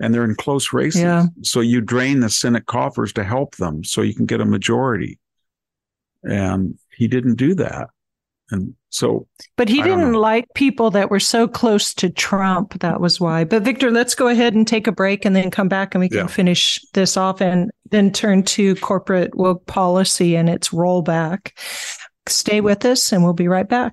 and 0.00 0.14
they're 0.14 0.24
in 0.24 0.34
close 0.34 0.72
races. 0.72 1.00
Yeah. 1.00 1.26
So 1.42 1.60
you 1.60 1.80
drain 1.80 2.20
the 2.20 2.30
Senate 2.30 2.66
coffers 2.66 3.12
to 3.14 3.24
help 3.24 3.56
them 3.56 3.84
so 3.84 4.02
you 4.02 4.14
can 4.14 4.26
get 4.26 4.40
a 4.40 4.44
majority. 4.44 5.18
And 6.22 6.78
he 6.96 7.08
didn't 7.08 7.36
do 7.36 7.54
that. 7.56 7.88
And 8.50 8.74
so 8.90 9.26
But 9.56 9.68
he 9.68 9.82
didn't 9.82 10.14
like 10.14 10.46
people 10.54 10.90
that 10.92 11.10
were 11.10 11.20
so 11.20 11.46
close 11.46 11.92
to 11.94 12.08
Trump. 12.08 12.80
That 12.80 13.00
was 13.00 13.20
why. 13.20 13.44
But 13.44 13.62
Victor, 13.62 13.90
let's 13.90 14.14
go 14.14 14.28
ahead 14.28 14.54
and 14.54 14.66
take 14.66 14.86
a 14.86 14.92
break 14.92 15.24
and 15.24 15.36
then 15.36 15.50
come 15.50 15.68
back 15.68 15.94
and 15.94 16.00
we 16.00 16.08
can 16.08 16.18
yeah. 16.18 16.26
finish 16.26 16.80
this 16.94 17.16
off 17.16 17.40
and 17.40 17.70
then 17.90 18.12
turn 18.12 18.42
to 18.44 18.76
corporate 18.76 19.34
woke 19.34 19.66
policy 19.66 20.36
and 20.36 20.48
its 20.48 20.70
rollback. 20.70 21.52
Stay 22.26 22.60
with 22.60 22.84
us 22.84 23.12
and 23.12 23.24
we'll 23.24 23.34
be 23.34 23.48
right 23.48 23.68
back. 23.68 23.92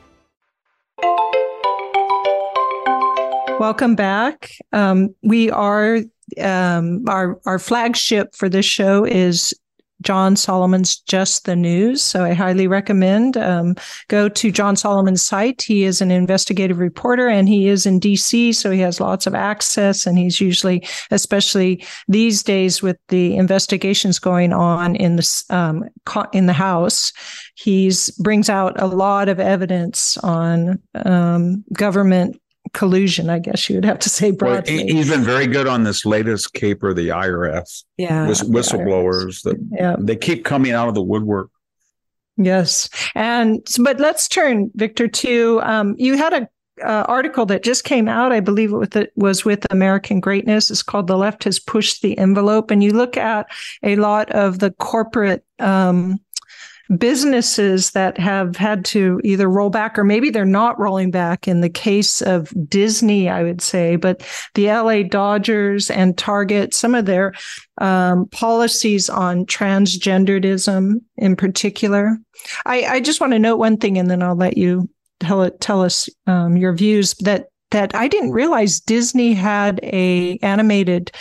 Welcome 3.61 3.93
back. 3.93 4.53
Um, 4.73 5.13
we 5.21 5.51
are 5.51 5.99
um, 6.41 7.07
our 7.07 7.39
our 7.45 7.59
flagship 7.59 8.33
for 8.33 8.49
this 8.49 8.65
show 8.65 9.05
is 9.05 9.53
John 10.01 10.35
Solomon's 10.35 10.97
Just 10.97 11.45
the 11.45 11.55
News. 11.55 12.01
So 12.01 12.23
I 12.23 12.33
highly 12.33 12.65
recommend 12.65 13.37
um, 13.37 13.75
go 14.07 14.27
to 14.29 14.51
John 14.51 14.75
Solomon's 14.75 15.21
site. 15.21 15.61
He 15.61 15.83
is 15.83 16.01
an 16.01 16.09
investigative 16.09 16.79
reporter 16.79 17.27
and 17.27 17.47
he 17.47 17.67
is 17.67 17.85
in 17.85 17.99
DC, 17.99 18.55
so 18.55 18.71
he 18.71 18.79
has 18.79 18.99
lots 18.99 19.27
of 19.27 19.35
access. 19.35 20.07
And 20.07 20.17
he's 20.17 20.41
usually, 20.41 20.83
especially 21.11 21.85
these 22.07 22.41
days 22.41 22.81
with 22.81 22.97
the 23.09 23.35
investigations 23.35 24.17
going 24.17 24.53
on 24.53 24.95
in 24.95 25.17
the 25.17 25.43
um, 25.51 25.83
in 26.33 26.47
the 26.47 26.53
House, 26.53 27.13
he's 27.53 28.09
brings 28.17 28.49
out 28.49 28.81
a 28.81 28.87
lot 28.87 29.29
of 29.29 29.39
evidence 29.39 30.17
on 30.17 30.81
um, 31.05 31.63
government 31.73 32.41
collusion, 32.73 33.29
I 33.29 33.39
guess 33.39 33.69
you 33.69 33.75
would 33.75 33.85
have 33.85 33.99
to 33.99 34.09
say 34.09 34.31
broadly. 34.31 34.77
Well, 34.77 34.87
he's 34.87 35.09
been 35.09 35.23
very 35.23 35.47
good 35.47 35.67
on 35.67 35.83
this 35.83 36.05
latest 36.05 36.53
caper, 36.53 36.93
the 36.93 37.09
IRS. 37.09 37.83
Yeah. 37.97 38.27
whistleblowers 38.27 39.43
that 39.43 39.57
yeah. 39.71 39.95
they 39.99 40.15
keep 40.15 40.45
coming 40.45 40.71
out 40.71 40.87
of 40.87 40.95
the 40.95 41.01
woodwork. 41.01 41.49
Yes. 42.37 42.89
And 43.13 43.65
but 43.81 43.99
let's 43.99 44.27
turn, 44.27 44.71
Victor, 44.75 45.07
to 45.07 45.61
um, 45.63 45.95
you 45.97 46.17
had 46.17 46.33
a 46.33 46.49
uh, 46.83 47.05
article 47.07 47.45
that 47.45 47.63
just 47.63 47.83
came 47.83 48.07
out. 48.07 48.31
I 48.31 48.39
believe 48.39 48.73
it 48.73 49.11
was 49.15 49.45
with 49.45 49.71
American 49.71 50.19
Greatness. 50.19 50.71
It's 50.71 50.81
called 50.81 51.07
"The 51.07 51.17
Left 51.17 51.43
Has 51.43 51.59
Pushed 51.59 52.01
the 52.01 52.17
Envelope," 52.17 52.71
and 52.71 52.83
you 52.83 52.93
look 52.93 53.17
at 53.17 53.47
a 53.83 53.95
lot 53.97 54.31
of 54.31 54.59
the 54.59 54.71
corporate 54.71 55.45
um, 55.59 56.19
businesses 56.97 57.91
that 57.91 58.17
have 58.17 58.55
had 58.55 58.83
to 58.83 59.21
either 59.23 59.49
roll 59.49 59.69
back 59.69 59.97
or 59.97 60.03
maybe 60.03 60.29
they're 60.29 60.45
not 60.45 60.79
rolling 60.79 61.11
back 61.11 61.47
in 61.47 61.61
the 61.61 61.69
case 61.69 62.21
of 62.21 62.53
Disney, 62.67 63.29
I 63.29 63.43
would 63.43 63.61
say, 63.61 63.95
but 63.95 64.25
the 64.55 64.67
LA 64.67 65.03
Dodgers 65.03 65.89
and 65.89 66.17
Target, 66.17 66.73
some 66.73 66.95
of 66.95 67.05
their 67.05 67.33
um, 67.79 68.27
policies 68.27 69.09
on 69.09 69.45
transgenderism 69.45 70.95
in 71.17 71.35
particular. 71.35 72.17
I, 72.65 72.83
I 72.83 72.99
just 72.99 73.21
want 73.21 73.33
to 73.33 73.39
note 73.39 73.57
one 73.57 73.77
thing 73.77 73.97
and 73.97 74.09
then 74.09 74.21
I'll 74.21 74.35
let 74.35 74.57
you 74.57 74.89
tell 75.19 75.43
it, 75.43 75.61
tell 75.61 75.81
us 75.81 76.09
um, 76.27 76.57
your 76.57 76.73
views 76.73 77.13
that 77.19 77.47
that 77.71 77.95
I 77.95 78.09
didn't 78.09 78.31
realize 78.31 78.81
Disney 78.81 79.33
had 79.33 79.79
a 79.81 80.37
animated 80.41 81.11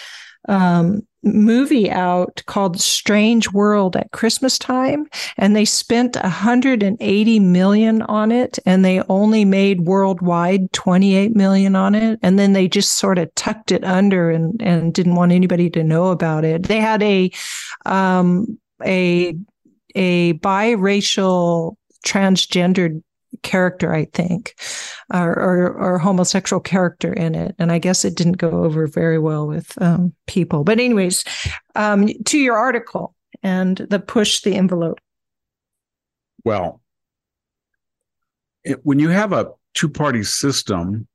um, 0.49 1.07
movie 1.23 1.91
out 1.91 2.43
called 2.47 2.81
Strange 2.81 3.53
World 3.53 3.97
at 3.97 4.11
Christmas 4.12 4.59
time, 4.59 5.07
and 5.37 5.55
they 5.55 5.64
spent 5.64 6.16
180 6.16 7.41
million 7.41 8.03
on 8.03 8.33
it, 8.33 8.59
and 8.64 8.85
they 8.85 9.03
only 9.09 9.45
made 9.45 9.83
worldwide 9.83 10.73
28 10.73 11.35
million 11.35 11.77
on 11.77 11.95
it, 11.95 12.18
and 12.23 12.39
then 12.39 12.53
they 12.53 12.68
just 12.68 12.95
sort 12.95 13.18
of 13.18 13.35
tucked 13.35 13.73
it 13.73 13.85
under 13.85 14.31
and 14.31 14.61
and 14.62 14.95
didn't 14.95 15.16
want 15.16 15.33
anybody 15.33 15.71
to 15.71 15.85
know 15.85 16.09
about 16.09 16.45
it. 16.45 16.64
They 16.64 16.81
had 16.81 17.03
a 17.03 17.31
um, 17.87 18.59
a 18.85 19.37
a 19.95 20.35
biracial 20.35 21.77
transgendered 22.07 23.03
character, 23.43 23.95
I 23.95 24.07
think, 24.07 24.55
or, 25.12 25.33
or, 25.33 25.72
or, 25.72 25.99
homosexual 25.99 26.61
character 26.61 27.12
in 27.12 27.35
it. 27.35 27.55
And 27.59 27.70
I 27.70 27.78
guess 27.78 28.05
it 28.05 28.16
didn't 28.16 28.39
go 28.39 28.64
over 28.64 28.87
very 28.87 29.18
well 29.18 29.47
with 29.47 29.81
um, 29.81 30.12
people. 30.26 30.64
But, 30.64 30.81
anyways, 30.81 31.24
um, 31.74 32.09
to 32.26 32.39
your 32.39 32.57
article 32.57 33.14
and 33.43 33.76
the 33.76 34.01
push 34.01 34.43
the 34.43 34.55
envelope. 34.55 35.01
Well, 36.45 36.81
it, 38.64 38.81
when 38.83 38.99
you 38.99 39.09
have 39.09 39.33
a 39.33 39.51
two 39.74 39.89
party 39.89 40.22
system, 40.22 41.07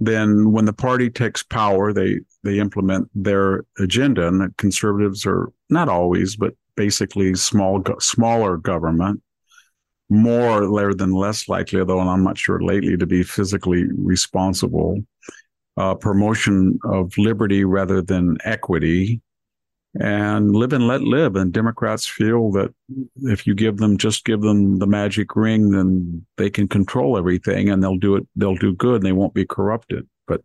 then 0.00 0.52
when 0.52 0.64
the 0.64 0.72
party 0.72 1.10
takes 1.10 1.42
power, 1.42 1.92
they 1.92 2.20
they 2.42 2.58
implement 2.58 3.08
their 3.14 3.64
agenda, 3.78 4.26
and 4.26 4.40
the 4.40 4.52
conservatives 4.58 5.24
are 5.26 5.52
not 5.70 5.88
always, 5.88 6.34
but 6.36 6.54
basically 6.76 7.34
small 7.34 7.82
smaller 8.00 8.56
government 8.56 9.22
more 10.12 10.68
rather 10.68 10.94
than 10.94 11.12
less 11.12 11.48
likely, 11.48 11.82
though, 11.84 12.00
and 12.00 12.10
I'm 12.10 12.22
not 12.22 12.36
sure 12.36 12.60
lately, 12.62 12.96
to 12.96 13.06
be 13.06 13.22
physically 13.22 13.86
responsible. 13.96 15.02
Uh, 15.78 15.94
promotion 15.94 16.78
of 16.84 17.16
liberty 17.16 17.64
rather 17.64 18.02
than 18.02 18.36
equity, 18.44 19.22
and 19.98 20.54
live 20.54 20.74
and 20.74 20.86
let 20.86 21.00
live. 21.00 21.34
And 21.34 21.50
Democrats 21.50 22.06
feel 22.06 22.52
that 22.52 22.74
if 23.22 23.46
you 23.46 23.54
give 23.54 23.78
them 23.78 23.96
just 23.96 24.26
give 24.26 24.42
them 24.42 24.78
the 24.78 24.86
magic 24.86 25.34
ring, 25.34 25.70
then 25.70 26.26
they 26.36 26.50
can 26.50 26.68
control 26.68 27.16
everything, 27.16 27.70
and 27.70 27.82
they'll 27.82 27.96
do 27.96 28.16
it. 28.16 28.26
They'll 28.36 28.54
do 28.54 28.74
good, 28.74 28.96
and 28.96 29.06
they 29.06 29.12
won't 29.12 29.32
be 29.32 29.46
corrupted. 29.46 30.06
But 30.26 30.42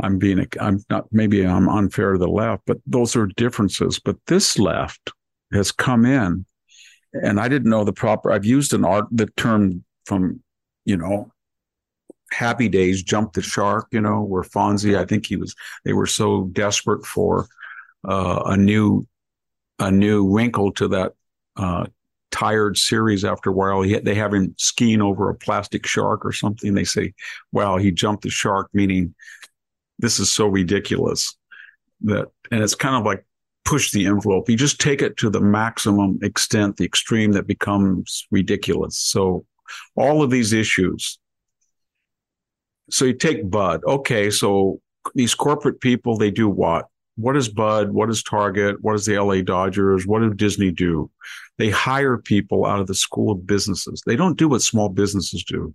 I'm 0.00 0.18
being 0.18 0.46
I'm 0.58 0.82
not 0.88 1.04
maybe 1.12 1.46
I'm 1.46 1.68
unfair 1.68 2.12
to 2.12 2.18
the 2.18 2.28
left, 2.28 2.62
but 2.66 2.78
those 2.86 3.14
are 3.14 3.26
differences. 3.26 3.98
But 3.98 4.16
this 4.26 4.58
left 4.58 5.12
has 5.52 5.70
come 5.70 6.06
in 6.06 6.46
and 7.12 7.40
I 7.40 7.48
didn't 7.48 7.70
know 7.70 7.84
the 7.84 7.92
proper. 7.92 8.32
I've 8.32 8.44
used 8.44 8.72
an 8.74 8.84
art 8.84 9.06
the 9.10 9.26
term 9.36 9.84
from 10.06 10.42
you 10.84 10.96
know 10.96 11.32
Happy 12.32 12.68
Days, 12.68 13.02
jump 13.02 13.32
the 13.32 13.42
shark. 13.42 13.88
You 13.90 14.00
know 14.00 14.22
where 14.22 14.42
Fonzie, 14.42 14.98
I 14.98 15.04
think 15.04 15.26
he 15.26 15.36
was. 15.36 15.54
They 15.84 15.92
were 15.92 16.06
so 16.06 16.44
desperate 16.52 17.06
for 17.06 17.48
uh, 18.06 18.42
a 18.46 18.56
new 18.56 19.06
a 19.78 19.90
new 19.90 20.28
wrinkle 20.28 20.72
to 20.72 20.88
that 20.88 21.12
uh, 21.56 21.86
tired 22.30 22.76
series. 22.76 23.24
After 23.24 23.50
a 23.50 23.52
while, 23.52 23.82
he, 23.82 23.98
they 23.98 24.14
have 24.14 24.34
him 24.34 24.54
skiing 24.58 25.00
over 25.00 25.30
a 25.30 25.34
plastic 25.34 25.86
shark 25.86 26.24
or 26.24 26.32
something. 26.32 26.74
They 26.74 26.84
say, 26.84 27.14
"Well, 27.52 27.76
he 27.78 27.90
jumped 27.90 28.24
the 28.24 28.30
shark," 28.30 28.68
meaning 28.72 29.14
this 29.98 30.20
is 30.20 30.30
so 30.30 30.46
ridiculous 30.46 31.36
that, 32.02 32.28
and 32.50 32.62
it's 32.62 32.74
kind 32.74 32.96
of 32.96 33.04
like 33.04 33.24
push 33.68 33.90
the 33.90 34.06
envelope. 34.06 34.48
You 34.48 34.56
just 34.56 34.80
take 34.80 35.02
it 35.02 35.18
to 35.18 35.28
the 35.28 35.42
maximum 35.42 36.18
extent, 36.22 36.78
the 36.78 36.86
extreme 36.86 37.32
that 37.32 37.46
becomes 37.46 38.26
ridiculous. 38.30 38.96
So 38.96 39.44
all 39.94 40.22
of 40.22 40.30
these 40.30 40.54
issues. 40.54 41.18
So 42.88 43.04
you 43.04 43.12
take 43.12 43.50
Bud. 43.50 43.84
Okay, 43.84 44.30
so 44.30 44.80
these 45.14 45.34
corporate 45.34 45.82
people, 45.82 46.16
they 46.16 46.30
do 46.30 46.48
what? 46.48 46.86
What 47.16 47.36
is 47.36 47.50
Bud? 47.50 47.90
What 47.90 48.08
is 48.08 48.22
Target? 48.22 48.76
What 48.80 48.94
is 48.94 49.04
the 49.04 49.22
LA 49.22 49.42
Dodgers? 49.42 50.06
What 50.06 50.20
do 50.20 50.32
Disney 50.32 50.70
do? 50.70 51.10
They 51.58 51.68
hire 51.68 52.16
people 52.16 52.64
out 52.64 52.80
of 52.80 52.86
the 52.86 52.94
school 52.94 53.30
of 53.30 53.46
businesses. 53.46 54.02
They 54.06 54.16
don't 54.16 54.38
do 54.38 54.48
what 54.48 54.62
small 54.62 54.88
businesses 54.88 55.44
do. 55.44 55.74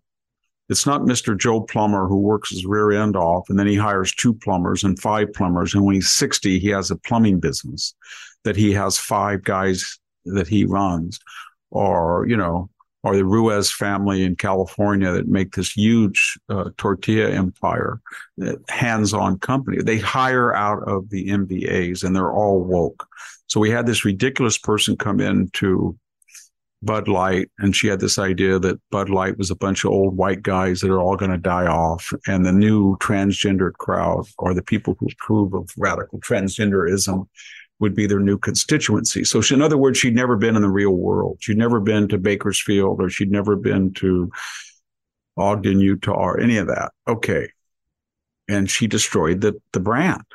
It's 0.73 0.87
not 0.87 1.01
Mr. 1.01 1.37
Joe 1.37 1.61
Plumber 1.61 2.07
who 2.07 2.17
works 2.17 2.49
his 2.49 2.65
rear 2.65 2.91
end 2.91 3.15
off 3.15 3.47
and 3.47 3.59
then 3.59 3.67
he 3.67 3.75
hires 3.75 4.11
two 4.11 4.33
plumbers 4.33 4.83
and 4.83 4.99
five 4.99 5.31
plumbers. 5.31 5.75
And 5.75 5.85
when 5.85 5.93
he's 5.93 6.09
60, 6.09 6.57
he 6.57 6.69
has 6.69 6.89
a 6.89 6.95
plumbing 6.95 7.39
business 7.39 7.93
that 8.43 8.55
he 8.55 8.73
has 8.73 8.97
five 8.97 9.43
guys 9.43 9.99
that 10.25 10.47
he 10.47 10.65
runs. 10.65 11.19
Or, 11.69 12.25
you 12.27 12.35
know, 12.35 12.71
or 13.03 13.15
the 13.15 13.23
Ruiz 13.23 13.71
family 13.71 14.23
in 14.23 14.35
California 14.35 15.11
that 15.11 15.27
make 15.27 15.53
this 15.53 15.73
huge 15.73 16.39
uh, 16.49 16.71
tortilla 16.77 17.29
empire, 17.29 18.01
uh, 18.43 18.53
hands-on 18.67 19.37
company. 19.37 19.83
They 19.83 19.99
hire 19.99 20.55
out 20.55 20.81
of 20.87 21.07
the 21.11 21.27
MBAs 21.27 22.03
and 22.03 22.15
they're 22.15 22.33
all 22.33 22.63
woke. 22.63 23.07
So 23.45 23.59
we 23.59 23.69
had 23.69 23.85
this 23.85 24.05
ridiculous 24.05 24.57
person 24.57 24.97
come 24.97 25.19
in 25.19 25.49
to 25.53 25.95
Bud 26.83 27.07
Light, 27.07 27.49
and 27.59 27.75
she 27.75 27.87
had 27.87 28.01
this 28.01 28.19
idea 28.19 28.59
that 28.59 28.79
Bud 28.91 29.09
Light 29.09 29.37
was 29.37 29.49
a 29.49 29.55
bunch 29.55 29.85
of 29.85 29.91
old 29.91 30.17
white 30.17 30.43
guys 30.43 30.81
that 30.81 30.91
are 30.91 30.99
all 30.99 31.15
going 31.15 31.31
to 31.31 31.37
die 31.37 31.65
off, 31.65 32.11
and 32.27 32.45
the 32.45 32.51
new 32.51 32.97
transgendered 32.97 33.73
crowd, 33.73 34.25
or 34.37 34.53
the 34.53 34.61
people 34.61 34.97
who 34.99 35.07
approve 35.07 35.53
of 35.53 35.69
radical 35.77 36.19
transgenderism, 36.19 37.27
would 37.79 37.95
be 37.95 38.05
their 38.05 38.19
new 38.19 38.37
constituency. 38.37 39.23
So, 39.23 39.39
she, 39.39 39.55
in 39.55 39.61
other 39.61 39.77
words, 39.77 39.97
she'd 39.97 40.15
never 40.15 40.35
been 40.35 40.55
in 40.55 40.61
the 40.61 40.69
real 40.69 40.91
world. 40.91 41.37
She'd 41.39 41.57
never 41.57 41.79
been 41.79 42.07
to 42.09 42.17
Bakersfield, 42.17 43.01
or 43.01 43.09
she'd 43.09 43.31
never 43.31 43.55
been 43.55 43.93
to 43.95 44.29
Ogden, 45.37 45.79
Utah, 45.79 46.11
or 46.13 46.39
any 46.39 46.57
of 46.57 46.67
that. 46.67 46.91
Okay, 47.07 47.47
and 48.49 48.69
she 48.69 48.87
destroyed 48.87 49.39
the 49.39 49.59
the 49.71 49.79
brand 49.79 50.25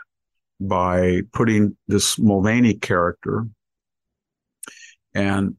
by 0.61 1.23
putting 1.33 1.77
this 1.87 2.19
Mulvaney 2.19 2.75
character 2.75 3.47
and 5.15 5.57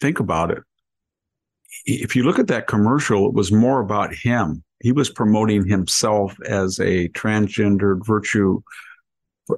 think 0.00 0.20
about 0.20 0.50
it. 0.50 0.62
If 1.84 2.16
you 2.16 2.22
look 2.22 2.38
at 2.38 2.48
that 2.48 2.66
commercial, 2.66 3.26
it 3.26 3.34
was 3.34 3.52
more 3.52 3.80
about 3.80 4.14
him. 4.14 4.62
He 4.80 4.92
was 4.92 5.10
promoting 5.10 5.66
himself 5.66 6.36
as 6.46 6.78
a 6.78 7.08
transgendered 7.08 8.06
virtue 8.06 8.60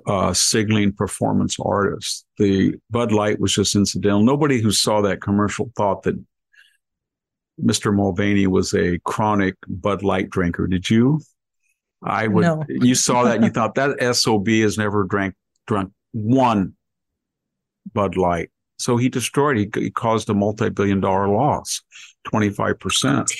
uh, 0.06 0.32
signaling 0.32 0.92
performance 0.92 1.56
artist. 1.60 2.24
The 2.38 2.76
Bud 2.90 3.12
Light 3.12 3.40
was 3.40 3.52
just 3.52 3.74
incidental. 3.74 4.22
Nobody 4.22 4.60
who 4.60 4.70
saw 4.70 5.00
that 5.02 5.20
commercial 5.20 5.70
thought 5.76 6.02
that 6.04 6.18
Mr. 7.62 7.94
Mulvaney 7.94 8.46
was 8.46 8.72
a 8.74 8.98
chronic 9.04 9.56
Bud 9.68 10.02
Light 10.02 10.30
drinker. 10.30 10.66
Did 10.66 10.88
you? 10.88 11.20
I 12.02 12.28
would. 12.28 12.42
No. 12.42 12.64
you 12.68 12.94
saw 12.94 13.24
that 13.24 13.36
and 13.36 13.44
you 13.44 13.50
thought 13.50 13.74
that 13.74 14.16
sob 14.16 14.48
has 14.48 14.78
never 14.78 15.04
drank 15.04 15.34
drunk 15.66 15.92
one 16.12 16.74
Bud 17.92 18.16
Light. 18.16 18.50
So 18.80 18.96
he 18.96 19.08
destroyed, 19.08 19.58
he, 19.58 19.70
he 19.74 19.90
caused 19.90 20.30
a 20.30 20.34
multi 20.34 20.70
billion 20.70 21.00
dollar 21.00 21.28
loss, 21.28 21.82
25%. 22.32 23.30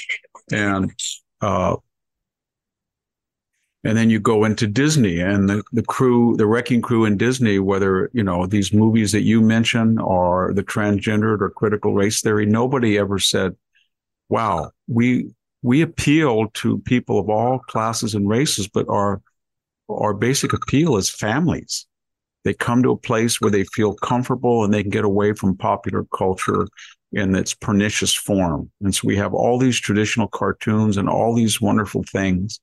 And, 0.52 0.92
uh, 1.40 1.76
and 3.82 3.96
then 3.96 4.10
you 4.10 4.20
go 4.20 4.44
into 4.44 4.66
Disney 4.66 5.20
and 5.20 5.48
the, 5.48 5.62
the 5.72 5.82
crew, 5.82 6.36
the 6.36 6.46
wrecking 6.46 6.82
crew 6.82 7.06
in 7.06 7.16
Disney, 7.16 7.58
whether, 7.58 8.10
you 8.12 8.22
know, 8.22 8.44
these 8.44 8.74
movies 8.74 9.12
that 9.12 9.22
you 9.22 9.40
mentioned 9.40 9.98
or 9.98 10.52
the 10.52 10.62
transgendered 10.62 11.40
or 11.40 11.50
critical 11.50 11.94
race 11.94 12.20
theory, 12.20 12.44
nobody 12.44 12.98
ever 12.98 13.18
said, 13.18 13.56
wow, 14.28 14.70
we, 14.86 15.30
we 15.62 15.80
appeal 15.80 16.48
to 16.48 16.78
people 16.80 17.18
of 17.18 17.30
all 17.30 17.58
classes 17.58 18.14
and 18.14 18.28
races, 18.28 18.68
but 18.68 18.86
our, 18.90 19.22
our 19.88 20.12
basic 20.12 20.52
appeal 20.52 20.98
is 20.98 21.08
families. 21.08 21.86
They 22.44 22.54
come 22.54 22.82
to 22.82 22.92
a 22.92 22.96
place 22.96 23.40
where 23.40 23.50
they 23.50 23.64
feel 23.64 23.94
comfortable 23.94 24.64
and 24.64 24.72
they 24.72 24.82
can 24.82 24.90
get 24.90 25.04
away 25.04 25.34
from 25.34 25.56
popular 25.56 26.04
culture 26.16 26.66
in 27.12 27.34
its 27.34 27.54
pernicious 27.54 28.14
form. 28.14 28.70
And 28.80 28.94
so 28.94 29.02
we 29.04 29.16
have 29.16 29.34
all 29.34 29.58
these 29.58 29.78
traditional 29.78 30.28
cartoons 30.28 30.96
and 30.96 31.08
all 31.08 31.34
these 31.34 31.60
wonderful 31.60 32.04
things. 32.04 32.60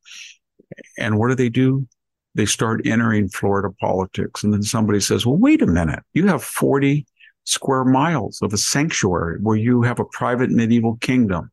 And 0.97 1.19
what 1.19 1.29
do 1.29 1.35
they 1.35 1.49
do? 1.49 1.87
They 2.35 2.45
start 2.45 2.85
entering 2.85 3.29
Florida 3.29 3.69
politics. 3.79 4.43
And 4.43 4.53
then 4.53 4.63
somebody 4.63 4.99
says, 4.99 5.25
well, 5.25 5.37
wait 5.37 5.61
a 5.61 5.67
minute. 5.67 6.03
You 6.13 6.27
have 6.27 6.43
40 6.43 7.05
square 7.43 7.85
miles 7.85 8.39
of 8.41 8.53
a 8.53 8.57
sanctuary 8.57 9.39
where 9.41 9.55
you 9.55 9.81
have 9.81 9.99
a 9.99 10.05
private 10.05 10.51
medieval 10.51 10.97
kingdom, 10.97 11.51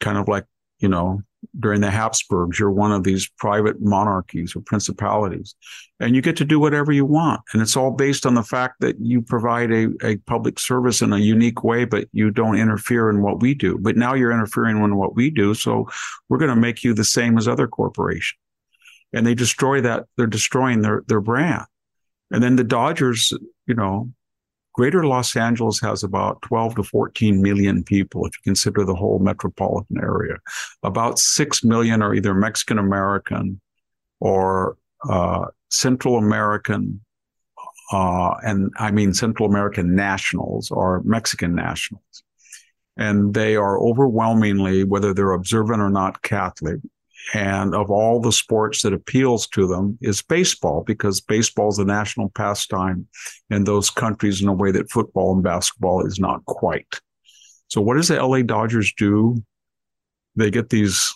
kind 0.00 0.18
of 0.18 0.28
like, 0.28 0.44
you 0.78 0.88
know, 0.88 1.20
during 1.58 1.80
the 1.80 1.90
Habsburgs. 1.90 2.58
You're 2.58 2.70
one 2.70 2.92
of 2.92 3.04
these 3.04 3.28
private 3.38 3.80
monarchies 3.80 4.54
or 4.54 4.60
principalities, 4.60 5.54
and 6.00 6.14
you 6.14 6.22
get 6.22 6.36
to 6.36 6.44
do 6.44 6.58
whatever 6.60 6.92
you 6.92 7.04
want. 7.04 7.40
And 7.52 7.62
it's 7.62 7.76
all 7.76 7.90
based 7.90 8.26
on 8.26 8.34
the 8.34 8.42
fact 8.42 8.80
that 8.80 8.96
you 9.00 9.22
provide 9.22 9.72
a, 9.72 9.88
a 10.02 10.16
public 10.26 10.58
service 10.58 11.02
in 11.02 11.12
a 11.12 11.18
unique 11.18 11.64
way, 11.64 11.84
but 11.84 12.08
you 12.12 12.30
don't 12.30 12.58
interfere 12.58 13.10
in 13.10 13.22
what 13.22 13.40
we 13.40 13.54
do. 13.54 13.78
But 13.80 13.96
now 13.96 14.14
you're 14.14 14.32
interfering 14.32 14.76
in 14.76 14.96
what 14.96 15.14
we 15.14 15.30
do. 15.30 15.54
So 15.54 15.88
we're 16.28 16.38
going 16.38 16.54
to 16.54 16.56
make 16.56 16.84
you 16.84 16.94
the 16.94 17.04
same 17.04 17.38
as 17.38 17.48
other 17.48 17.68
corporations. 17.68 18.38
And 19.12 19.26
they 19.26 19.34
destroy 19.34 19.80
that. 19.82 20.04
They're 20.16 20.26
destroying 20.26 20.82
their, 20.82 21.04
their 21.06 21.20
brand. 21.20 21.64
And 22.30 22.42
then 22.42 22.56
the 22.56 22.64
Dodgers, 22.64 23.32
you 23.66 23.74
know, 23.74 24.12
Greater 24.74 25.06
Los 25.06 25.36
Angeles 25.36 25.80
has 25.80 26.02
about 26.02 26.42
12 26.42 26.74
to 26.76 26.82
14 26.82 27.40
million 27.40 27.84
people, 27.84 28.26
if 28.26 28.32
you 28.36 28.42
consider 28.42 28.84
the 28.84 28.94
whole 28.94 29.20
metropolitan 29.20 29.98
area. 29.98 30.36
About 30.82 31.18
6 31.18 31.64
million 31.64 32.02
are 32.02 32.12
either 32.12 32.34
Mexican 32.34 32.78
American 32.78 33.60
or 34.18 34.76
uh, 35.08 35.46
Central 35.70 36.16
American, 36.16 37.00
uh, 37.92 38.34
and 38.42 38.72
I 38.76 38.90
mean 38.90 39.14
Central 39.14 39.48
American 39.48 39.94
nationals 39.94 40.72
or 40.72 41.02
Mexican 41.04 41.54
nationals. 41.54 42.24
And 42.96 43.32
they 43.32 43.54
are 43.54 43.80
overwhelmingly, 43.80 44.82
whether 44.82 45.14
they're 45.14 45.32
observant 45.32 45.82
or 45.82 45.90
not, 45.90 46.22
Catholic 46.22 46.80
and 47.32 47.74
of 47.74 47.90
all 47.90 48.20
the 48.20 48.32
sports 48.32 48.82
that 48.82 48.92
appeals 48.92 49.46
to 49.48 49.66
them 49.66 49.98
is 50.02 50.20
baseball 50.20 50.82
because 50.86 51.20
baseball 51.20 51.70
is 51.70 51.78
a 51.78 51.84
national 51.84 52.28
pastime 52.30 53.06
in 53.50 53.64
those 53.64 53.88
countries 53.88 54.42
in 54.42 54.48
a 54.48 54.52
way 54.52 54.70
that 54.70 54.90
football 54.90 55.32
and 55.32 55.42
basketball 55.42 56.06
is 56.06 56.18
not 56.18 56.44
quite. 56.44 57.00
So 57.68 57.80
what 57.80 57.94
does 57.94 58.08
the 58.08 58.22
LA 58.22 58.42
Dodgers 58.42 58.92
do? 58.96 59.42
They 60.36 60.50
get 60.50 60.68
these 60.68 61.14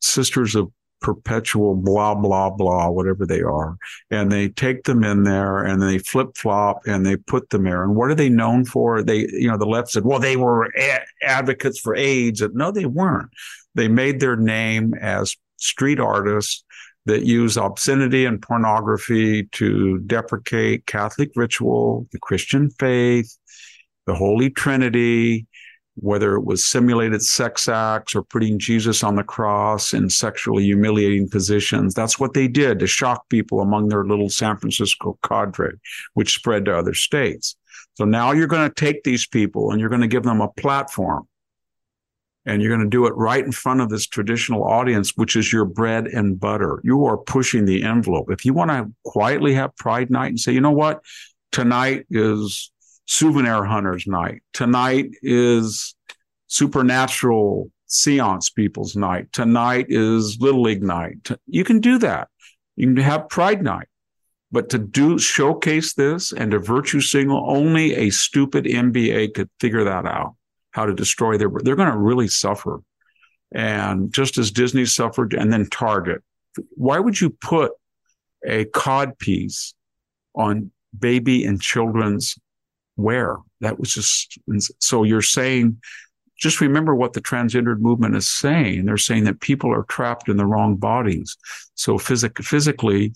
sisters 0.00 0.54
of 0.54 0.70
perpetual 1.04 1.74
blah 1.74 2.14
blah 2.14 2.48
blah 2.48 2.88
whatever 2.88 3.26
they 3.26 3.42
are 3.42 3.76
and 4.10 4.32
they 4.32 4.48
take 4.48 4.84
them 4.84 5.04
in 5.04 5.22
there 5.22 5.62
and 5.62 5.82
they 5.82 5.98
flip 5.98 6.34
flop 6.34 6.80
and 6.86 7.04
they 7.04 7.14
put 7.14 7.50
them 7.50 7.64
there 7.64 7.84
and 7.84 7.94
what 7.94 8.10
are 8.10 8.14
they 8.14 8.30
known 8.30 8.64
for 8.64 9.02
they 9.02 9.28
you 9.32 9.46
know 9.46 9.58
the 9.58 9.66
left 9.66 9.90
said 9.90 10.02
well 10.02 10.18
they 10.18 10.36
were 10.36 10.64
a- 10.78 11.04
advocates 11.22 11.78
for 11.78 11.94
aids 11.94 12.42
no 12.54 12.70
they 12.70 12.86
weren't 12.86 13.28
they 13.74 13.88
made 13.88 14.20
their 14.20 14.36
name 14.36 14.94
as 14.94 15.36
street 15.56 16.00
artists 16.00 16.64
that 17.06 17.24
use 17.24 17.56
obscenity 17.56 18.24
and 18.24 18.40
pornography 18.40 19.44
to 19.52 19.98
deprecate 20.00 20.86
Catholic 20.86 21.30
ritual, 21.36 22.06
the 22.12 22.18
Christian 22.18 22.70
faith, 22.70 23.36
the 24.06 24.14
Holy 24.14 24.50
Trinity, 24.50 25.46
whether 25.96 26.34
it 26.34 26.44
was 26.44 26.64
simulated 26.64 27.22
sex 27.22 27.68
acts 27.68 28.14
or 28.14 28.22
putting 28.22 28.58
Jesus 28.58 29.04
on 29.04 29.16
the 29.16 29.22
cross 29.22 29.92
in 29.92 30.10
sexually 30.10 30.64
humiliating 30.64 31.28
positions. 31.28 31.94
That's 31.94 32.18
what 32.18 32.34
they 32.34 32.48
did 32.48 32.78
to 32.80 32.86
shock 32.86 33.28
people 33.28 33.60
among 33.60 33.88
their 33.88 34.04
little 34.04 34.28
San 34.28 34.56
Francisco 34.56 35.18
cadre, 35.22 35.74
which 36.14 36.34
spread 36.34 36.64
to 36.64 36.76
other 36.76 36.94
states. 36.94 37.56
So 37.94 38.04
now 38.04 38.32
you're 38.32 38.48
going 38.48 38.68
to 38.68 38.74
take 38.74 39.04
these 39.04 39.26
people 39.26 39.70
and 39.70 39.80
you're 39.80 39.90
going 39.90 40.00
to 40.00 40.08
give 40.08 40.24
them 40.24 40.40
a 40.40 40.48
platform 40.48 41.28
and 42.46 42.60
you're 42.60 42.74
going 42.74 42.84
to 42.84 42.90
do 42.90 43.06
it 43.06 43.14
right 43.16 43.44
in 43.44 43.52
front 43.52 43.80
of 43.80 43.88
this 43.88 44.06
traditional 44.06 44.64
audience, 44.64 45.16
which 45.16 45.36
is 45.36 45.52
your 45.52 45.64
bread 45.64 46.06
and 46.06 46.38
butter. 46.38 46.80
You 46.84 47.06
are 47.06 47.16
pushing 47.16 47.64
the 47.64 47.82
envelope. 47.82 48.30
If 48.30 48.44
you 48.44 48.52
want 48.52 48.70
to 48.70 48.92
quietly 49.04 49.54
have 49.54 49.74
Pride 49.76 50.10
Night 50.10 50.28
and 50.28 50.40
say, 50.40 50.52
you 50.52 50.60
know 50.60 50.70
what, 50.70 51.02
tonight 51.52 52.06
is 52.10 52.70
souvenir 53.06 53.64
hunters 53.64 54.06
night. 54.06 54.42
Tonight 54.52 55.10
is 55.22 55.94
supernatural 56.46 57.70
seance 57.86 58.50
people's 58.50 58.96
night. 58.96 59.32
Tonight 59.32 59.86
is 59.88 60.38
little 60.40 60.62
league 60.62 60.82
night. 60.82 61.28
You 61.46 61.64
can 61.64 61.80
do 61.80 61.98
that. 61.98 62.28
You 62.76 62.88
can 62.88 62.96
have 62.98 63.28
Pride 63.28 63.62
Night. 63.62 63.88
But 64.50 64.68
to 64.70 64.78
do 64.78 65.18
showcase 65.18 65.94
this 65.94 66.32
and 66.32 66.52
to 66.52 66.60
virtue 66.60 67.00
signal, 67.00 67.44
only 67.48 67.94
a 67.94 68.10
stupid 68.10 68.66
MBA 68.66 69.34
could 69.34 69.50
figure 69.58 69.84
that 69.84 70.06
out 70.06 70.34
how 70.74 70.84
to 70.84 70.92
destroy 70.92 71.38
their, 71.38 71.48
they're 71.62 71.76
going 71.76 71.90
to 71.90 71.96
really 71.96 72.26
suffer. 72.26 72.80
And 73.54 74.12
just 74.12 74.36
as 74.38 74.50
Disney 74.50 74.84
suffered 74.84 75.32
and 75.32 75.52
then 75.52 75.70
Target, 75.70 76.20
why 76.70 76.98
would 76.98 77.20
you 77.20 77.30
put 77.30 77.70
a 78.44 78.64
cod 78.66 79.16
piece 79.18 79.72
on 80.34 80.72
baby 80.98 81.44
and 81.44 81.62
children's 81.62 82.36
wear? 82.96 83.36
That 83.60 83.78
was 83.78 83.94
just, 83.94 84.38
so 84.80 85.04
you're 85.04 85.22
saying, 85.22 85.80
just 86.36 86.60
remember 86.60 86.96
what 86.96 87.12
the 87.12 87.20
transgendered 87.20 87.78
movement 87.78 88.16
is 88.16 88.28
saying. 88.28 88.84
They're 88.84 88.96
saying 88.98 89.24
that 89.24 89.40
people 89.40 89.72
are 89.72 89.84
trapped 89.84 90.28
in 90.28 90.36
the 90.36 90.46
wrong 90.46 90.74
bodies. 90.74 91.36
So 91.76 91.98
phys- 91.98 92.44
physically, 92.44 93.14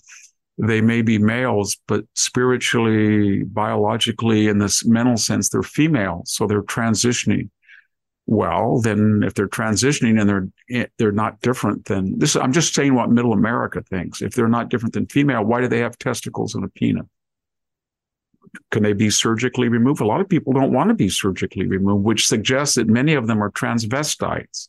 they 0.61 0.81
may 0.81 1.01
be 1.01 1.17
males, 1.17 1.77
but 1.87 2.03
spiritually, 2.15 3.43
biologically, 3.43 4.47
in 4.47 4.57
this 4.59 4.85
mental 4.85 5.15
sense, 5.15 5.49
they're 5.49 5.63
female. 5.63 6.23
So 6.25 6.47
they're 6.47 6.61
transitioning. 6.63 7.49
Well, 8.25 8.81
then 8.81 9.23
if 9.25 9.33
they're 9.33 9.47
transitioning 9.47 10.19
and 10.19 10.29
they're 10.29 10.49
eh, 10.69 10.85
they're 10.97 11.13
not 11.13 11.39
different 11.39 11.85
than 11.85 12.19
this, 12.19 12.35
I'm 12.35 12.51
just 12.51 12.75
saying 12.75 12.93
what 12.93 13.09
Middle 13.09 13.33
America 13.33 13.81
thinks. 13.81 14.21
If 14.21 14.33
they're 14.33 14.49
not 14.49 14.69
different 14.69 14.93
than 14.93 15.07
female, 15.07 15.43
why 15.43 15.61
do 15.61 15.67
they 15.67 15.79
have 15.79 15.97
testicles 15.97 16.53
and 16.55 16.65
a 16.65 16.67
penis? 16.67 17.05
Can 18.71 18.83
they 18.83 18.93
be 18.93 19.09
surgically 19.09 19.69
removed? 19.69 20.01
A 20.01 20.05
lot 20.05 20.21
of 20.21 20.27
people 20.27 20.53
don't 20.53 20.73
want 20.73 20.89
to 20.89 20.93
be 20.93 21.09
surgically 21.09 21.67
removed, 21.67 22.03
which 22.03 22.27
suggests 22.27 22.75
that 22.75 22.87
many 22.87 23.13
of 23.13 23.27
them 23.27 23.41
are 23.41 23.51
transvestites 23.51 24.67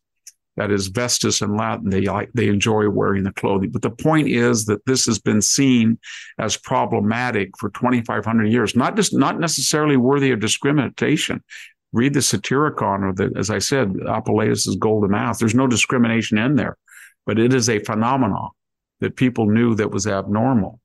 that 0.57 0.71
is 0.71 0.89
vestus 0.89 1.43
in 1.43 1.57
Latin. 1.57 1.91
They 1.91 2.03
like 2.03 2.31
they 2.35 2.49
enjoy 2.49 2.89
wearing 2.89 3.25
the 3.25 3.33
clothing. 3.33 3.71
But 3.71 3.83
the 3.83 3.91
point 3.91 4.29
is 4.29 4.67
that 4.67 4.85
this 4.85 5.07
has 5.07 5.19
been 5.19 5.41
seen 5.41 5.99
as 6.39 6.57
problematic 6.57 7.57
for 7.59 7.71
2,500 7.71 8.47
years, 8.47 8.77
not 8.77 8.97
just 8.97 9.15
not 9.15 9.39
necessarily 9.39 9.97
worthy 9.97 10.33
of 10.33 10.41
discrimination. 10.41 11.43
Read 11.93 12.15
the 12.15 12.21
Satyricon 12.21 13.03
or 13.03 13.13
the, 13.13 13.33
as 13.37 13.51
I 13.51 13.59
said, 13.59 13.93
Apuleius's 14.07 14.77
Golden 14.77 15.15
Ass. 15.15 15.39
There's 15.39 15.55
no 15.55 15.67
discrimination 15.67 16.39
in 16.39 16.57
there, 16.57 16.77
but 17.27 17.39
it 17.39 17.53
is 17.53 17.69
a 17.69 17.81
phenomenon 17.81 18.51
that 19.01 19.17
people 19.17 19.47
knew 19.47 19.75
that 19.77 19.91
was 19.91 20.07
abnormal. 20.07 20.81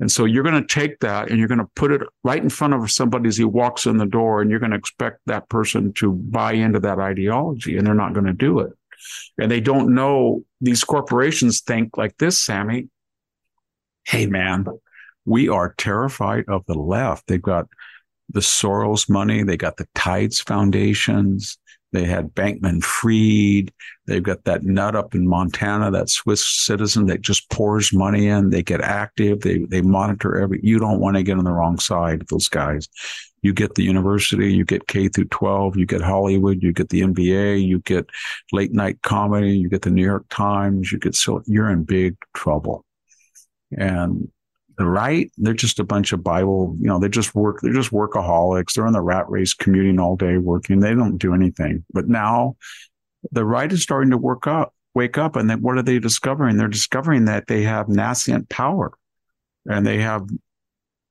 And 0.00 0.10
so 0.10 0.24
you're 0.24 0.42
going 0.42 0.60
to 0.60 0.66
take 0.66 0.98
that 1.00 1.28
and 1.28 1.38
you're 1.38 1.48
going 1.48 1.58
to 1.58 1.68
put 1.76 1.92
it 1.92 2.00
right 2.24 2.42
in 2.42 2.48
front 2.48 2.74
of 2.74 2.90
somebody 2.90 3.28
as 3.28 3.36
he 3.36 3.44
walks 3.44 3.86
in 3.86 3.98
the 3.98 4.06
door, 4.06 4.40
and 4.40 4.50
you're 4.50 4.60
going 4.60 4.72
to 4.72 4.78
expect 4.78 5.20
that 5.26 5.48
person 5.48 5.92
to 5.94 6.12
buy 6.12 6.52
into 6.54 6.80
that 6.80 6.98
ideology, 6.98 7.76
and 7.76 7.86
they're 7.86 7.94
not 7.94 8.14
going 8.14 8.26
to 8.26 8.32
do 8.32 8.60
it 8.60 8.72
and 9.38 9.50
they 9.50 9.60
don't 9.60 9.94
know 9.94 10.44
these 10.60 10.84
corporations 10.84 11.60
think 11.60 11.96
like 11.96 12.16
this, 12.18 12.40
Sami. 12.40 12.88
Hey, 14.04 14.26
man, 14.26 14.66
we 15.24 15.48
are 15.48 15.74
terrified 15.76 16.44
of 16.48 16.64
the 16.66 16.74
left. 16.74 17.26
They've 17.26 17.40
got 17.40 17.68
the 18.28 18.40
Soros 18.40 19.08
money, 19.08 19.42
they 19.42 19.56
got 19.56 19.76
the 19.76 19.88
Tides 19.94 20.40
Foundations, 20.40 21.58
they 21.92 22.04
had 22.04 22.34
Bankman 22.34 22.82
Fried. 22.82 23.72
They've 24.06 24.22
got 24.22 24.44
that 24.44 24.62
nut 24.62 24.94
up 24.94 25.14
in 25.14 25.26
Montana, 25.26 25.90
that 25.90 26.08
Swiss 26.08 26.44
citizen 26.44 27.06
that 27.06 27.20
just 27.20 27.50
pours 27.50 27.92
money 27.92 28.28
in. 28.28 28.50
They 28.50 28.62
get 28.62 28.80
active. 28.80 29.40
They 29.40 29.58
they 29.58 29.82
monitor 29.82 30.38
every. 30.38 30.60
You 30.62 30.78
don't 30.78 31.00
want 31.00 31.16
to 31.16 31.22
get 31.22 31.38
on 31.38 31.44
the 31.44 31.52
wrong 31.52 31.78
side 31.78 32.22
of 32.22 32.28
those 32.28 32.48
guys. 32.48 32.88
You 33.42 33.52
get 33.54 33.74
the 33.74 33.84
university, 33.84 34.52
you 34.52 34.64
get 34.64 34.86
K 34.86 35.08
through 35.08 35.26
12, 35.26 35.76
you 35.76 35.86
get 35.86 36.02
Hollywood, 36.02 36.62
you 36.62 36.72
get 36.72 36.90
the 36.90 37.00
NBA, 37.00 37.66
you 37.66 37.80
get 37.80 38.08
late 38.52 38.72
night 38.72 39.00
comedy, 39.02 39.56
you 39.56 39.68
get 39.68 39.82
the 39.82 39.90
New 39.90 40.04
York 40.04 40.26
Times, 40.30 40.92
you 40.92 40.98
get 40.98 41.14
so 41.14 41.42
you're 41.46 41.70
in 41.70 41.84
big 41.84 42.16
trouble. 42.34 42.84
And 43.76 44.28
the 44.76 44.86
right, 44.86 45.30
they're 45.36 45.54
just 45.54 45.78
a 45.78 45.84
bunch 45.84 46.12
of 46.12 46.24
Bible, 46.24 46.76
you 46.80 46.86
know, 46.86 46.98
they 46.98 47.08
just 47.08 47.34
work, 47.34 47.60
they're 47.60 47.72
just 47.72 47.92
workaholics. 47.92 48.72
They're 48.72 48.86
in 48.86 48.92
the 48.92 49.00
rat 49.00 49.28
race 49.28 49.52
commuting 49.52 50.00
all 50.00 50.16
day 50.16 50.38
working. 50.38 50.80
They 50.80 50.94
don't 50.94 51.18
do 51.18 51.34
anything. 51.34 51.84
But 51.92 52.08
now 52.08 52.56
the 53.30 53.44
right 53.44 53.70
is 53.70 53.82
starting 53.82 54.10
to 54.10 54.16
work 54.16 54.46
up, 54.46 54.74
wake 54.94 55.18
up. 55.18 55.36
And 55.36 55.50
then 55.50 55.60
what 55.60 55.76
are 55.76 55.82
they 55.82 55.98
discovering? 55.98 56.56
They're 56.56 56.68
discovering 56.68 57.26
that 57.26 57.46
they 57.46 57.62
have 57.62 57.88
nascent 57.88 58.48
power 58.48 58.92
and 59.66 59.86
they 59.86 59.98
have 59.98 60.26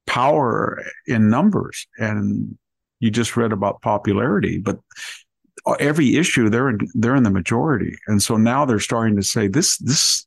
power 0.09 0.83
in 1.05 1.29
numbers. 1.29 1.87
And 1.99 2.57
you 2.99 3.11
just 3.11 3.37
read 3.37 3.53
about 3.53 3.81
popularity, 3.81 4.57
but 4.57 4.79
every 5.79 6.15
issue 6.17 6.49
they're 6.49 6.69
in, 6.69 6.79
they're 6.95 7.15
in 7.15 7.23
the 7.23 7.29
majority. 7.29 7.95
And 8.07 8.21
so 8.21 8.35
now 8.35 8.65
they're 8.65 8.79
starting 8.79 9.15
to 9.17 9.23
say 9.23 9.47
this, 9.47 9.77
this, 9.77 10.25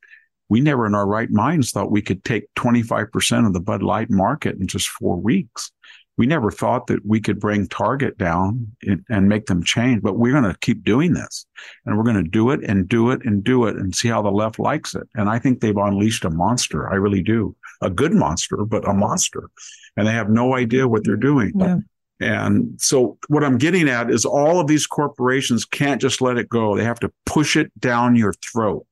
we 0.49 0.61
never 0.61 0.87
in 0.87 0.95
our 0.95 1.07
right 1.07 1.31
minds 1.31 1.73
thought 1.73 1.91
we 1.91 2.01
could 2.01 2.25
take 2.25 2.45
25% 2.57 3.47
of 3.47 3.53
the 3.53 3.61
Bud 3.61 3.83
Light 3.83 4.09
market 4.09 4.57
in 4.59 4.69
just 4.69 4.89
four 4.89 5.17
weeks. 5.17 5.73
We 6.17 6.27
never 6.27 6.51
thought 6.51 6.87
that 6.87 7.05
we 7.05 7.21
could 7.21 7.41
bring 7.41 7.67
Target 7.67 8.19
down 8.19 8.77
and 9.09 9.29
make 9.29 9.47
them 9.47 9.65
change, 9.65 10.03
but 10.03 10.19
we're 10.19 10.39
going 10.39 10.53
to 10.53 10.59
keep 10.61 10.85
doing 10.85 11.15
this 11.15 11.47
and 11.87 11.97
we're 11.97 12.05
going 12.05 12.23
to 12.23 12.31
do 12.31 12.51
it 12.51 12.61
and 12.63 12.89
do 12.89 13.11
it 13.11 13.25
and 13.25 13.43
do 13.43 13.67
it 13.67 13.77
and 13.77 13.95
see 13.95 14.09
how 14.09 14.23
the 14.23 14.31
left 14.31 14.59
likes 14.59 14.95
it. 14.95 15.09
And 15.15 15.29
I 15.29 15.39
think 15.39 15.61
they've 15.61 15.77
unleashed 15.77 16.25
a 16.25 16.31
monster. 16.31 16.89
I 16.89 16.97
really 16.97 17.23
do. 17.23 17.57
A 17.83 17.91
good 17.91 18.15
monster, 18.15 18.65
but 18.65 18.89
a 18.89 18.95
monster. 18.95 19.51
And 19.97 20.07
they 20.07 20.13
have 20.13 20.31
no 20.31 20.55
idea 20.55 20.89
what 20.89 21.05
they're 21.05 21.17
doing. 21.17 21.53
Yeah. 21.55 21.79
And 22.21 22.81
so 22.81 23.19
what 23.29 23.43
I'm 23.45 23.59
getting 23.59 23.89
at 23.89 24.11
is 24.11 24.25
all 24.25 24.61
of 24.61 24.69
these 24.69 24.87
corporations 24.87 25.65
can't 25.65 26.01
just 26.01 26.21
let 26.21 26.39
it 26.39 26.49
go. 26.49 26.77
They 26.77 26.85
have 26.85 27.01
to 27.01 27.13
push 27.27 27.57
it 27.57 27.73
down 27.81 28.15
your 28.15 28.33
throat 28.35 28.87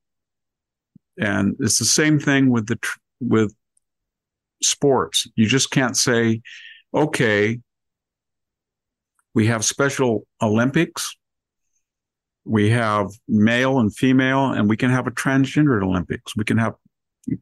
And 1.20 1.54
it's 1.60 1.78
the 1.78 1.84
same 1.84 2.18
thing 2.18 2.50
with 2.50 2.66
the 2.66 2.78
with 3.20 3.54
sports. 4.62 5.28
You 5.36 5.46
just 5.46 5.70
can't 5.70 5.96
say, 5.96 6.40
okay, 6.94 7.60
we 9.34 9.46
have 9.46 9.64
special 9.64 10.26
Olympics, 10.42 11.14
we 12.44 12.70
have 12.70 13.10
male 13.28 13.78
and 13.78 13.94
female, 13.94 14.52
and 14.52 14.68
we 14.68 14.76
can 14.76 14.90
have 14.90 15.06
a 15.06 15.10
transgendered 15.10 15.84
Olympics. 15.84 16.34
We 16.36 16.44
can 16.44 16.56
have 16.58 16.74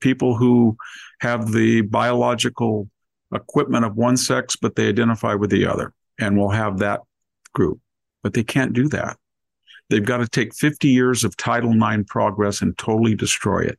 people 0.01 0.37
who 0.37 0.77
have 1.21 1.53
the 1.53 1.83
biological 1.83 2.89
equipment 3.35 3.85
of 3.85 3.97
one 3.97 4.17
sex, 4.17 4.57
but 4.57 4.77
they 4.77 4.89
identify 4.89 5.35
with 5.35 5.51
the 5.51 5.67
other, 5.67 5.93
and 6.19 6.37
we'll 6.37 6.51
have 6.51 6.79
that 6.79 7.01
group. 7.55 7.81
But 8.23 8.35
they 8.35 8.45
can't 8.45 8.73
do 8.73 8.89
that. 8.89 9.17
They've 9.91 10.05
got 10.05 10.19
to 10.19 10.29
take 10.29 10.55
50 10.55 10.89
years 10.89 11.25
of 11.25 11.37
Title 11.37 11.73
IX 11.73 12.05
progress 12.07 12.61
and 12.61 12.77
totally 12.77 13.15
destroy 13.15 13.61
it 13.61 13.79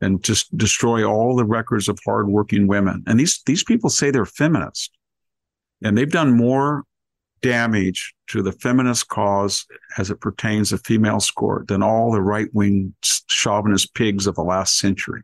and 0.00 0.22
just 0.22 0.56
destroy 0.56 1.04
all 1.04 1.36
the 1.36 1.44
records 1.44 1.88
of 1.88 1.98
hardworking 2.04 2.66
women. 2.66 3.02
And 3.06 3.20
these, 3.20 3.42
these 3.46 3.62
people 3.62 3.90
say 3.90 4.10
they're 4.10 4.24
feminist 4.24 4.90
and 5.82 5.96
they've 5.96 6.10
done 6.10 6.36
more 6.36 6.84
damage 7.44 8.14
to 8.28 8.42
the 8.42 8.52
feminist 8.52 9.08
cause 9.08 9.66
as 9.98 10.10
it 10.10 10.20
pertains 10.20 10.70
to 10.70 10.78
female 10.78 11.20
sport 11.20 11.68
than 11.68 11.82
all 11.82 12.10
the 12.10 12.22
right 12.22 12.48
wing 12.54 12.94
chauvinist 13.28 13.94
pigs 13.94 14.26
of 14.26 14.34
the 14.34 14.42
last 14.42 14.78
century 14.78 15.22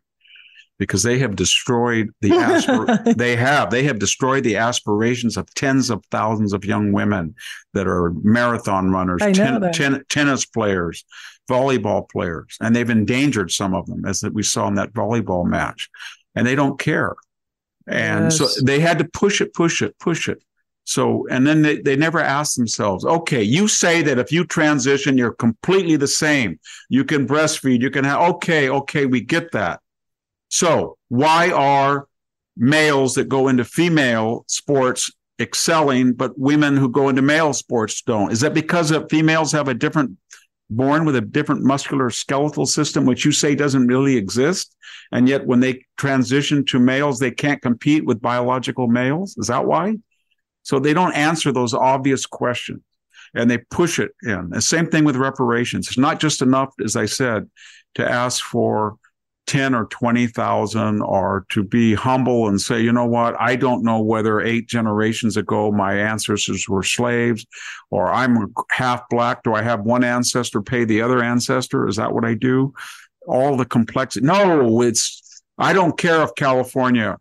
because 0.78 1.02
they 1.02 1.18
have 1.18 1.36
destroyed 1.36 2.10
the 2.20 2.30
aspir- 2.30 3.16
they 3.16 3.36
have 3.36 3.70
they 3.70 3.84
have 3.84 3.98
destroyed 3.98 4.44
the 4.44 4.56
aspirations 4.56 5.36
of 5.36 5.52
tens 5.54 5.90
of 5.90 6.04
thousands 6.10 6.52
of 6.52 6.64
young 6.64 6.92
women 6.92 7.34
that 7.74 7.86
are 7.86 8.12
marathon 8.22 8.90
runners, 8.90 9.20
ten- 9.20 9.72
ten- 9.72 10.02
tennis 10.08 10.44
players, 10.44 11.04
volleyball 11.48 12.08
players, 12.08 12.56
and 12.60 12.74
they've 12.74 12.90
endangered 12.90 13.50
some 13.50 13.74
of 13.74 13.86
them, 13.86 14.04
as 14.04 14.20
that 14.20 14.34
we 14.34 14.42
saw 14.42 14.68
in 14.68 14.74
that 14.74 14.92
volleyball 14.92 15.46
match, 15.46 15.88
and 16.34 16.46
they 16.46 16.54
don't 16.54 16.78
care, 16.78 17.14
and 17.86 18.24
yes. 18.24 18.38
so 18.38 18.64
they 18.64 18.80
had 18.80 18.98
to 18.98 19.04
push 19.04 19.40
it, 19.40 19.54
push 19.54 19.80
it, 19.82 19.98
push 19.98 20.28
it. 20.28 20.42
So, 20.90 21.26
and 21.30 21.46
then 21.46 21.62
they, 21.62 21.76
they 21.80 21.96
never 21.96 22.20
ask 22.20 22.56
themselves, 22.56 23.04
okay, 23.04 23.42
you 23.42 23.68
say 23.68 24.02
that 24.02 24.18
if 24.18 24.32
you 24.32 24.44
transition, 24.44 25.16
you're 25.16 25.34
completely 25.34 25.96
the 25.96 26.08
same. 26.08 26.58
You 26.88 27.04
can 27.04 27.28
breastfeed, 27.28 27.80
you 27.80 27.90
can 27.90 28.04
have, 28.04 28.20
okay, 28.34 28.68
okay, 28.70 29.06
we 29.06 29.20
get 29.20 29.52
that 29.52 29.80
so, 30.50 30.98
why 31.08 31.50
are 31.52 32.08
males 32.56 33.14
that 33.14 33.28
go 33.28 33.48
into 33.48 33.64
female 33.64 34.44
sports 34.48 35.10
excelling, 35.38 36.12
but 36.12 36.38
women 36.38 36.76
who 36.76 36.90
go 36.90 37.08
into 37.08 37.22
male 37.22 37.52
sports 37.52 38.02
don't? 38.02 38.32
Is 38.32 38.40
that 38.40 38.52
because 38.52 38.90
of 38.90 39.08
females 39.08 39.52
have 39.52 39.68
a 39.68 39.74
different 39.74 40.18
born 40.68 41.04
with 41.04 41.16
a 41.16 41.20
different 41.20 41.62
muscular 41.62 42.10
skeletal 42.10 42.66
system, 42.66 43.04
which 43.06 43.24
you 43.24 43.32
say 43.32 43.54
doesn't 43.54 43.86
really 43.86 44.16
exist? 44.16 44.76
And 45.12 45.28
yet, 45.28 45.46
when 45.46 45.60
they 45.60 45.84
transition 45.96 46.64
to 46.66 46.80
males, 46.80 47.20
they 47.20 47.30
can't 47.30 47.62
compete 47.62 48.04
with 48.04 48.20
biological 48.20 48.88
males? 48.88 49.36
Is 49.38 49.46
that 49.46 49.66
why? 49.66 49.96
So, 50.70 50.78
they 50.78 50.94
don't 50.94 51.14
answer 51.14 51.52
those 51.52 51.74
obvious 51.74 52.26
questions 52.26 52.82
and 53.34 53.50
they 53.50 53.58
push 53.70 53.98
it 53.98 54.12
in. 54.22 54.50
The 54.50 54.60
same 54.60 54.86
thing 54.86 55.04
with 55.04 55.16
reparations. 55.16 55.88
It's 55.88 55.98
not 55.98 56.20
just 56.20 56.42
enough, 56.42 56.72
as 56.84 56.96
I 56.96 57.06
said, 57.06 57.48
to 57.94 58.08
ask 58.08 58.42
for 58.42 58.96
10 59.46 59.74
or 59.74 59.86
20,000 59.86 61.02
or 61.02 61.44
to 61.48 61.64
be 61.64 61.94
humble 61.94 62.48
and 62.48 62.60
say, 62.60 62.80
you 62.80 62.92
know 62.92 63.06
what, 63.06 63.34
I 63.40 63.56
don't 63.56 63.82
know 63.82 64.00
whether 64.00 64.40
eight 64.40 64.68
generations 64.68 65.36
ago 65.36 65.72
my 65.72 65.98
ancestors 65.98 66.68
were 66.68 66.84
slaves 66.84 67.46
or 67.90 68.12
I'm 68.12 68.54
half 68.70 69.08
black. 69.10 69.42
Do 69.42 69.54
I 69.54 69.62
have 69.62 69.80
one 69.80 70.04
ancestor 70.04 70.62
pay 70.62 70.84
the 70.84 71.02
other 71.02 71.22
ancestor? 71.22 71.88
Is 71.88 71.96
that 71.96 72.12
what 72.12 72.24
I 72.24 72.34
do? 72.34 72.74
All 73.26 73.56
the 73.56 73.64
complexity. 73.64 74.24
No, 74.24 74.82
it's, 74.82 75.42
I 75.58 75.72
don't 75.72 75.98
care 75.98 76.22
if 76.22 76.34
California 76.36 77.18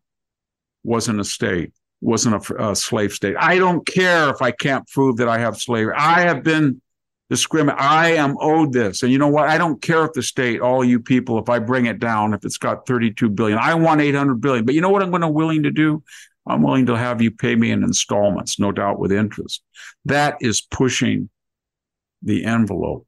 wasn't 0.83 1.19
a 1.19 1.25
state, 1.25 1.71
wasn't 2.01 2.49
a, 2.49 2.69
a 2.69 2.75
slave 2.75 3.11
state. 3.13 3.35
I 3.37 3.57
don't 3.57 3.85
care 3.85 4.29
if 4.29 4.41
I 4.41 4.51
can't 4.51 4.87
prove 4.87 5.17
that 5.17 5.27
I 5.27 5.39
have 5.39 5.57
slavery. 5.57 5.93
I 5.97 6.21
have 6.21 6.43
been 6.43 6.81
discriminate. 7.29 7.79
I 7.79 8.13
am 8.13 8.35
owed 8.39 8.73
this. 8.73 9.03
And 9.03 9.11
you 9.11 9.17
know 9.17 9.27
what? 9.27 9.49
I 9.49 9.57
don't 9.57 9.81
care 9.81 10.05
if 10.05 10.13
the 10.13 10.23
state, 10.23 10.61
all 10.61 10.83
you 10.83 10.99
people, 10.99 11.37
if 11.39 11.49
I 11.49 11.59
bring 11.59 11.85
it 11.85 11.99
down, 11.99 12.33
if 12.33 12.43
it's 12.43 12.57
got 12.57 12.87
32 12.87 13.29
billion, 13.29 13.59
I 13.59 13.75
want 13.75 14.01
800 14.01 14.41
billion. 14.41 14.65
But 14.65 14.75
you 14.75 14.81
know 14.81 14.89
what 14.89 15.03
I'm 15.03 15.11
going 15.11 15.21
to 15.21 15.27
willing 15.27 15.63
to 15.63 15.71
do? 15.71 16.03
I'm 16.47 16.63
willing 16.63 16.87
to 16.87 16.97
have 16.97 17.21
you 17.21 17.29
pay 17.31 17.55
me 17.55 17.69
in 17.69 17.83
installments, 17.83 18.59
no 18.59 18.71
doubt 18.71 18.97
with 18.97 19.11
interest. 19.11 19.61
That 20.05 20.37
is 20.41 20.61
pushing 20.61 21.29
the 22.23 22.45
envelope. 22.45 23.05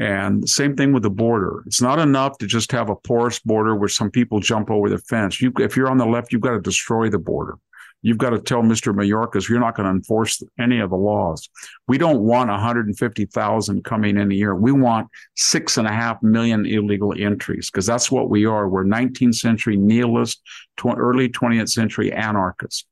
And 0.00 0.48
same 0.48 0.74
thing 0.74 0.92
with 0.92 1.02
the 1.02 1.10
border. 1.10 1.62
It's 1.66 1.82
not 1.82 1.98
enough 1.98 2.38
to 2.38 2.46
just 2.46 2.72
have 2.72 2.88
a 2.88 2.96
porous 2.96 3.38
border 3.38 3.76
where 3.76 3.88
some 3.88 4.10
people 4.10 4.40
jump 4.40 4.70
over 4.70 4.88
the 4.88 4.98
fence. 4.98 5.40
You, 5.40 5.52
if 5.60 5.76
you're 5.76 5.90
on 5.90 5.98
the 5.98 6.06
left, 6.06 6.32
you've 6.32 6.40
got 6.40 6.52
to 6.52 6.60
destroy 6.60 7.10
the 7.10 7.18
border 7.18 7.58
you've 8.04 8.18
got 8.18 8.30
to 8.30 8.38
tell 8.38 8.60
Mr. 8.60 8.94
Mayorkas 8.94 9.48
you're 9.48 9.58
not 9.58 9.74
going 9.74 9.86
to 9.86 9.90
enforce 9.90 10.42
any 10.60 10.78
of 10.78 10.90
the 10.90 10.96
laws. 10.96 11.48
We 11.88 11.96
don't 11.96 12.20
want 12.20 12.50
150,000 12.50 13.82
coming 13.82 14.18
in 14.18 14.30
a 14.30 14.34
year. 14.34 14.54
We 14.54 14.72
want 14.72 15.08
six 15.36 15.78
and 15.78 15.88
a 15.88 15.92
half 15.92 16.22
million 16.22 16.66
illegal 16.66 17.14
entries 17.18 17.70
because 17.70 17.86
that's 17.86 18.12
what 18.12 18.28
we 18.28 18.44
are. 18.44 18.68
We're 18.68 18.84
19th 18.84 19.36
century 19.36 19.78
nihilist, 19.78 20.42
tw- 20.76 20.98
early 20.98 21.30
20th 21.30 21.70
century 21.70 22.12
anarchists. 22.12 22.84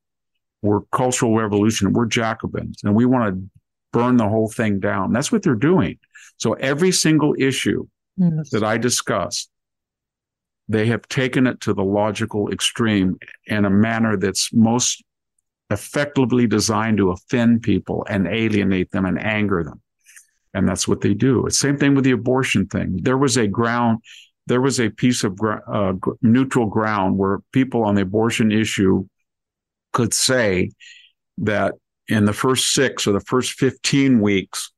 We're 0.63 0.81
cultural 0.91 1.37
revolution. 1.37 1.93
We're 1.93 2.07
Jacobins 2.07 2.81
and 2.83 2.95
we 2.95 3.05
want 3.05 3.35
to 3.35 3.49
burn 3.91 4.17
the 4.17 4.27
whole 4.27 4.49
thing 4.49 4.79
down. 4.79 5.13
That's 5.13 5.31
what 5.31 5.43
they're 5.43 5.53
doing. 5.53 5.99
So 6.37 6.53
every 6.53 6.91
single 6.91 7.35
issue 7.37 7.85
yes. 8.17 8.49
that 8.49 8.63
I 8.63 8.79
discussed 8.79 9.51
they 10.73 10.87
have 10.87 11.07
taken 11.07 11.45
it 11.45 11.61
to 11.61 11.73
the 11.73 11.83
logical 11.83 12.51
extreme 12.51 13.15
in 13.45 13.63
a 13.63 13.69
manner 13.69 14.17
that's 14.17 14.51
most 14.51 15.03
effectively 15.69 16.47
designed 16.47 16.97
to 16.97 17.11
offend 17.11 17.61
people 17.61 18.03
and 18.09 18.27
alienate 18.27 18.89
them 18.89 19.05
and 19.05 19.23
anger 19.23 19.63
them. 19.63 19.79
And 20.55 20.67
that's 20.67 20.87
what 20.87 21.01
they 21.01 21.13
do. 21.13 21.45
Same 21.49 21.77
thing 21.77 21.93
with 21.93 22.05
the 22.05 22.11
abortion 22.11 22.65
thing. 22.65 22.99
There 23.03 23.19
was 23.19 23.37
a 23.37 23.47
ground, 23.47 23.99
there 24.47 24.61
was 24.61 24.79
a 24.79 24.89
piece 24.89 25.23
of 25.23 25.39
uh, 25.43 25.93
neutral 26.23 26.65
ground 26.65 27.19
where 27.19 27.39
people 27.51 27.83
on 27.83 27.93
the 27.93 28.01
abortion 28.01 28.51
issue 28.51 29.05
could 29.93 30.13
say 30.13 30.71
that 31.37 31.75
in 32.07 32.25
the 32.25 32.33
first 32.33 32.73
six 32.73 33.05
or 33.05 33.13
the 33.13 33.19
first 33.21 33.53
15 33.53 34.21
weeks, 34.21 34.71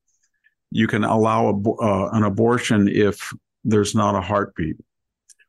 you 0.71 0.87
can 0.87 1.05
allow 1.05 1.47
a, 1.47 1.69
uh, 1.81 2.09
an 2.11 2.23
abortion 2.23 2.89
if 2.89 3.31
there's 3.63 3.95
not 3.95 4.13
a 4.13 4.21
heartbeat 4.21 4.75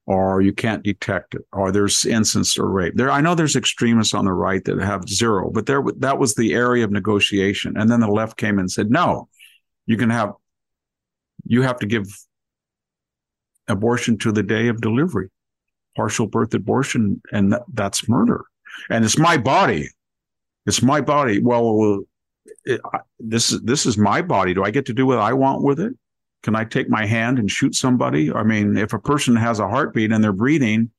or 0.07 0.41
you 0.41 0.53
can't 0.53 0.85
detect 0.85 1.35
it, 1.35 1.43
or 1.53 1.73
there's 1.73 2.05
incest 2.07 2.59
or 2.59 2.71
rape. 2.71 2.95
There, 2.95 3.11
I 3.11 3.21
know 3.21 3.35
there's 3.35 3.57
extremists 3.57 4.15
on 4.15 4.25
the 4.25 4.33
right 4.33 4.65
that 4.65 4.81
have 4.81 5.09
zero, 5.09 5.51
but 5.51 5.67
there 5.67 5.83
that 5.99 6.19
was 6.19 6.35
the 6.35 6.55
area 6.55 6.85
of 6.85 6.93
negotiation. 6.93 7.77
And 7.77 7.91
then 7.91 8.01
the 8.01 8.09
left 8.09 8.37
came 8.37 8.59
and 8.59 8.71
said, 8.71 8.91
no, 8.91 9.29
you 9.87 9.97
can 9.97 10.11
have, 10.11 10.33
you 11.45 11.63
have 11.63 11.79
to 11.81 11.87
give 11.87 12.07
abortion 13.69 14.17
to 14.19 14.31
the 14.31 14.45
day 14.45 14.69
of 14.69 14.81
delivery, 14.81 15.29
partial 15.97 16.29
birth 16.29 16.55
abortion, 16.55 17.21
and 17.33 17.53
that, 17.53 17.63
that's 17.75 18.09
murder. 18.09 18.45
And 18.91 19.05
it's 19.05 19.19
my 19.19 19.37
body. 19.37 19.91
It's 20.67 20.83
my 20.83 21.01
body. 21.01 21.41
Well, 21.41 22.05
it, 22.65 22.81
this 23.19 23.51
is 23.51 23.61
this 23.63 23.87
is 23.87 23.97
my 23.99 24.23
body. 24.23 24.55
Do 24.55 24.63
I 24.63 24.71
get 24.71 24.87
to 24.87 24.93
do 24.93 25.07
what 25.07 25.19
I 25.19 25.33
want 25.33 25.63
with 25.63 25.81
it? 25.81 25.95
Can 26.47 26.55
I 26.55 26.63
take 26.63 26.89
my 26.89 27.05
hand 27.05 27.41
and 27.41 27.51
shoot 27.51 27.75
somebody? 27.75 28.33
I 28.33 28.45
mean, 28.45 28.77
if 28.77 28.93
a 28.93 29.01
person 29.01 29.35
has 29.35 29.59
a 29.59 29.67
heartbeat 29.67 30.13
and 30.13 30.23
they're 30.23 30.33
breathing, 30.33 30.93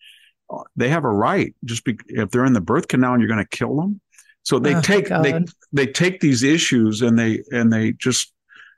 they 0.75 0.89
have 0.89 1.05
a 1.05 1.09
right. 1.09 1.55
Just 1.63 1.85
be, 1.85 1.97
if 2.09 2.31
they're 2.31 2.43
in 2.43 2.51
the 2.51 2.59
birth 2.59 2.89
canal 2.89 3.13
and 3.13 3.21
you're 3.21 3.29
going 3.29 3.45
to 3.45 3.57
kill 3.57 3.77
them, 3.77 4.01
so 4.43 4.59
they 4.59 4.75
oh, 4.75 4.81
take 4.81 5.07
they 5.07 5.45
they 5.71 5.87
take 5.87 6.19
these 6.19 6.43
issues 6.43 7.01
and 7.01 7.17
they 7.17 7.43
and 7.49 7.71
they 7.71 7.93
just 7.93 8.33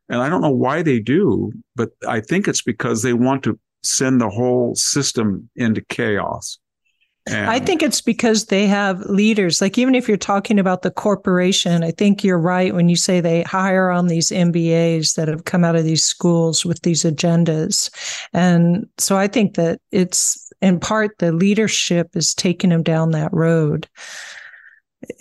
and 0.09 0.21
I 0.21 0.29
don't 0.29 0.43
know 0.43 0.51
why 0.51 0.83
they 0.83 0.99
do, 0.99 1.51
but 1.75 1.89
I 2.07 2.19
think 2.21 2.47
it's 2.47 2.61
because 2.61 3.01
they 3.01 3.13
want 3.13 3.41
to 3.45 3.59
send 3.81 4.21
the 4.21 4.29
whole 4.29 4.75
system 4.75 5.49
into 5.55 5.81
chaos. 5.81 6.59
And 7.33 7.49
I 7.49 7.59
think 7.59 7.83
it's 7.83 8.01
because 8.01 8.45
they 8.45 8.67
have 8.67 9.01
leaders. 9.01 9.61
Like, 9.61 9.77
even 9.77 9.95
if 9.95 10.07
you're 10.07 10.17
talking 10.17 10.59
about 10.59 10.81
the 10.81 10.91
corporation, 10.91 11.83
I 11.83 11.91
think 11.91 12.23
you're 12.23 12.39
right 12.39 12.73
when 12.73 12.89
you 12.89 12.95
say 12.95 13.21
they 13.21 13.43
hire 13.43 13.89
on 13.89 14.07
these 14.07 14.29
MBAs 14.29 15.15
that 15.15 15.27
have 15.27 15.45
come 15.45 15.63
out 15.63 15.75
of 15.75 15.83
these 15.83 16.03
schools 16.03 16.65
with 16.65 16.81
these 16.81 17.03
agendas. 17.03 17.89
And 18.33 18.87
so 18.97 19.17
I 19.17 19.27
think 19.27 19.55
that 19.55 19.79
it's 19.91 20.51
in 20.61 20.79
part 20.79 21.17
the 21.19 21.31
leadership 21.31 22.15
is 22.15 22.33
taking 22.33 22.69
them 22.69 22.83
down 22.83 23.11
that 23.11 23.33
road. 23.33 23.87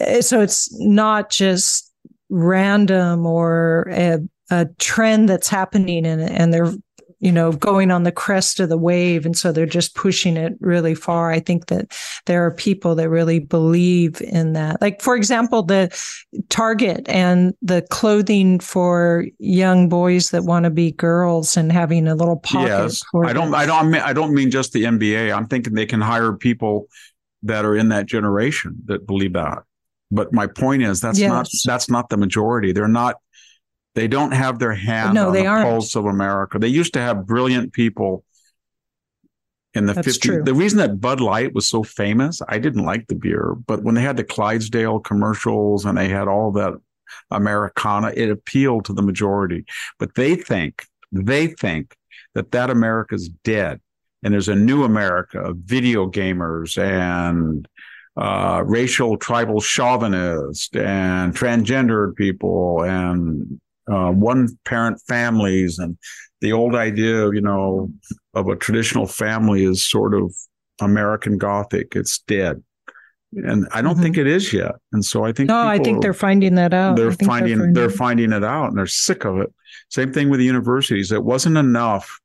Eh, 0.00 0.20
so 0.20 0.40
it's 0.40 0.68
not 0.80 1.30
just 1.30 1.92
random 2.30 3.26
or 3.26 3.88
a, 3.90 4.18
a 4.50 4.66
trend 4.78 5.28
that's 5.28 5.48
happening 5.48 6.06
and, 6.06 6.20
and 6.20 6.52
they're 6.52 6.72
you 7.20 7.32
know, 7.32 7.52
going 7.52 7.90
on 7.90 8.04
the 8.04 8.12
crest 8.12 8.60
of 8.60 8.68
the 8.68 8.78
wave. 8.78 9.26
And 9.26 9.36
so 9.36 9.50
they're 9.50 9.66
just 9.66 9.94
pushing 9.94 10.36
it 10.36 10.54
really 10.60 10.94
far. 10.94 11.30
I 11.30 11.40
think 11.40 11.66
that 11.66 11.96
there 12.26 12.44
are 12.46 12.50
people 12.52 12.94
that 12.94 13.08
really 13.08 13.40
believe 13.40 14.20
in 14.22 14.52
that. 14.52 14.80
Like, 14.80 15.02
for 15.02 15.16
example, 15.16 15.62
the 15.62 15.90
Target 16.48 17.08
and 17.08 17.54
the 17.60 17.82
clothing 17.90 18.60
for 18.60 19.26
young 19.38 19.88
boys 19.88 20.30
that 20.30 20.44
want 20.44 20.64
to 20.64 20.70
be 20.70 20.92
girls 20.92 21.56
and 21.56 21.72
having 21.72 22.06
a 22.06 22.14
little 22.14 22.38
pocket. 22.38 22.68
Yes. 22.68 23.02
I 23.24 23.32
don't, 23.32 23.54
I 23.54 23.66
don't, 23.66 23.94
I 23.94 24.12
don't 24.12 24.32
mean 24.32 24.50
just 24.50 24.72
the 24.72 24.84
NBA. 24.84 25.34
I'm 25.34 25.46
thinking 25.46 25.74
they 25.74 25.86
can 25.86 26.00
hire 26.00 26.32
people 26.32 26.86
that 27.42 27.64
are 27.64 27.76
in 27.76 27.88
that 27.88 28.06
generation 28.06 28.76
that 28.86 29.06
believe 29.06 29.32
that. 29.32 29.62
But 30.10 30.32
my 30.32 30.46
point 30.46 30.82
is 30.82 31.00
that's 31.00 31.18
yes. 31.18 31.28
not 31.28 31.48
that's 31.64 31.90
not 31.90 32.08
the 32.08 32.16
majority. 32.16 32.72
They're 32.72 32.88
not 32.88 33.16
they 33.98 34.06
don't 34.06 34.30
have 34.30 34.60
their 34.60 34.74
hand 34.74 35.14
no, 35.14 35.26
on 35.26 35.32
the 35.32 35.46
aren't. 35.46 35.68
pulse 35.68 35.96
of 35.96 36.06
America. 36.06 36.58
They 36.60 36.68
used 36.68 36.92
to 36.92 37.00
have 37.00 37.26
brilliant 37.26 37.72
people 37.72 38.24
in 39.74 39.86
the 39.86 39.94
That's 39.94 40.16
50s. 40.16 40.20
True. 40.20 40.42
The 40.44 40.54
reason 40.54 40.78
that 40.78 41.00
Bud 41.00 41.20
Light 41.20 41.52
was 41.52 41.66
so 41.66 41.82
famous, 41.82 42.40
I 42.48 42.60
didn't 42.60 42.84
like 42.84 43.08
the 43.08 43.16
beer, 43.16 43.56
but 43.66 43.82
when 43.82 43.96
they 43.96 44.02
had 44.02 44.16
the 44.16 44.22
Clydesdale 44.22 45.00
commercials 45.00 45.84
and 45.84 45.98
they 45.98 46.08
had 46.08 46.28
all 46.28 46.52
that 46.52 46.74
Americana, 47.32 48.12
it 48.14 48.30
appealed 48.30 48.84
to 48.84 48.92
the 48.92 49.02
majority. 49.02 49.64
But 49.98 50.14
they 50.14 50.36
think, 50.36 50.84
they 51.10 51.48
think 51.48 51.96
that 52.34 52.52
that 52.52 52.70
America's 52.70 53.28
dead. 53.28 53.80
And 54.22 54.32
there's 54.32 54.48
a 54.48 54.54
new 54.54 54.84
America 54.84 55.40
of 55.40 55.56
video 55.56 56.08
gamers 56.08 56.80
and 56.80 57.66
uh, 58.16 58.62
racial 58.64 59.16
tribal 59.16 59.60
chauvinists 59.60 60.74
and 60.76 61.34
transgendered 61.34 62.14
people 62.14 62.84
and 62.84 63.60
uh, 63.90 64.10
one 64.10 64.58
parent 64.64 65.00
families 65.06 65.78
and 65.78 65.96
the 66.40 66.52
old 66.52 66.74
idea 66.74 67.26
of 67.26 67.34
you 67.34 67.40
know 67.40 67.90
of 68.34 68.48
a 68.48 68.56
traditional 68.56 69.06
family 69.06 69.64
is 69.64 69.88
sort 69.88 70.14
of 70.14 70.34
American 70.80 71.38
Gothic. 71.38 71.96
It's 71.96 72.18
dead, 72.20 72.62
and 73.32 73.66
I 73.72 73.82
don't 73.82 73.94
mm-hmm. 73.94 74.02
think 74.02 74.18
it 74.18 74.26
is 74.26 74.52
yet. 74.52 74.72
And 74.92 75.04
so 75.04 75.24
I 75.24 75.32
think 75.32 75.48
no, 75.48 75.66
I 75.66 75.78
think 75.78 76.02
they're 76.02 76.14
finding 76.14 76.54
that 76.56 76.72
out. 76.72 76.96
They're 76.96 77.12
finding, 77.12 77.28
they're 77.28 77.56
finding 77.58 77.72
they're 77.74 77.90
finding 77.90 78.32
it 78.32 78.44
out, 78.44 78.68
and 78.68 78.78
they're 78.78 78.86
sick 78.86 79.24
of 79.24 79.38
it. 79.38 79.52
Same 79.90 80.12
thing 80.12 80.30
with 80.30 80.38
the 80.38 80.46
universities. 80.46 81.12
It 81.12 81.24
wasn't 81.24 81.56
enough. 81.56 82.20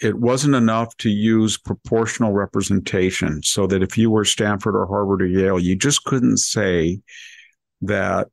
It 0.00 0.16
wasn't 0.16 0.54
enough 0.54 0.96
to 0.98 1.10
use 1.10 1.58
proportional 1.58 2.32
representation, 2.32 3.42
so 3.42 3.66
that 3.66 3.82
if 3.82 3.98
you 3.98 4.10
were 4.10 4.24
Stanford 4.24 4.76
or 4.76 4.86
Harvard 4.86 5.22
or 5.22 5.26
Yale, 5.26 5.58
you 5.58 5.74
just 5.76 6.04
couldn't 6.04 6.36
say 6.36 7.00
that 7.80 8.28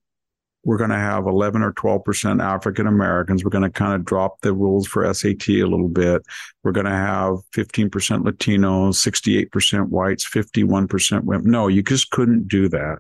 we're 0.66 0.78
going 0.78 0.90
to 0.90 0.98
have 0.98 1.28
11 1.28 1.62
or 1.62 1.72
12% 1.74 2.44
African 2.44 2.88
Americans. 2.88 3.44
We're 3.44 3.52
going 3.52 3.64
to 3.64 3.70
kind 3.70 3.94
of 3.94 4.04
drop 4.04 4.42
the 4.42 4.52
rules 4.52 4.88
for 4.88 5.12
SAT 5.14 5.48
a 5.50 5.64
little 5.64 5.88
bit. 5.88 6.24
We're 6.64 6.72
going 6.72 6.88
to 6.88 6.92
have 6.92 7.36
15% 7.56 7.90
Latinos, 7.92 9.50
68% 9.50 9.90
whites, 9.90 10.28
51% 10.28 11.24
women. 11.24 11.52
No, 11.52 11.68
you 11.68 11.84
just 11.84 12.10
couldn't 12.10 12.48
do 12.48 12.68
that. 12.70 12.98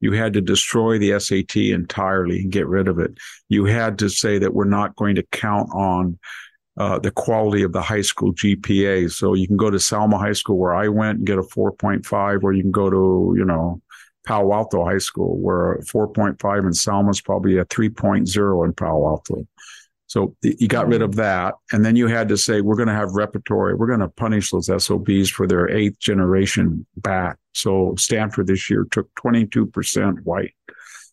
You 0.00 0.12
had 0.12 0.34
to 0.34 0.42
destroy 0.42 0.98
the 0.98 1.18
SAT 1.18 1.56
entirely 1.56 2.40
and 2.40 2.52
get 2.52 2.68
rid 2.68 2.86
of 2.86 2.98
it. 2.98 3.16
You 3.48 3.64
had 3.64 3.98
to 4.00 4.10
say 4.10 4.38
that 4.38 4.52
we're 4.52 4.64
not 4.64 4.94
going 4.96 5.14
to 5.14 5.26
count 5.32 5.70
on 5.72 6.18
uh, 6.78 6.98
the 6.98 7.10
quality 7.10 7.62
of 7.62 7.72
the 7.72 7.80
high 7.80 8.02
school 8.02 8.34
GPA. 8.34 9.10
So 9.10 9.32
you 9.32 9.46
can 9.46 9.56
go 9.56 9.70
to 9.70 9.80
Selma 9.80 10.18
High 10.18 10.34
School 10.34 10.58
where 10.58 10.74
I 10.74 10.88
went 10.88 11.18
and 11.18 11.26
get 11.26 11.38
a 11.38 11.42
4.5, 11.42 12.42
or 12.42 12.52
you 12.52 12.60
can 12.60 12.72
go 12.72 12.90
to, 12.90 13.34
you 13.38 13.46
know, 13.46 13.80
Palo 14.26 14.52
Alto 14.52 14.84
High 14.84 14.98
School, 14.98 15.38
where 15.38 15.78
4.5 15.78 16.66
in 16.66 16.72
Selma 16.72 17.10
is 17.10 17.20
probably 17.20 17.58
a 17.58 17.64
3.0 17.64 18.64
in 18.64 18.72
Palo 18.74 19.08
Alto. 19.08 19.46
So 20.08 20.36
you 20.42 20.68
got 20.68 20.88
rid 20.88 21.02
of 21.02 21.12
mm. 21.12 21.16
that. 21.16 21.54
And 21.72 21.84
then 21.84 21.96
you 21.96 22.06
had 22.06 22.28
to 22.28 22.36
say, 22.36 22.60
we're 22.60 22.76
going 22.76 22.88
to 22.88 22.94
have 22.94 23.12
repertory. 23.12 23.74
We're 23.74 23.86
going 23.86 24.00
to 24.00 24.08
punish 24.08 24.50
those 24.50 24.66
SOBs 24.66 25.30
for 25.30 25.46
their 25.46 25.68
eighth 25.70 25.98
generation 25.98 26.86
back. 26.96 27.38
So 27.54 27.94
Stanford 27.96 28.46
this 28.46 28.68
year 28.68 28.86
took 28.90 29.12
22% 29.14 30.20
white. 30.22 30.54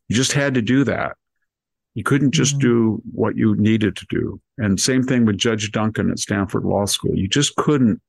You 0.09 0.16
just 0.16 0.34
had 0.34 0.53
to 0.55 0.61
do 0.61 0.84
that. 0.84 1.16
You 1.95 2.03
couldn't 2.03 2.32
just 2.32 2.53
mm-hmm. 2.53 2.68
do 2.68 3.01
what 3.11 3.38
you 3.38 3.55
needed 3.55 3.95
to 3.95 4.05
do. 4.09 4.41
And 4.57 4.80
same 4.80 5.03
thing 5.03 5.26
with 5.26 5.38
Judge 5.38 5.72
Duncan 5.72 6.11
at 6.11 6.20
Stanford 6.20 6.64
Law 6.64 6.86
School. 6.86 7.16
You 7.16 7.28
just 7.28 7.55
couldn't, 7.55 8.01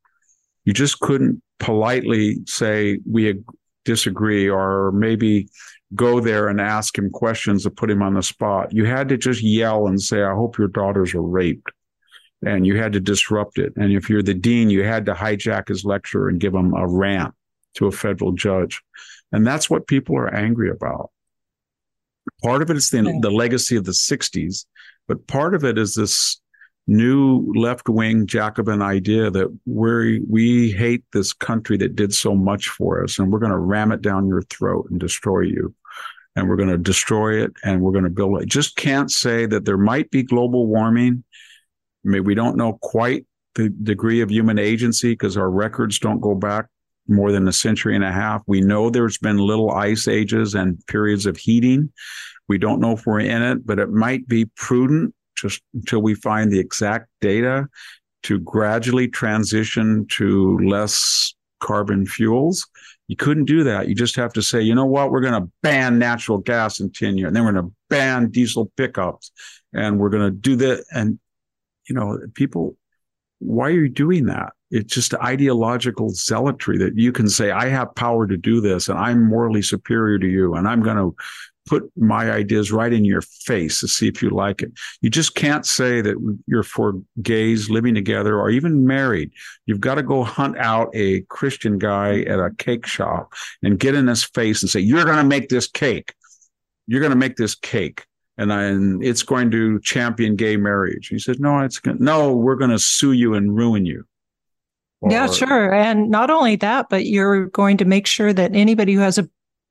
you 0.64 0.72
just 0.72 1.00
couldn't 1.00 1.42
politely 1.58 2.38
say, 2.46 2.98
we, 3.10 3.42
disagree 3.84 4.48
or 4.48 4.92
maybe 4.92 5.48
go 5.94 6.20
there 6.20 6.48
and 6.48 6.60
ask 6.60 6.98
him 6.98 7.10
questions 7.10 7.62
to 7.62 7.70
put 7.70 7.90
him 7.90 8.02
on 8.02 8.14
the 8.14 8.22
spot. 8.22 8.72
You 8.72 8.84
had 8.84 9.08
to 9.10 9.16
just 9.16 9.42
yell 9.42 9.86
and 9.86 10.00
say, 10.00 10.22
I 10.22 10.34
hope 10.34 10.58
your 10.58 10.68
daughters 10.68 11.14
are 11.14 11.22
raped. 11.22 11.70
And 12.44 12.66
you 12.66 12.76
had 12.76 12.92
to 12.92 13.00
disrupt 13.00 13.58
it. 13.58 13.72
And 13.76 13.92
if 13.92 14.10
you're 14.10 14.22
the 14.22 14.34
dean, 14.34 14.68
you 14.68 14.84
had 14.84 15.06
to 15.06 15.14
hijack 15.14 15.68
his 15.68 15.84
lecture 15.84 16.28
and 16.28 16.40
give 16.40 16.54
him 16.54 16.74
a 16.74 16.86
rant 16.86 17.34
to 17.74 17.86
a 17.86 17.92
federal 17.92 18.32
judge. 18.32 18.82
And 19.32 19.46
that's 19.46 19.70
what 19.70 19.86
people 19.86 20.16
are 20.16 20.32
angry 20.32 20.70
about. 20.70 21.10
Part 22.42 22.62
of 22.62 22.70
it 22.70 22.76
is 22.76 22.90
the, 22.90 23.18
the 23.22 23.30
legacy 23.30 23.76
of 23.76 23.84
the 23.84 23.92
60s, 23.92 24.66
but 25.08 25.26
part 25.26 25.54
of 25.54 25.64
it 25.64 25.78
is 25.78 25.94
this 25.94 26.40
new 26.86 27.52
left 27.54 27.88
wing 27.88 28.26
Jacobin 28.26 28.82
idea 28.82 29.30
that 29.30 29.48
we 29.64 30.20
we 30.28 30.70
hate 30.72 31.04
this 31.12 31.32
country 31.32 31.76
that 31.78 31.96
did 31.96 32.12
so 32.12 32.34
much 32.34 32.68
for 32.68 33.02
us 33.02 33.18
and 33.18 33.32
we're 33.32 33.38
going 33.38 33.52
to 33.52 33.58
ram 33.58 33.92
it 33.92 34.02
down 34.02 34.28
your 34.28 34.42
throat 34.42 34.86
and 34.90 35.00
destroy 35.00 35.40
you. 35.40 35.74
And 36.36 36.48
we're 36.48 36.56
going 36.56 36.70
to 36.70 36.78
destroy 36.78 37.44
it 37.44 37.52
and 37.62 37.80
we're 37.80 37.92
going 37.92 38.04
to 38.04 38.10
build 38.10 38.42
it. 38.42 38.48
Just 38.48 38.74
can't 38.76 39.10
say 39.10 39.46
that 39.46 39.64
there 39.64 39.78
might 39.78 40.10
be 40.10 40.24
global 40.24 40.66
warming. 40.66 41.22
I 42.04 42.08
mean, 42.08 42.24
we 42.24 42.34
don't 42.34 42.56
know 42.56 42.76
quite 42.82 43.24
the 43.54 43.68
degree 43.68 44.20
of 44.20 44.32
human 44.32 44.58
agency 44.58 45.12
because 45.12 45.36
our 45.36 45.48
records 45.48 46.00
don't 46.00 46.20
go 46.20 46.34
back 46.34 46.66
more 47.06 47.30
than 47.30 47.46
a 47.46 47.52
century 47.52 47.94
and 47.94 48.02
a 48.02 48.10
half. 48.10 48.42
We 48.48 48.60
know 48.60 48.90
there's 48.90 49.18
been 49.18 49.38
little 49.38 49.70
ice 49.70 50.08
ages 50.08 50.54
and 50.54 50.84
periods 50.88 51.24
of 51.24 51.36
heating. 51.36 51.92
We 52.48 52.58
don't 52.58 52.80
know 52.80 52.92
if 52.92 53.06
we're 53.06 53.20
in 53.20 53.42
it, 53.42 53.64
but 53.64 53.78
it 53.78 53.90
might 53.90 54.26
be 54.26 54.46
prudent 54.56 55.14
just 55.36 55.62
until 55.74 56.00
we 56.00 56.14
find 56.14 56.50
the 56.50 56.58
exact 56.58 57.08
data 57.20 57.66
to 58.24 58.38
gradually 58.40 59.08
transition 59.08 60.06
to 60.08 60.58
less 60.60 61.34
carbon 61.60 62.06
fuels. 62.06 62.66
You 63.08 63.16
couldn't 63.16 63.44
do 63.44 63.64
that. 63.64 63.88
You 63.88 63.94
just 63.94 64.16
have 64.16 64.32
to 64.32 64.42
say, 64.42 64.62
you 64.62 64.74
know 64.74 64.86
what, 64.86 65.10
we're 65.10 65.20
going 65.20 65.42
to 65.42 65.50
ban 65.62 65.98
natural 65.98 66.38
gas 66.38 66.80
in 66.80 66.90
10 66.90 67.18
years, 67.18 67.28
and 67.28 67.36
then 67.36 67.44
we're 67.44 67.52
going 67.52 67.66
to 67.66 67.72
ban 67.90 68.30
diesel 68.30 68.70
pickups, 68.76 69.30
and 69.72 69.98
we're 69.98 70.08
going 70.10 70.30
to 70.30 70.30
do 70.30 70.56
that. 70.56 70.84
And, 70.90 71.18
you 71.88 71.94
know, 71.94 72.18
people, 72.34 72.76
why 73.40 73.66
are 73.66 73.72
you 73.72 73.90
doing 73.90 74.26
that? 74.26 74.52
It's 74.70 74.92
just 74.92 75.14
ideological 75.14 76.10
zealotry 76.10 76.78
that 76.78 76.96
you 76.96 77.12
can 77.12 77.28
say, 77.28 77.50
I 77.50 77.68
have 77.68 77.94
power 77.94 78.26
to 78.26 78.38
do 78.38 78.62
this, 78.62 78.88
and 78.88 78.98
I'm 78.98 79.28
morally 79.28 79.62
superior 79.62 80.18
to 80.18 80.26
you, 80.26 80.54
and 80.54 80.66
I'm 80.66 80.82
going 80.82 80.96
to 80.96 81.14
put 81.66 81.90
my 81.96 82.30
ideas 82.30 82.70
right 82.70 82.92
in 82.92 83.04
your 83.04 83.22
face 83.22 83.80
to 83.80 83.88
see 83.88 84.08
if 84.08 84.22
you 84.22 84.30
like 84.30 84.62
it. 84.62 84.72
You 85.00 85.10
just 85.10 85.34
can't 85.34 85.64
say 85.64 86.00
that 86.00 86.16
you're 86.46 86.62
for 86.62 86.94
gays 87.22 87.70
living 87.70 87.94
together 87.94 88.38
or 88.38 88.50
even 88.50 88.86
married. 88.86 89.32
You've 89.66 89.80
got 89.80 89.94
to 89.96 90.02
go 90.02 90.24
hunt 90.24 90.58
out 90.58 90.90
a 90.94 91.22
Christian 91.22 91.78
guy 91.78 92.20
at 92.22 92.38
a 92.38 92.50
cake 92.58 92.86
shop 92.86 93.32
and 93.62 93.78
get 93.78 93.94
in 93.94 94.06
his 94.06 94.24
face 94.24 94.62
and 94.62 94.70
say, 94.70 94.80
You're 94.80 95.04
going 95.04 95.16
to 95.16 95.24
make 95.24 95.48
this 95.48 95.66
cake. 95.66 96.14
You're 96.86 97.00
going 97.00 97.10
to 97.10 97.16
make 97.16 97.36
this 97.36 97.54
cake. 97.54 98.04
And, 98.36 98.52
I, 98.52 98.64
and 98.64 99.02
it's 99.02 99.22
going 99.22 99.50
to 99.52 99.80
champion 99.80 100.36
gay 100.36 100.56
marriage. 100.56 101.08
He 101.08 101.18
said, 101.18 101.40
No, 101.40 101.60
it's 101.60 101.78
gonna, 101.78 101.98
no, 102.00 102.34
we're 102.34 102.56
going 102.56 102.70
to 102.70 102.78
sue 102.78 103.12
you 103.12 103.34
and 103.34 103.56
ruin 103.56 103.86
you. 103.86 104.04
Or, 105.00 105.10
yeah, 105.10 105.26
sure. 105.26 105.72
And 105.72 106.10
not 106.10 106.30
only 106.30 106.56
that, 106.56 106.88
but 106.88 107.06
you're 107.06 107.46
going 107.46 107.76
to 107.78 107.84
make 107.84 108.06
sure 108.06 108.32
that 108.32 108.54
anybody 108.54 108.94
who 108.94 109.00
has 109.00 109.18
a 109.18 109.28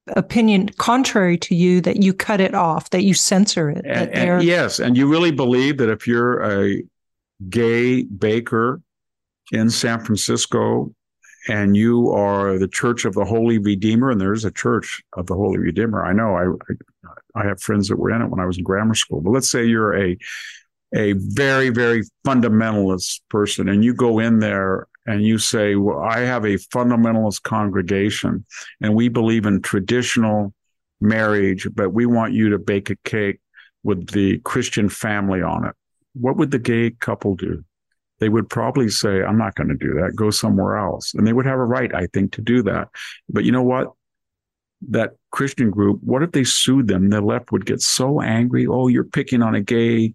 opinion 0.08 0.70
contrary 0.78 1.38
to 1.38 1.56
you 1.56 1.80
that 1.82 2.04
you 2.04 2.14
cut 2.14 2.42
it 2.42 2.54
off 2.54 2.90
that 2.90 3.04
you 3.04 3.14
censor 3.14 3.70
it 3.70 3.86
and, 3.86 4.10
and 4.12 4.44
yes 4.44 4.80
and 4.80 4.98
you 4.98 5.08
really 5.08 5.32
believe 5.32 5.78
that 5.78 5.90
if 5.90 6.06
you're 6.06 6.42
a 6.44 6.84
gay 7.50 8.04
baker 8.04 8.82
in 9.54 9.70
san 9.70 10.04
francisco 10.04 10.94
and 11.48 11.78
you 11.78 12.12
are 12.12 12.58
the 12.58 12.68
church 12.68 13.06
of 13.06 13.14
the 13.14 13.24
holy 13.24 13.58
redeemer 13.58 14.10
and 14.10 14.20
there's 14.20 14.44
a 14.44 14.52
church 14.52 15.02
of 15.14 15.26
the 15.28 15.36
holy 15.36 15.58
redeemer 15.58 16.04
i 16.04 16.12
know 16.12 16.36
i 16.36 17.40
i 17.40 17.46
have 17.46 17.62
friends 17.62 17.88
that 17.88 17.98
were 17.98 18.12
in 18.12 18.22
it 18.22 18.28
when 18.28 18.42
i 18.42 18.46
was 18.46 18.58
in 18.58 18.64
grammar 18.64 18.96
school 18.96 19.22
but 19.22 19.32
let's 19.32 19.50
say 19.50 19.64
you're 19.64 19.98
a 19.98 20.18
a 20.94 21.14
very 21.14 21.70
very 21.70 22.04
fundamentalist 22.28 23.22
person 23.30 23.70
and 23.70 23.86
you 23.86 23.94
go 23.94 24.20
in 24.20 24.40
there 24.40 24.88
and 25.06 25.24
you 25.24 25.38
say, 25.38 25.76
well, 25.76 26.00
I 26.00 26.20
have 26.20 26.46
a 26.46 26.56
fundamentalist 26.56 27.44
congregation 27.44 28.46
and 28.82 28.96
we 28.96 29.10
believe 29.10 29.46
in 29.46 29.62
traditional 29.62 30.54
marriage, 31.02 31.68
but 31.74 31.94
we 31.94 32.06
want 32.06 32.34
you 32.34 32.50
to 32.50 32.60
bake 32.60 32.90
a 32.90 32.96
cake 33.04 33.40
with 33.84 34.10
the 34.12 34.40
Christian 34.40 34.90
family 34.90 35.42
on 35.42 35.66
it. 35.66 35.76
What 36.14 36.38
would 36.38 36.52
the 36.52 36.60
gay 36.60 36.92
couple 36.92 37.36
do? 37.36 37.64
They 38.20 38.30
would 38.30 38.50
probably 38.50 38.88
say, 38.88 39.22
I'm 39.22 39.38
not 39.38 39.56
going 39.56 39.70
to 39.70 39.76
do 39.76 39.96
that. 39.96 40.16
Go 40.16 40.30
somewhere 40.30 40.78
else. 40.78 41.14
And 41.14 41.28
they 41.28 41.34
would 41.34 41.46
have 41.46 41.60
a 41.60 41.66
right, 41.66 41.94
I 41.94 42.08
think, 42.14 42.32
to 42.34 42.42
do 42.42 42.64
that. 42.64 42.88
But 43.28 43.44
you 43.44 43.52
know 43.52 43.64
what? 43.64 43.92
That 44.90 45.12
Christian 45.32 45.70
group, 45.70 46.00
what 46.04 46.24
if 46.24 46.32
they 46.32 46.44
sued 46.44 46.88
them? 46.88 47.10
The 47.10 47.22
left 47.22 47.52
would 47.52 47.66
get 47.66 47.82
so 47.82 48.22
angry. 48.22 48.68
Oh, 48.68 48.88
you're 48.88 49.04
picking 49.04 49.42
on 49.42 49.56
a 49.56 49.62
gay 49.62 50.14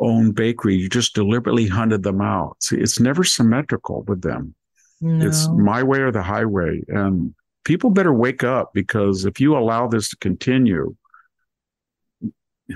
owned 0.00 0.34
bakery. 0.34 0.76
You 0.76 0.88
just 0.88 1.14
deliberately 1.14 1.66
hunted 1.66 2.02
them 2.02 2.20
out. 2.20 2.56
See, 2.62 2.78
it's 2.78 3.00
never 3.00 3.24
symmetrical 3.24 4.02
with 4.02 4.22
them. 4.22 4.54
No. 5.00 5.26
It's 5.26 5.48
my 5.48 5.82
way 5.82 6.00
or 6.00 6.10
the 6.10 6.22
highway. 6.22 6.82
And 6.88 7.34
people 7.64 7.90
better 7.90 8.12
wake 8.12 8.44
up 8.44 8.72
because 8.72 9.24
if 9.24 9.40
you 9.40 9.56
allow 9.56 9.88
this 9.88 10.08
to 10.10 10.16
continue, 10.16 10.96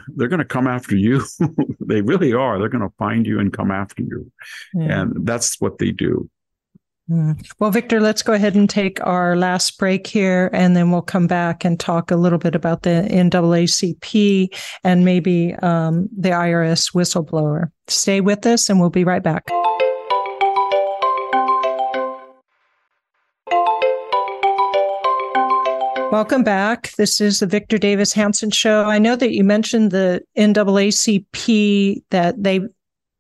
they're 0.08 0.28
going 0.28 0.38
to 0.38 0.44
come 0.44 0.66
after 0.66 0.96
you. 0.96 1.24
they 1.80 2.02
really 2.02 2.32
are. 2.32 2.58
They're 2.58 2.68
going 2.68 2.88
to 2.88 2.94
find 2.98 3.26
you 3.26 3.40
and 3.40 3.52
come 3.52 3.70
after 3.70 4.02
you. 4.02 4.30
Yeah. 4.74 5.02
And 5.02 5.26
that's 5.26 5.60
what 5.60 5.78
they 5.78 5.90
do. 5.90 6.28
Mm. 7.10 7.44
Well, 7.58 7.72
Victor, 7.72 7.98
let's 7.98 8.22
go 8.22 8.34
ahead 8.34 8.54
and 8.54 8.70
take 8.70 9.04
our 9.04 9.34
last 9.34 9.78
break 9.78 10.06
here, 10.06 10.48
and 10.52 10.76
then 10.76 10.92
we'll 10.92 11.02
come 11.02 11.26
back 11.26 11.64
and 11.64 11.78
talk 11.78 12.12
a 12.12 12.16
little 12.16 12.38
bit 12.38 12.54
about 12.54 12.82
the 12.82 13.08
NAACP 13.10 14.48
and 14.84 15.04
maybe 15.04 15.54
um, 15.54 16.08
the 16.16 16.28
IRS 16.28 16.94
whistleblower. 16.94 17.72
Stay 17.88 18.20
with 18.20 18.46
us, 18.46 18.70
and 18.70 18.78
we'll 18.78 18.90
be 18.90 19.02
right 19.02 19.24
back. 19.24 19.48
Welcome 26.12 26.44
back. 26.44 26.92
This 26.96 27.20
is 27.20 27.40
the 27.40 27.46
Victor 27.46 27.78
Davis 27.78 28.12
Hanson 28.12 28.52
Show. 28.52 28.84
I 28.84 29.00
know 29.00 29.16
that 29.16 29.32
you 29.32 29.42
mentioned 29.42 29.90
the 29.90 30.22
NAACP 30.38 32.04
that 32.10 32.40
they, 32.40 32.60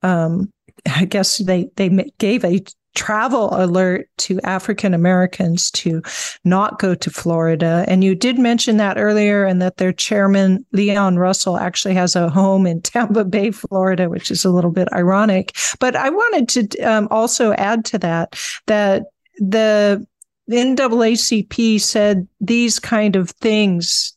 um, 0.02 0.52
I 0.86 1.06
guess 1.06 1.38
they 1.38 1.70
they 1.74 1.88
gave 2.18 2.44
a 2.44 2.60
travel 2.94 3.50
alert 3.52 4.08
to 4.18 4.40
African 4.42 4.94
Americans 4.94 5.70
to 5.72 6.02
not 6.44 6.78
go 6.78 6.94
to 6.94 7.10
Florida. 7.10 7.84
And 7.86 8.02
you 8.02 8.14
did 8.14 8.38
mention 8.38 8.76
that 8.78 8.98
earlier, 8.98 9.44
and 9.44 9.62
that 9.62 9.76
their 9.76 9.92
chairman, 9.92 10.64
Leon 10.72 11.16
Russell, 11.16 11.56
actually 11.56 11.94
has 11.94 12.16
a 12.16 12.28
home 12.28 12.66
in 12.66 12.82
Tampa 12.82 13.24
Bay, 13.24 13.50
Florida, 13.50 14.08
which 14.08 14.30
is 14.30 14.44
a 14.44 14.50
little 14.50 14.72
bit 14.72 14.88
ironic. 14.92 15.56
But 15.78 15.96
I 15.96 16.10
wanted 16.10 16.48
to 16.48 16.78
um, 16.80 17.08
also 17.10 17.52
add 17.54 17.84
to 17.86 17.98
that 17.98 18.38
that 18.66 19.04
the 19.38 20.06
NAACP 20.50 21.80
said 21.80 22.26
these 22.40 22.78
kind 22.78 23.16
of 23.16 23.30
things 23.30 24.16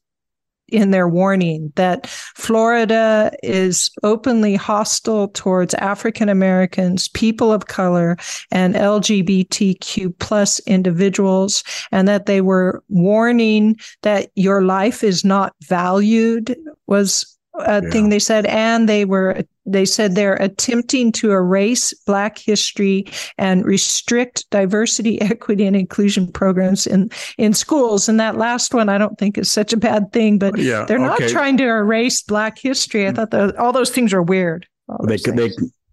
in 0.74 0.91
their 0.91 1.07
warning 1.07 1.71
that 1.76 2.07
Florida 2.07 3.32
is 3.43 3.91
openly 4.01 4.55
hostile 4.55 5.28
towards 5.30 5.74
African 5.76 6.30
Americans, 6.30 7.07
people 7.09 7.51
of 7.51 7.67
color, 7.67 8.17
and 8.51 8.76
LGBTQ 8.76 10.17
plus 10.19 10.59
individuals, 10.61 11.63
and 11.91 12.07
that 12.07 12.26
they 12.26 12.41
were 12.41 12.84
warning 12.89 13.78
that 14.01 14.32
your 14.36 14.63
life 14.63 15.03
is 15.03 15.24
not 15.24 15.53
valued 15.61 16.55
was 16.88 17.33
a 17.56 17.82
yeah. 17.84 17.89
thing 17.89 18.10
they 18.10 18.20
said, 18.20 18.45
and 18.47 18.89
they 18.89 19.06
were 19.06 19.43
they 19.66 19.86
said 19.86 20.16
they're 20.16 20.36
attempting 20.36 21.12
to 21.14 21.32
erase 21.32 21.93
Black 22.06 22.38
history 22.38 23.06
and 23.38 23.66
restrict 23.66 24.49
diversity, 24.49 25.22
equity, 25.22 25.66
and 25.66 25.76
inclusion 25.76 26.32
programs 26.32 26.88
in 26.88 27.10
in 27.38 27.54
schools. 27.54 28.10
And 28.10 28.20
that 28.20 28.38
last 28.38 28.74
one, 28.74 28.89
I 28.89 28.97
don't 28.97 29.18
think 29.18 29.38
is 29.38 29.51
such 29.51 29.74
a 29.74 29.78
bad 29.78 30.12
thing, 30.12 30.39
but 30.39 30.58
yeah, 30.58 30.86
they're 30.86 30.99
not 30.99 31.20
trying 31.30 31.58
to 31.58 31.66
erase 31.66 32.22
Black 32.22 32.58
history. 32.58 33.08
I 33.08 33.12
mm. 33.12 33.16
thought 33.16 33.32
the, 33.32 33.60
all 33.60 33.72
those 33.72 33.91
things 33.91 34.14
are 34.14 34.24
weird. 34.24 34.68
They 35.06 35.18
could 35.18 35.38
they 35.38 35.51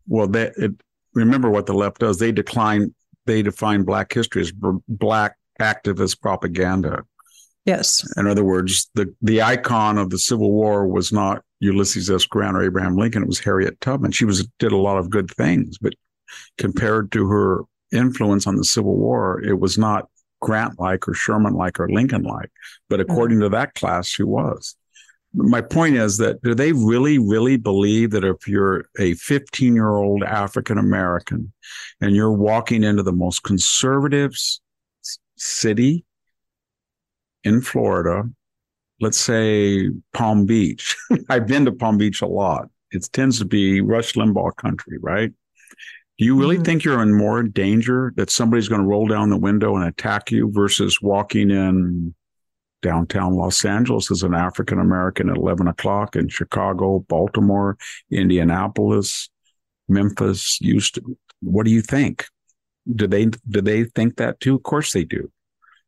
well 0.08 0.26
they 0.26 0.50
it, 0.56 0.72
remember 1.14 1.50
what 1.50 1.66
the 1.66 1.74
left 1.74 1.98
does. 1.98 2.18
They 2.18 2.32
decline. 2.32 2.94
They 3.26 3.42
define 3.42 3.82
Black 3.82 4.12
history 4.12 4.42
as 4.42 4.52
Black 4.88 5.36
activist 5.60 6.20
propaganda. 6.20 7.04
Yes. 7.66 8.06
In 8.16 8.26
other 8.26 8.44
words, 8.44 8.90
the 8.94 9.14
the 9.20 9.42
icon 9.42 9.98
of 9.98 10.10
the 10.10 10.18
Civil 10.18 10.50
War 10.50 10.86
was 10.86 11.12
not 11.12 11.42
Ulysses 11.60 12.10
S. 12.10 12.24
Grant 12.24 12.56
or 12.56 12.62
Abraham 12.62 12.96
Lincoln. 12.96 13.22
It 13.22 13.28
was 13.28 13.38
Harriet 13.38 13.80
Tubman. 13.80 14.12
She 14.12 14.24
was 14.24 14.46
did 14.58 14.72
a 14.72 14.76
lot 14.76 14.96
of 14.96 15.10
good 15.10 15.30
things, 15.30 15.76
but 15.78 15.92
compared 16.58 17.12
to 17.12 17.28
her 17.28 17.62
influence 17.92 18.46
on 18.46 18.56
the 18.56 18.64
Civil 18.64 18.96
War, 18.96 19.40
it 19.42 19.58
was 19.58 19.76
not 19.76 20.08
Grant 20.40 20.80
like 20.80 21.06
or 21.06 21.14
Sherman 21.14 21.54
like 21.54 21.78
or 21.78 21.88
Lincoln 21.88 22.22
like. 22.22 22.50
But 22.88 23.00
mm-hmm. 23.00 23.10
according 23.10 23.38
mm-hmm. 23.38 23.52
to 23.52 23.56
that 23.56 23.74
class, 23.74 24.06
she 24.06 24.22
was. 24.22 24.74
My 25.32 25.60
point 25.60 25.94
is 25.94 26.16
that 26.16 26.42
do 26.42 26.54
they 26.54 26.72
really, 26.72 27.18
really 27.18 27.56
believe 27.56 28.10
that 28.12 28.24
if 28.24 28.48
you're 28.48 28.86
a 28.98 29.14
15 29.14 29.74
year 29.74 29.90
old 29.90 30.24
African 30.24 30.78
American 30.78 31.52
and 32.00 32.16
you're 32.16 32.32
walking 32.32 32.82
into 32.82 33.04
the 33.04 33.12
most 33.12 33.44
conservative 33.44 34.32
city 35.36 36.04
in 37.44 37.60
Florida 37.60 38.24
let's 39.00 39.18
say 39.18 39.90
Palm 40.12 40.46
Beach. 40.46 40.96
I've 41.28 41.46
been 41.46 41.64
to 41.64 41.72
Palm 41.72 41.98
Beach 41.98 42.22
a 42.22 42.26
lot. 42.26 42.68
It 42.92 43.08
tends 43.12 43.38
to 43.38 43.44
be 43.44 43.80
Rush 43.80 44.14
Limbaugh 44.14 44.56
country, 44.56 44.98
right? 45.00 45.32
Do 46.18 46.24
you 46.24 46.38
really 46.38 46.56
mm-hmm. 46.56 46.64
think 46.64 46.84
you're 46.84 47.02
in 47.02 47.16
more 47.16 47.42
danger 47.42 48.12
that 48.16 48.30
somebody's 48.30 48.68
going 48.68 48.82
to 48.82 48.86
roll 48.86 49.06
down 49.06 49.30
the 49.30 49.38
window 49.38 49.76
and 49.76 49.86
attack 49.86 50.30
you 50.30 50.50
versus 50.52 51.00
walking 51.00 51.50
in 51.50 52.14
downtown 52.82 53.34
Los 53.34 53.64
Angeles 53.64 54.10
as 54.10 54.22
an 54.22 54.34
African 54.34 54.78
American 54.78 55.30
at 55.30 55.36
11 55.36 55.68
o'clock 55.68 56.16
in 56.16 56.28
Chicago, 56.28 57.04
Baltimore, 57.08 57.78
Indianapolis, 58.10 59.30
Memphis, 59.88 60.58
Houston? 60.60 61.16
What 61.40 61.64
do 61.64 61.70
you 61.70 61.80
think? 61.80 62.26
Do 62.94 63.06
they 63.06 63.26
do 63.26 63.60
they 63.60 63.84
think 63.84 64.16
that 64.16 64.40
too? 64.40 64.56
Of 64.56 64.62
course 64.62 64.92
they 64.92 65.04
do. 65.04 65.30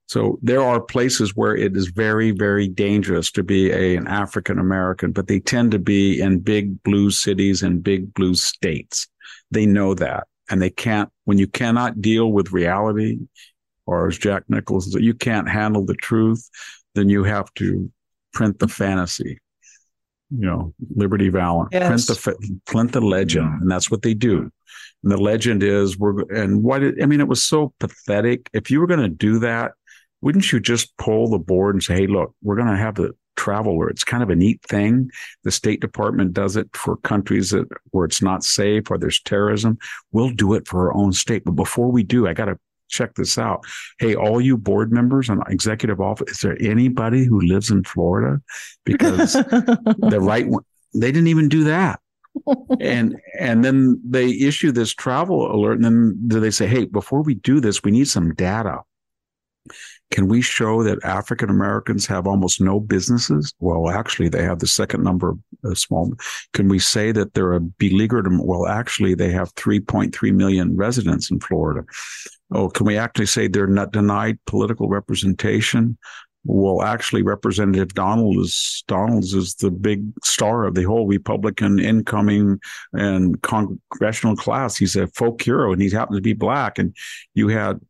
So 0.07 0.39
there 0.43 0.63
are 0.63 0.81
places 0.81 1.35
where 1.35 1.57
it 1.57 1.77
is 1.77 1.89
very, 1.89 2.33
very 2.33 2.69
dangerous 2.69 3.31
to 3.33 3.43
be 3.43 3.71
a, 3.71 3.97
an 3.97 4.07
African 4.07 4.59
American, 4.59 5.13
but 5.13 5.27
they 5.27 5.41
tend 5.41 5.73
to 5.73 5.79
be 5.79 6.21
in 6.21 6.41
big 6.41 6.83
blue 6.83 7.11
cities 7.11 7.63
and 7.63 7.83
big 7.83 8.13
blue 8.15 8.35
states. 8.35 9.09
They 9.51 9.65
know 9.65 9.95
that. 9.95 10.27
And 10.51 10.61
they 10.61 10.71
can't, 10.71 11.09
when 11.25 11.39
you 11.39 11.47
cannot 11.47 12.03
deal 12.03 12.33
with 12.33 12.53
reality, 12.53 13.19
or 13.87 14.09
as 14.09 14.19
Jack 14.19 14.45
Nichols 14.49 14.95
you 14.95 15.15
can't 15.15 15.49
handle 15.49 15.85
the 15.85 15.95
truth, 15.95 16.49
then 16.95 17.09
you 17.09 17.25
have 17.25 17.53
to 17.55 17.91
print 18.33 18.59
the 18.59 18.69
fantasy. 18.69 19.39
You 20.31 20.47
know, 20.47 20.75
Liberty 20.95 21.29
Valance, 21.29 21.71
yes. 21.73 22.07
print 22.07 22.07
the 22.07 22.61
print 22.65 22.93
the 22.93 23.01
legend, 23.03 23.63
and 23.63 23.71
that's 23.71 23.91
what 23.91 24.01
they 24.01 24.15
do. 24.15 24.51
And 25.03 25.13
the 25.13 25.19
legend 25.19 25.63
is 25.63 25.99
we're 25.99 26.23
and 26.33 26.63
what 26.63 26.83
it, 26.83 27.03
I 27.03 27.07
mean, 27.07 27.21
it 27.21 27.29
was 27.29 27.45
so 27.45 27.75
pathetic. 27.79 28.49
If 28.55 28.71
you 28.71 28.81
were 28.81 28.87
going 28.87 29.01
to 29.01 29.09
do 29.09 29.41
that, 29.41 29.73
wouldn't 30.23 30.51
you 30.53 30.61
just 30.61 30.97
pull 30.97 31.29
the 31.29 31.39
board 31.39 31.75
and 31.75 31.83
say, 31.83 31.95
hey, 31.95 32.07
look, 32.07 32.35
we're 32.43 32.57
going 32.57 32.68
to 32.68 32.77
have 32.77 32.95
the 32.95 33.12
traveler. 33.37 33.89
It's 33.89 34.05
kind 34.05 34.23
of 34.23 34.31
a 34.31 34.37
neat 34.37 34.62
thing. 34.62 35.11
The 35.45 35.51
State 35.51 35.81
Department 35.81 36.33
does 36.33 36.57
it 36.57 36.68
for 36.75 36.97
countries 36.99 37.51
that 37.51 37.66
where 37.91 38.05
it's 38.05 38.23
not 38.23 38.45
safe 38.45 38.91
or 38.91 38.99
there's 38.99 39.20
terrorism. 39.20 39.79
We'll 40.12 40.31
do 40.31 40.55
it 40.55 40.68
for 40.68 40.89
our 40.89 40.95
own 40.95 41.12
state. 41.12 41.45
But 41.45 41.53
before 41.53 41.91
we 41.91 42.03
do, 42.03 42.27
I 42.27 42.35
got 42.35 42.47
to 42.47 42.59
check 42.89 43.14
this 43.14 43.39
out. 43.39 43.64
Hey, 43.99 44.14
all 44.14 44.41
you 44.41 44.57
board 44.57 44.93
members 44.93 45.29
and 45.29 45.43
executive 45.49 46.01
office, 46.01 46.31
is 46.31 46.41
there 46.41 46.57
anybody 46.61 47.25
who 47.25 47.41
lives 47.41 47.70
in 47.70 47.85
Florida? 47.85 48.41
Because 48.85 49.33
the 49.33 50.18
right 50.20 50.47
one, 50.47 50.62
they 50.95 51.11
didn't 51.11 51.29
even 51.29 51.49
do 51.49 51.64
that. 51.64 52.01
and 52.81 53.20
and 53.39 53.62
then 53.62 54.01
they 54.03 54.31
issue 54.31 54.73
this 54.73 54.95
travel 54.95 55.55
alert 55.55 55.75
and 55.75 55.85
then 55.85 56.41
they 56.41 56.51
say 56.51 56.66
hey 56.66 56.87
before 56.87 57.23
we 57.23 57.35
do 57.35 57.61
this 57.61 57.83
we 57.83 57.91
need 57.91 58.09
some 58.09 58.33
data 58.33 58.79
can 60.13 60.29
we 60.29 60.43
show 60.43 60.83
that 60.83 61.03
African 61.05 61.49
Americans 61.49 62.07
have 62.07 62.27
almost 62.27 62.61
no 62.61 62.79
businesses? 62.79 63.53
Well, 63.61 63.89
actually, 63.89 64.29
they 64.29 64.43
have 64.43 64.59
the 64.59 64.67
second 64.67 65.03
number 65.03 65.31
of 65.31 65.39
uh, 65.65 65.75
small. 65.75 66.13
Can 66.53 66.69
we 66.69 66.79
say 66.79 67.13
that 67.13 67.33
they're 67.33 67.55
a 67.55 67.61
beleaguered? 67.61 68.29
Well, 68.31 68.67
actually, 68.67 69.15
they 69.15 69.31
have 69.31 69.55
3.3 69.55 70.35
million 70.35 70.77
residents 70.77 71.31
in 71.31 71.41
Florida. 71.41 71.85
Oh, 72.53 72.69
can 72.69 72.85
we 72.85 72.99
actually 72.99 73.27
say 73.27 73.49
they're 73.49 73.67
not 73.67 73.93
denied 73.93 74.39
political 74.47 74.89
representation? 74.89 75.97
Well, 76.45 76.83
actually, 76.83 77.23
Representative 77.23 77.95
Donald 77.95 78.37
is 78.39 78.85
Donalds 78.89 79.33
is 79.33 79.55
the 79.55 79.71
big 79.71 80.05
star 80.25 80.65
of 80.65 80.75
the 80.75 80.83
whole 80.83 81.07
Republican 81.07 81.79
incoming 81.79 82.61
and 82.93 83.41
congressional 83.43 84.37
class. 84.37 84.77
He's 84.77 84.97
a 84.97 85.07
folk 85.07 85.41
hero, 85.41 85.73
and 85.73 85.81
he 85.81 85.89
happens 85.89 86.19
to 86.19 86.23
be 86.23 86.33
black. 86.35 86.78
And 86.78 86.95
you 87.35 87.49
had 87.49 87.81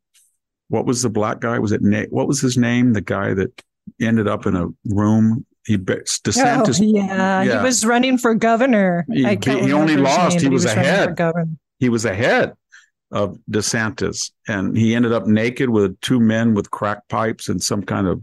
what 0.73 0.87
was 0.87 1.03
the 1.03 1.11
black 1.11 1.41
guy? 1.41 1.59
Was 1.59 1.71
it 1.71 1.83
Nate? 1.83 2.11
What 2.11 2.27
was 2.27 2.41
his 2.41 2.57
name? 2.57 2.95
The 2.95 3.03
guy 3.03 3.35
that 3.35 3.63
ended 4.01 4.27
up 4.27 4.47
in 4.47 4.57
a 4.57 4.69
room. 4.87 5.45
He 5.67 5.77
DeSantis. 5.77 6.81
Oh, 6.81 6.85
yeah, 6.85 7.43
yeah, 7.43 7.59
he 7.59 7.65
was 7.65 7.85
running 7.85 8.17
for 8.17 8.35
governor. 8.35 9.05
He, 9.13 9.23
he 9.23 9.73
only 9.73 9.99
lost. 9.99 10.37
Name, 10.37 10.45
he, 10.45 10.49
was 10.49 10.63
he 10.63 10.69
was 10.71 10.77
ahead. 10.77 11.19
He 11.79 11.89
was 11.91 12.05
ahead 12.07 12.55
of 13.11 13.39
DeSantis, 13.51 14.33
and 14.49 14.75
he 14.75 14.95
ended 14.95 15.13
up 15.13 15.27
naked 15.27 15.69
with 15.69 16.01
two 16.01 16.19
men 16.19 16.55
with 16.55 16.71
crack 16.71 17.07
pipes 17.09 17.51
and 17.51 17.63
some 17.63 17.83
kind 17.83 18.09
of 18.09 18.23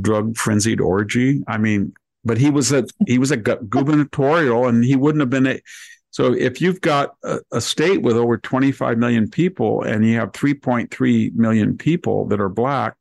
drug 0.00 0.36
frenzied 0.36 0.80
orgy. 0.80 1.42
I 1.48 1.58
mean, 1.58 1.92
but 2.24 2.38
he 2.38 2.50
was 2.50 2.72
a 2.72 2.86
he 3.04 3.18
was 3.18 3.32
a 3.32 3.36
gubernatorial, 3.68 4.68
and 4.68 4.84
he 4.84 4.94
wouldn't 4.94 5.20
have 5.20 5.30
been 5.30 5.48
a, 5.48 5.60
so 6.14 6.32
if 6.32 6.60
you've 6.60 6.80
got 6.80 7.16
a, 7.24 7.40
a, 7.50 7.60
state 7.60 8.02
with 8.02 8.16
over 8.16 8.38
25 8.38 8.98
million 8.98 9.28
people 9.28 9.82
and 9.82 10.06
you 10.06 10.14
have 10.14 10.30
3.3 10.30 11.34
million 11.34 11.76
people 11.76 12.28
that 12.28 12.40
are 12.40 12.48
black, 12.48 12.94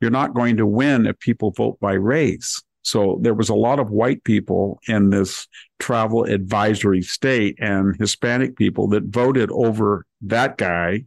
you're 0.00 0.10
not 0.10 0.32
going 0.32 0.56
to 0.56 0.64
win 0.64 1.04
if 1.04 1.18
people 1.18 1.50
vote 1.50 1.78
by 1.78 1.92
race. 1.92 2.62
So 2.80 3.18
there 3.20 3.34
was 3.34 3.50
a 3.50 3.54
lot 3.54 3.80
of 3.80 3.90
white 3.90 4.24
people 4.24 4.80
in 4.88 5.10
this 5.10 5.46
travel 5.78 6.24
advisory 6.24 7.02
state 7.02 7.58
and 7.60 7.94
Hispanic 7.98 8.56
people 8.56 8.88
that 8.88 9.04
voted 9.04 9.50
over 9.52 10.06
that 10.22 10.56
guy 10.56 11.04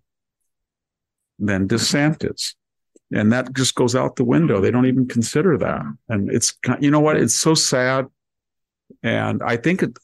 than 1.40 1.68
DeSantis. 1.68 2.54
And 3.12 3.34
that 3.34 3.56
just 3.56 3.74
goes 3.74 3.96
out 3.96 4.16
the 4.16 4.26
window. 4.26 4.62
They 4.62 4.70
don't 4.70 4.86
even 4.86 5.08
consider 5.08 5.58
that. 5.58 5.82
And 6.08 6.30
it's, 6.30 6.54
you 6.80 6.92
know 6.92 7.00
what? 7.00 7.18
It's 7.18 7.34
so 7.34 7.56
sad. 7.56 8.06
And 9.02 9.42
I 9.42 9.58
think, 9.58 9.82
it, 9.82 9.98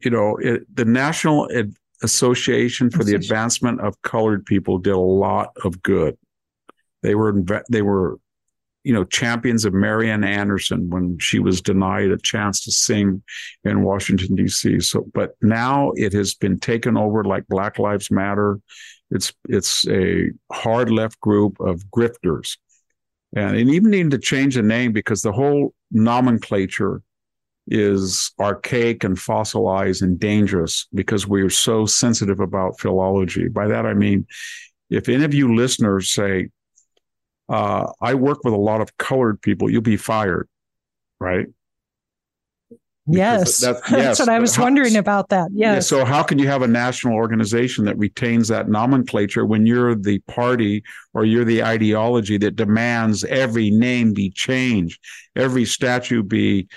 you 0.00 0.10
know, 0.10 0.36
it, 0.36 0.62
the 0.74 0.84
National 0.84 1.48
Association 2.02 2.90
for 2.90 3.04
the 3.04 3.14
Advancement 3.14 3.80
of 3.80 4.00
Colored 4.02 4.46
People 4.46 4.78
did 4.78 4.92
a 4.92 4.98
lot 4.98 5.50
of 5.64 5.82
good. 5.82 6.16
They 7.02 7.14
were, 7.14 7.42
they 7.70 7.82
were 7.82 8.18
you 8.82 8.94
know, 8.94 9.04
champions 9.04 9.64
of 9.64 9.74
Marian 9.74 10.24
Anderson 10.24 10.88
when 10.88 11.18
she 11.18 11.38
was 11.38 11.60
denied 11.60 12.10
a 12.10 12.16
chance 12.16 12.64
to 12.64 12.72
sing 12.72 13.22
in 13.64 13.82
Washington, 13.82 14.34
D.C. 14.34 14.80
So, 14.80 15.06
but 15.12 15.32
now 15.42 15.92
it 15.96 16.12
has 16.14 16.34
been 16.34 16.58
taken 16.58 16.96
over 16.96 17.22
like 17.24 17.46
Black 17.48 17.78
Lives 17.78 18.10
Matter. 18.10 18.58
It's, 19.10 19.32
it's 19.48 19.86
a 19.88 20.30
hard 20.50 20.90
left 20.90 21.20
group 21.20 21.60
of 21.60 21.82
grifters. 21.94 22.56
And 23.36 23.56
it 23.56 23.68
even 23.68 23.90
needed 23.90 24.12
to 24.12 24.18
change 24.18 24.54
the 24.54 24.62
name 24.62 24.92
because 24.92 25.22
the 25.22 25.32
whole 25.32 25.74
nomenclature 25.90 27.02
is 27.70 28.32
archaic 28.40 29.04
and 29.04 29.18
fossilized 29.18 30.02
and 30.02 30.18
dangerous 30.18 30.88
because 30.92 31.26
we 31.26 31.40
are 31.42 31.50
so 31.50 31.86
sensitive 31.86 32.40
about 32.40 32.80
philology. 32.80 33.48
By 33.48 33.68
that, 33.68 33.86
I 33.86 33.94
mean, 33.94 34.26
if 34.90 35.08
any 35.08 35.24
of 35.24 35.32
you 35.32 35.54
listeners 35.54 36.10
say, 36.10 36.48
uh, 37.48 37.92
I 38.00 38.14
work 38.14 38.44
with 38.44 38.54
a 38.54 38.58
lot 38.58 38.80
of 38.80 38.96
colored 38.96 39.40
people. 39.40 39.70
You'll 39.70 39.82
be 39.82 39.96
fired, 39.96 40.48
right? 41.18 41.46
Yes. 43.06 43.58
That's, 43.58 43.80
yes. 43.90 44.00
that's 44.00 44.20
what 44.20 44.28
I 44.28 44.38
was 44.38 44.54
how, 44.54 44.64
wondering 44.64 44.96
about 44.96 45.30
that. 45.30 45.50
Yes. 45.52 45.74
Yeah, 45.74 45.80
so 45.80 46.04
how 46.04 46.22
can 46.22 46.38
you 46.38 46.46
have 46.46 46.62
a 46.62 46.68
national 46.68 47.14
organization 47.14 47.84
that 47.86 47.98
retains 47.98 48.48
that 48.48 48.68
nomenclature 48.68 49.44
when 49.44 49.66
you're 49.66 49.94
the 49.94 50.20
party 50.20 50.84
or 51.12 51.24
you're 51.24 51.44
the 51.44 51.62
ideology 51.64 52.38
that 52.38 52.56
demands 52.56 53.24
every 53.24 53.70
name 53.70 54.12
be 54.12 54.30
changed, 54.30 55.00
every 55.34 55.64
statue 55.64 56.22
be 56.22 56.68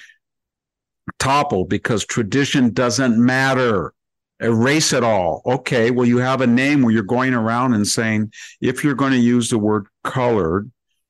toppled 1.19 1.69
because 1.69 2.05
tradition 2.05 2.71
doesn't 2.71 3.17
matter? 3.17 3.93
erase 4.39 4.93
it 4.93 5.03
all. 5.03 5.41
Okay, 5.45 5.91
well, 5.91 6.05
you 6.05 6.17
have 6.17 6.41
a 6.41 6.47
name 6.47 6.81
where 6.81 6.93
you're 6.93 7.03
going 7.03 7.34
around 7.34 7.73
and 7.73 7.88
saying, 7.88 8.31
if 8.61 8.84
you're 8.84 8.93
going 8.93 9.13
to 9.13 9.17
use 9.17 9.49
the 9.49 9.57
word 9.57 9.88
colored, 10.03 10.69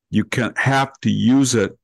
you 0.10 0.24
can 0.24 0.54
have 0.56 0.94
to 1.02 1.10
use 1.10 1.56
it 1.56 1.78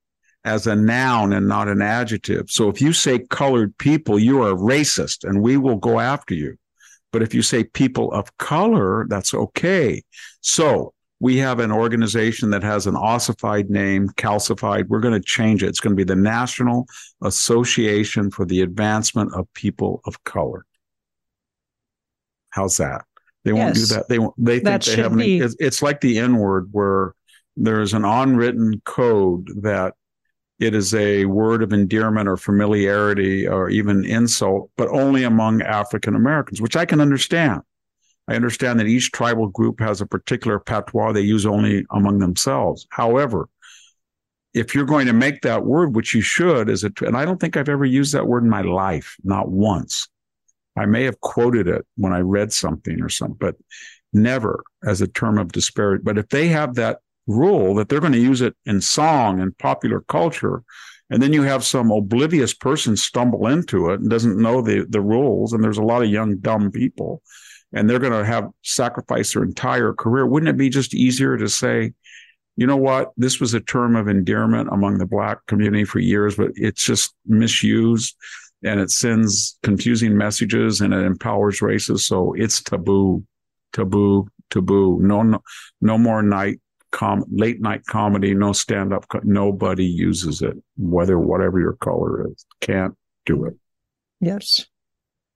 as 0.46 0.68
a 0.68 0.76
noun 0.76 1.34
and 1.34 1.48
not 1.48 1.68
an 1.68 1.82
adjective. 1.82 2.50
So 2.50 2.70
if 2.70 2.82
you 2.82 2.94
say 2.94 3.20
colored 3.20 3.78
people, 3.78 4.20
you 4.20 4.44
are 4.44 4.54
racist 4.54 5.28
and 5.28 5.42
we 5.42 5.58
will 5.58 5.78
go 5.78 6.00
after 6.00 6.34
you. 6.34 6.58
But 7.12 7.24
if 7.24 7.34
you 7.34 7.42
say 7.42 7.64
people 7.64 8.12
of 8.14 8.38
color, 8.38 9.06
that's 9.10 9.34
okay. 9.34 10.04
So 10.42 10.94
we 11.20 11.38
have 11.38 11.60
an 11.60 11.72
organization 11.72 12.50
that 12.52 12.64
has 12.64 12.88
an 12.88 12.96
ossified 12.96 13.70
name, 13.70 14.08
calcified. 14.10 14.88
We're 14.88 15.02
going 15.02 15.14
to 15.14 15.26
change 15.26 15.64
it. 15.64 15.68
It's 15.68 15.80
going 15.80 15.92
to 15.92 15.98
be 15.98 16.06
the 16.06 16.16
National 16.16 16.88
Association 17.22 18.32
for 18.32 18.46
the 18.46 18.62
Advancement 18.62 19.34
of 19.34 19.52
People 19.54 20.02
of 20.06 20.24
Color. 20.24 20.66
How's 22.52 22.78
that? 22.78 23.04
They 23.44 23.54
won't 23.54 23.76
yes. 23.76 23.90
do 23.90 23.96
that. 23.96 24.10
They 24.10 24.20
won't, 24.20 24.34
they 24.38 24.60
think 24.60 24.84
they 24.84 24.96
have 24.98 25.14
an, 25.14 25.22
it's, 25.22 25.56
it's 25.60 25.82
like 25.82 26.02
the 26.02 26.20
N 26.20 26.38
word 26.38 26.70
where 26.72 27.14
there's 27.58 27.94
an 27.94 28.06
unwritten 28.06 28.82
code 28.86 29.50
that 29.62 29.94
it 30.60 30.76
is 30.76 30.94
a 30.94 31.26
word 31.26 31.64
of 31.64 31.72
endearment 31.72 32.28
or 32.28 32.38
familiarity 32.38 33.48
or 33.48 33.70
even 33.70 34.06
insult, 34.06 34.70
but 34.76 34.90
only 34.90 35.24
among 35.24 35.62
African 35.62 36.16
Americans, 36.16 36.62
which 36.62 36.76
I 36.76 36.86
can 36.86 37.00
understand. 37.00 37.62
I 38.30 38.36
understand 38.36 38.80
that 38.80 38.88
each 38.88 39.12
tribal 39.12 39.48
group 39.48 39.80
has 39.80 40.02
a 40.02 40.06
particular 40.06 40.60
patois 40.60 41.14
they 41.14 41.22
use 41.22 41.48
only 41.48 41.84
among 41.90 42.20
themselves. 42.20 42.86
However, 42.92 43.50
if 44.54 44.76
you're 44.76 44.86
going 44.86 45.08
to 45.08 45.14
make 45.14 45.42
that 45.42 45.66
word, 45.66 45.96
which 45.96 46.14
you 46.14 46.22
should, 46.22 46.70
is 46.70 46.84
it, 46.84 47.02
and 47.02 47.18
I 47.18 47.26
don't 47.26 47.40
think 47.40 47.58
I've 47.58 47.70
ever 47.70 47.86
used 47.86 48.14
that 48.14 48.28
word 48.28 48.44
in 48.44 48.50
my 48.50 48.62
life, 48.62 49.16
not 49.24 49.50
once. 49.50 50.08
I 50.78 50.86
may 50.86 51.06
have 51.06 51.20
quoted 51.22 51.68
it 51.68 51.88
when 51.98 52.14
I 52.14 52.20
read 52.20 52.54
something 52.54 53.02
or 53.02 53.10
something, 53.10 53.38
but 53.40 53.56
never 54.14 54.64
as 54.86 55.02
a 55.02 55.08
term 55.08 55.40
of 55.40 55.52
disparity. 55.52 56.04
But 56.04 56.20
if 56.20 56.30
they 56.30 56.50
have 56.50 56.76
that 56.76 57.00
rule 57.26 57.74
that 57.76 57.90
they're 57.90 58.00
going 58.00 58.14
to 58.14 58.20
use 58.20 58.42
it 58.42 58.56
in 58.66 58.80
song 58.80 59.40
and 59.40 59.58
popular 59.58 60.02
culture, 60.02 60.64
and 61.10 61.22
then 61.22 61.34
you 61.34 61.42
have 61.42 61.64
some 61.64 61.90
oblivious 61.90 62.54
person 62.54 62.96
stumble 62.96 63.48
into 63.48 63.90
it 63.90 64.02
and 64.02 64.10
doesn't 64.10 64.38
know 64.38 64.62
the, 64.62 64.86
the 64.88 65.02
rules, 65.02 65.52
and 65.52 65.64
there's 65.64 65.80
a 65.80 65.84
lot 65.84 66.04
of 66.04 66.10
young, 66.10 66.38
dumb 66.38 66.72
people, 66.72 67.24
and 67.74 67.90
they're 67.90 68.00
going 68.00 68.14
to 68.14 68.26
have 68.26 68.50
sacrificed 68.64 69.34
their 69.34 69.44
entire 69.44 69.94
career. 69.94 70.26
Wouldn't 70.26 70.50
it 70.50 70.58
be 70.58 70.70
just 70.70 70.94
easier 70.94 71.38
to 71.38 71.48
say, 71.48 71.94
you 72.56 72.68
know 72.68 72.78
what? 72.78 73.12
This 73.16 73.40
was 73.40 73.54
a 73.54 73.62
term 73.62 73.96
of 73.96 74.08
endearment 74.08 74.70
among 74.72 74.98
the 74.98 75.06
black 75.06 75.46
community 75.46 75.86
for 75.86 76.00
years, 76.00 76.36
but 76.36 76.52
it's 76.56 76.84
just 76.84 77.14
misused 77.26 78.16
and 78.64 78.80
it 78.80 78.92
sends 78.92 79.58
confusing 79.64 80.18
messages 80.18 80.82
and 80.82 80.94
it 80.94 81.06
empowers 81.06 81.62
races. 81.62 82.06
So 82.06 82.34
it's 82.34 82.62
taboo, 82.62 83.24
taboo, 83.72 84.28
taboo. 84.50 85.00
No, 85.02 85.22
no, 85.24 85.42
no 85.82 85.98
more 85.98 86.22
night 86.22 86.60
com 86.92 87.24
late 87.32 87.62
night 87.62 87.86
comedy, 87.86 88.34
no 88.34 88.52
stand 88.52 88.94
up. 88.94 89.08
Co- 89.08 89.22
nobody 89.24 89.86
uses 89.86 90.42
it, 90.42 90.58
whether 90.78 91.20
whatever 91.20 91.60
your 91.60 91.74
color 91.74 92.28
is. 92.28 92.46
Can't 92.62 92.96
do 93.26 93.46
it. 93.46 93.56
Yes. 94.20 94.66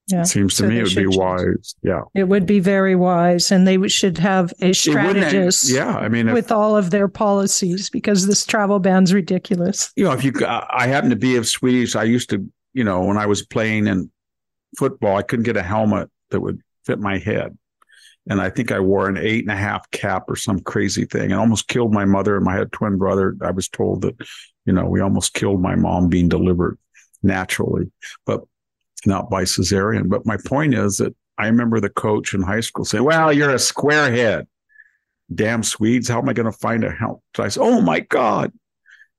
Yeah. 0.07 0.21
It 0.21 0.25
seems 0.25 0.55
to 0.55 0.63
so 0.63 0.67
me 0.67 0.79
it 0.79 0.83
would 0.83 0.95
be 0.95 1.07
wise. 1.07 1.75
Yeah. 1.81 2.01
It 2.13 2.25
would 2.25 2.45
be 2.45 2.59
very 2.59 2.95
wise. 2.95 3.51
And 3.51 3.65
they 3.65 3.87
should 3.87 4.17
have 4.17 4.53
a 4.59 4.73
strategist 4.73 5.69
yeah. 5.69 5.95
I 5.95 6.09
mean, 6.09 6.31
with 6.33 6.51
all 6.51 6.75
of 6.75 6.91
their 6.91 7.07
policies 7.07 7.89
because 7.89 8.27
this 8.27 8.45
travel 8.45 8.79
ban's 8.79 9.13
ridiculous. 9.13 9.93
You 9.95 10.03
know, 10.03 10.11
if 10.11 10.25
you, 10.25 10.33
I 10.45 10.87
happen 10.87 11.09
to 11.09 11.15
be 11.15 11.37
of 11.37 11.47
Swedish, 11.47 11.95
I 11.95 12.03
used 12.03 12.29
to 12.31 12.45
you 12.73 12.83
know, 12.83 13.03
when 13.03 13.17
I 13.17 13.27
was 13.27 13.45
playing 13.45 13.87
in 13.87 14.11
football, 14.77 15.15
I 15.15 15.21
couldn't 15.21 15.43
get 15.43 15.57
a 15.57 15.63
helmet 15.63 16.09
that 16.31 16.41
would 16.41 16.61
fit 16.85 16.99
my 16.99 17.19
head. 17.19 17.57
And 18.29 18.41
I 18.41 18.49
think 18.49 18.71
I 18.71 18.79
wore 18.79 19.09
an 19.09 19.17
eight 19.17 19.43
and 19.43 19.51
a 19.51 19.55
half 19.55 19.89
cap 19.91 20.23
or 20.27 20.35
some 20.35 20.61
crazy 20.61 21.05
thing 21.05 21.31
and 21.31 21.39
almost 21.39 21.67
killed 21.67 21.93
my 21.93 22.05
mother 22.05 22.35
and 22.35 22.45
my 22.45 22.63
twin 22.71 22.97
brother. 22.97 23.35
I 23.41 23.51
was 23.51 23.67
told 23.67 24.01
that, 24.01 24.15
you 24.65 24.73
know, 24.73 24.85
we 24.85 25.01
almost 25.01 25.33
killed 25.33 25.61
my 25.61 25.75
mom 25.75 26.09
being 26.09 26.29
delivered 26.29 26.77
naturally, 27.21 27.91
but 28.25 28.41
not 29.05 29.29
by 29.29 29.43
cesarean. 29.43 30.09
But 30.09 30.25
my 30.25 30.37
point 30.37 30.73
is 30.73 30.97
that 30.97 31.15
I 31.37 31.47
remember 31.47 31.79
the 31.79 31.89
coach 31.89 32.33
in 32.33 32.41
high 32.41 32.59
school 32.59 32.85
saying, 32.85 33.03
well, 33.03 33.33
you're 33.33 33.51
a 33.51 33.55
squarehead. 33.55 34.47
Damn 35.33 35.63
Swedes, 35.63 36.07
how 36.07 36.19
am 36.19 36.29
I 36.29 36.33
going 36.33 36.51
to 36.51 36.57
find 36.57 36.83
a 36.83 36.91
help? 36.91 37.23
So 37.35 37.43
I 37.43 37.47
said, 37.47 37.63
oh 37.63 37.81
my 37.81 38.01
God, 38.01 38.51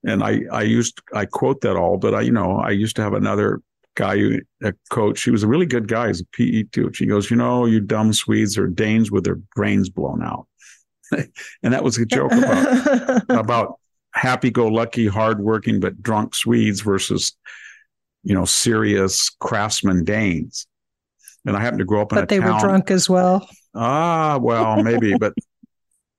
and 0.05 0.23
I 0.23 0.43
I 0.53 0.63
used 0.63 1.01
I 1.13 1.25
quote 1.25 1.63
that 1.63 1.77
all, 1.77 1.97
but 1.97 2.15
I 2.15 2.21
you 2.21 2.33
know 2.33 2.59
I 2.59 2.71
used 2.71 2.97
to 2.97 3.03
have 3.03 3.15
another 3.15 3.63
guy 3.97 4.19
who 4.19 4.41
a 4.63 4.75
coach. 4.91 5.23
He 5.23 5.31
was 5.31 5.43
a 5.43 5.49
really 5.49 5.67
good 5.67 5.89
guy. 5.89 6.09
He's 6.09 6.21
a 6.21 6.27
PE 6.27 6.65
coach. 6.65 6.99
He 6.99 7.07
goes, 7.07 7.31
you 7.31 7.37
know, 7.37 7.65
you 7.65 7.81
dumb 7.81 8.13
Swedes 8.13 8.59
are 8.59 8.67
Danes 8.67 9.11
with 9.11 9.25
their 9.25 9.39
brains 9.57 9.89
blown 9.89 10.23
out, 10.23 10.47
and 11.13 11.73
that 11.73 11.85
was 11.85 11.99
a 11.99 12.07
joke 12.07 12.33
about 12.33 13.25
about 13.31 13.81
happy-go-lucky, 14.13 15.09
hardworking 15.09 15.81
but 15.81 16.01
drunk 16.01 16.35
Swedes 16.37 16.83
versus 16.83 17.37
you 18.25 18.35
know 18.35 18.45
serious 18.45 19.31
craftsman 19.41 20.05
Danes. 20.05 20.67
And 21.47 21.57
I 21.57 21.61
happened 21.61 21.81
to 21.81 21.85
grow 21.85 22.01
up 22.03 22.13
in 22.13 22.19
but 22.19 22.29
they 22.31 22.39
town, 22.39 22.55
were 22.55 22.61
drunk 22.61 22.91
as 22.91 23.09
well. 23.09 23.47
Ah, 23.75 24.39
well, 24.41 24.83
maybe, 24.83 25.15
but 25.21 25.35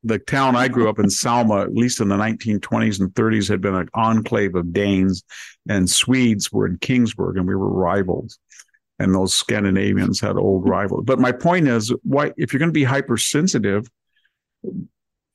the 0.04 0.20
town 0.20 0.56
I 0.56 0.68
grew 0.68 0.88
up 0.88 1.00
in, 1.00 1.10
Selma, 1.10 1.62
at 1.62 1.74
least 1.74 2.00
in 2.00 2.10
the 2.10 2.16
1920s 2.16 3.00
and 3.00 3.12
30s, 3.16 3.50
had 3.50 3.60
been 3.60 3.74
an 3.74 3.90
enclave 3.96 4.54
of 4.54 4.72
Danes, 4.72 5.24
and 5.68 5.90
Swedes 5.90 6.52
were 6.52 6.68
in 6.68 6.78
Kingsburg, 6.78 7.38
and 7.38 7.48
we 7.48 7.56
were 7.56 7.70
rivals. 7.70 8.38
And 9.00 9.14
those 9.14 9.34
Scandinavians 9.34 10.22
had 10.22 10.38
old 10.38 10.70
rivals. 10.70 11.04
But 11.06 11.20
my 11.20 11.32
point 11.32 11.68
is, 11.68 11.92
why 12.04 12.32
if 12.38 12.54
you're 12.54 12.60
going 12.60 12.70
to 12.70 12.74
be 12.74 12.84
hypersensitive, 12.84 13.90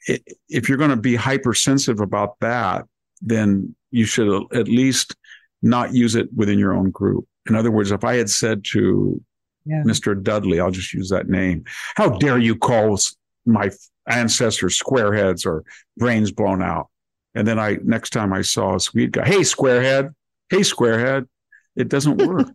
if 0.07 0.69
you're 0.69 0.79
going 0.79 0.91
to 0.91 0.97
be 0.97 1.17
hypersensitive 1.17 2.01
about 2.01 2.39
that, 2.41 2.87
then 3.21 3.75
you 3.91 4.07
should 4.07 4.47
at 4.55 4.69
least 4.69 5.15
not 5.63 5.95
use 5.95 6.15
it 6.15 6.29
within 6.35 6.59
your 6.59 6.75
own 6.75 6.91
group. 6.91 7.27
In 7.49 7.55
other 7.55 7.71
words, 7.71 7.91
if 7.91 8.05
I 8.05 8.17
had 8.17 8.31
said 8.31 8.65
to 8.73 9.21
yeah. 9.67 9.83
Mr. 9.85 10.21
Dudley, 10.21 10.61
I'll 10.61 10.71
just 10.71 10.93
use 10.95 11.11
that 11.11 11.29
name, 11.29 11.65
how 11.95 12.11
dare 12.11 12.39
you 12.39 12.57
call 12.57 12.99
my 13.45 13.71
ancestors 14.09 14.79
squareheads 14.79 15.47
or 15.47 15.65
brains 15.97 16.33
blown 16.33 16.63
out. 16.63 16.89
And 17.35 17.47
then 17.47 17.59
I 17.59 17.79
next 17.83 18.11
time 18.11 18.33
I 18.33 18.43
saw 18.43 18.77
a 18.77 18.81
Swede 18.81 19.13
guy, 19.13 19.27
hey 19.27 19.41
squarehead, 19.41 20.15
hey 20.49 20.61
squarehead, 20.61 21.29
it 21.77 21.89
doesn't 21.89 22.17
work. 22.27 22.49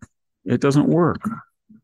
it 0.46 0.62
doesn't 0.62 0.88
work. 0.88 1.22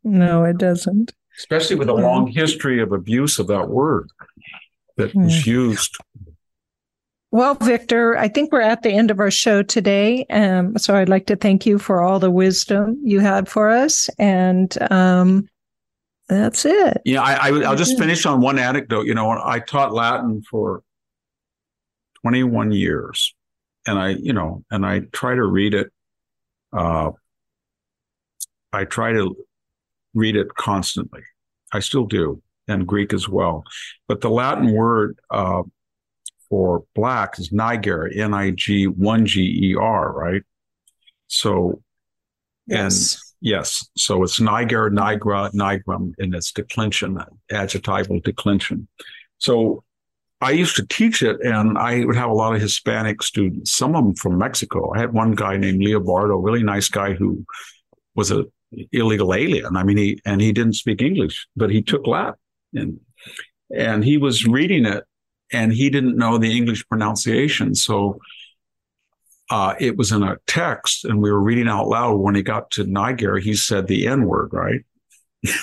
No, 0.03 0.43
it 0.43 0.57
doesn't. 0.57 1.14
Especially 1.38 1.76
with 1.76 1.89
a 1.89 1.93
long 1.93 2.27
history 2.27 2.81
of 2.81 2.91
abuse 2.91 3.39
of 3.39 3.48
that 3.48 3.69
word 3.69 4.10
that 4.98 5.14
mm. 5.14 5.23
was 5.23 5.48
used. 5.48 5.98
Well, 7.31 7.55
Victor, 7.55 8.17
I 8.17 8.27
think 8.27 8.51
we're 8.51 8.59
at 8.59 8.83
the 8.83 8.91
end 8.91 9.09
of 9.09 9.21
our 9.21 9.31
show 9.31 9.63
today. 9.63 10.25
Um, 10.25 10.77
so 10.77 10.95
I'd 10.95 11.07
like 11.07 11.27
to 11.27 11.37
thank 11.37 11.65
you 11.65 11.79
for 11.79 12.01
all 12.01 12.19
the 12.19 12.29
wisdom 12.29 12.99
you 13.03 13.21
had 13.21 13.47
for 13.47 13.69
us. 13.69 14.09
And 14.19 14.77
um, 14.91 15.47
that's 16.27 16.65
it. 16.65 17.01
Yeah, 17.05 17.21
I, 17.21 17.47
I, 17.47 17.51
will 17.51 17.75
just 17.75 17.97
finish 17.97 18.25
on 18.25 18.41
one 18.41 18.59
anecdote. 18.59 19.05
You 19.05 19.13
know, 19.13 19.29
I 19.31 19.59
taught 19.59 19.93
Latin 19.93 20.41
for 20.49 20.83
21 22.21 22.73
years, 22.73 23.33
and 23.87 23.97
I, 23.97 24.09
you 24.09 24.33
know, 24.33 24.65
and 24.69 24.85
I 24.85 24.99
try 25.13 25.33
to 25.33 25.43
read 25.43 25.73
it. 25.73 25.89
Uh, 26.73 27.11
I 28.73 28.83
try 28.83 29.13
to 29.13 29.35
read 30.13 30.35
it 30.35 30.53
constantly. 30.55 31.21
I 31.71 31.79
still 31.79 32.05
do, 32.05 32.41
and 32.67 32.85
Greek 32.85 33.13
as 33.13 33.29
well. 33.29 33.63
But 34.09 34.19
the 34.19 34.29
Latin 34.29 34.73
word 34.73 35.17
uh, 35.29 35.63
for 36.51 36.83
black 36.93 37.39
is 37.39 37.51
niger, 37.53 38.11
N 38.13 38.33
I 38.33 38.51
G 38.51 38.85
1 38.85 39.25
G 39.25 39.69
E 39.69 39.75
R, 39.75 40.11
right? 40.11 40.41
So, 41.27 41.81
yes. 42.67 43.13
and 43.13 43.21
yes, 43.39 43.89
so 43.95 44.21
it's 44.21 44.39
niger, 44.41 44.91
nigra, 44.91 45.51
nigrum, 45.53 46.11
and 46.19 46.35
it's 46.35 46.51
declension, 46.51 47.17
adjectival 47.49 48.19
declension. 48.19 48.89
So 49.37 49.85
I 50.41 50.51
used 50.51 50.75
to 50.75 50.85
teach 50.87 51.23
it, 51.23 51.39
and 51.41 51.77
I 51.77 52.03
would 52.03 52.17
have 52.17 52.29
a 52.29 52.33
lot 52.33 52.53
of 52.53 52.61
Hispanic 52.61 53.23
students, 53.23 53.71
some 53.71 53.95
of 53.95 54.03
them 54.03 54.15
from 54.15 54.37
Mexico. 54.37 54.93
I 54.93 54.99
had 54.99 55.13
one 55.13 55.35
guy 55.35 55.55
named 55.55 55.81
Leobardo, 55.81 56.33
a 56.33 56.37
really 56.37 56.63
nice 56.63 56.89
guy 56.89 57.13
who 57.13 57.45
was 58.13 58.29
a 58.29 58.43
illegal 58.91 59.33
alien. 59.33 59.77
I 59.77 59.83
mean, 59.83 59.97
he 59.97 60.19
and 60.25 60.41
he 60.41 60.51
didn't 60.51 60.73
speak 60.73 61.01
English, 61.01 61.47
but 61.55 61.69
he 61.69 61.81
took 61.81 62.05
Latin, 62.05 62.35
and 62.73 62.99
and 63.73 64.03
he 64.03 64.17
was 64.17 64.45
reading 64.45 64.85
it, 64.85 65.05
and 65.51 65.71
he 65.73 65.89
didn't 65.89 66.17
know 66.17 66.37
the 66.37 66.55
English 66.55 66.87
pronunciation. 66.87 67.75
So 67.75 68.19
uh, 69.49 69.75
it 69.79 69.97
was 69.97 70.11
in 70.11 70.23
a 70.23 70.37
text, 70.47 71.03
and 71.05 71.21
we 71.21 71.31
were 71.31 71.41
reading 71.41 71.67
out 71.67 71.87
loud. 71.87 72.15
When 72.15 72.35
he 72.35 72.41
got 72.41 72.71
to 72.71 72.85
Niger, 72.85 73.37
he 73.37 73.53
said 73.53 73.87
the 73.87 74.07
N 74.07 74.23
word, 74.23 74.49
right? 74.53 74.81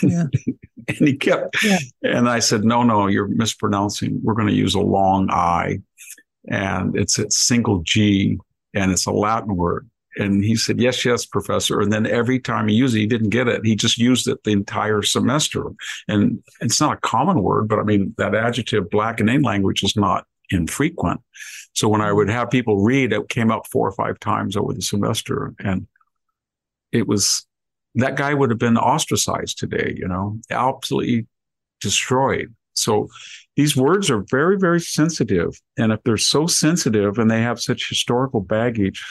Yeah. 0.03 0.25
and 0.89 1.09
he 1.09 1.17
kept, 1.17 1.65
yeah. 1.65 1.79
and 2.03 2.29
I 2.29 2.41
said, 2.41 2.65
no, 2.65 2.83
no, 2.83 3.07
you're 3.07 3.29
mispronouncing. 3.29 4.21
We're 4.23 4.35
going 4.35 4.49
to 4.49 4.55
use 4.55 4.75
a 4.75 4.81
long 4.81 5.31
I, 5.31 5.79
and 6.49 6.97
it's 6.97 7.19
a 7.19 7.31
single 7.31 7.81
G, 7.83 8.39
and 8.75 8.93
it's 8.93 9.07
a 9.07 9.13
Latin 9.13 9.57
word. 9.57 9.89
And 10.19 10.45
he 10.45 10.57
said, 10.57 10.81
yes, 10.81 11.05
yes, 11.05 11.25
professor. 11.25 11.81
And 11.81 11.93
then 11.93 12.07
every 12.07 12.41
time 12.41 12.69
he 12.69 12.75
used 12.75 12.95
it, 12.95 13.01
he 13.01 13.07
didn't 13.07 13.31
get 13.31 13.49
it. 13.49 13.65
He 13.65 13.77
just 13.77 13.99
used 13.99 14.27
it 14.29 14.43
the 14.45 14.51
entire 14.51 15.03
semester. 15.03 15.65
And 16.09 16.43
it's 16.61 16.81
not 16.81 16.95
a 16.99 17.01
common 17.01 17.43
word, 17.43 17.69
but 17.69 17.79
I 17.79 17.85
mean, 17.85 18.15
that 18.19 18.35
adjective 18.35 18.91
black 18.91 19.21
and 19.21 19.29
in 19.29 19.37
name 19.37 19.43
language 19.43 19.83
is 19.83 19.97
not 19.97 20.27
infrequent. 20.51 21.21
So 21.75 21.89
when 21.89 22.01
I 22.01 22.13
would 22.13 22.29
have 22.29 22.51
people 22.51 22.83
read, 22.83 23.13
it 23.13 23.29
came 23.29 23.53
up 23.53 23.67
four 23.71 23.89
or 23.89 23.93
five 23.93 24.19
times 24.19 24.57
over 24.57 24.75
the 24.75 24.83
semester. 24.83 25.55
And 25.61 25.87
it 26.91 27.07
was, 27.07 27.47
that 27.95 28.17
guy 28.17 28.35
would 28.35 28.51
have 28.51 28.59
been 28.59 28.77
ostracized 28.77 29.59
today, 29.59 29.95
you 29.97 30.09
know, 30.09 30.39
absolutely 30.51 31.27
destroyed. 31.81 32.55
So 32.73 33.09
these 33.57 33.77
words 33.77 34.11
are 34.11 34.25
very, 34.31 34.57
very 34.57 34.81
sensitive. 34.81 35.61
And 35.77 35.93
if 35.93 36.03
they're 36.05 36.17
so 36.17 36.47
sensitive 36.47 37.19
and 37.19 37.31
they 37.31 37.43
have 37.43 37.61
such 37.61 37.89
historical 37.89 38.41
baggage, 38.41 39.05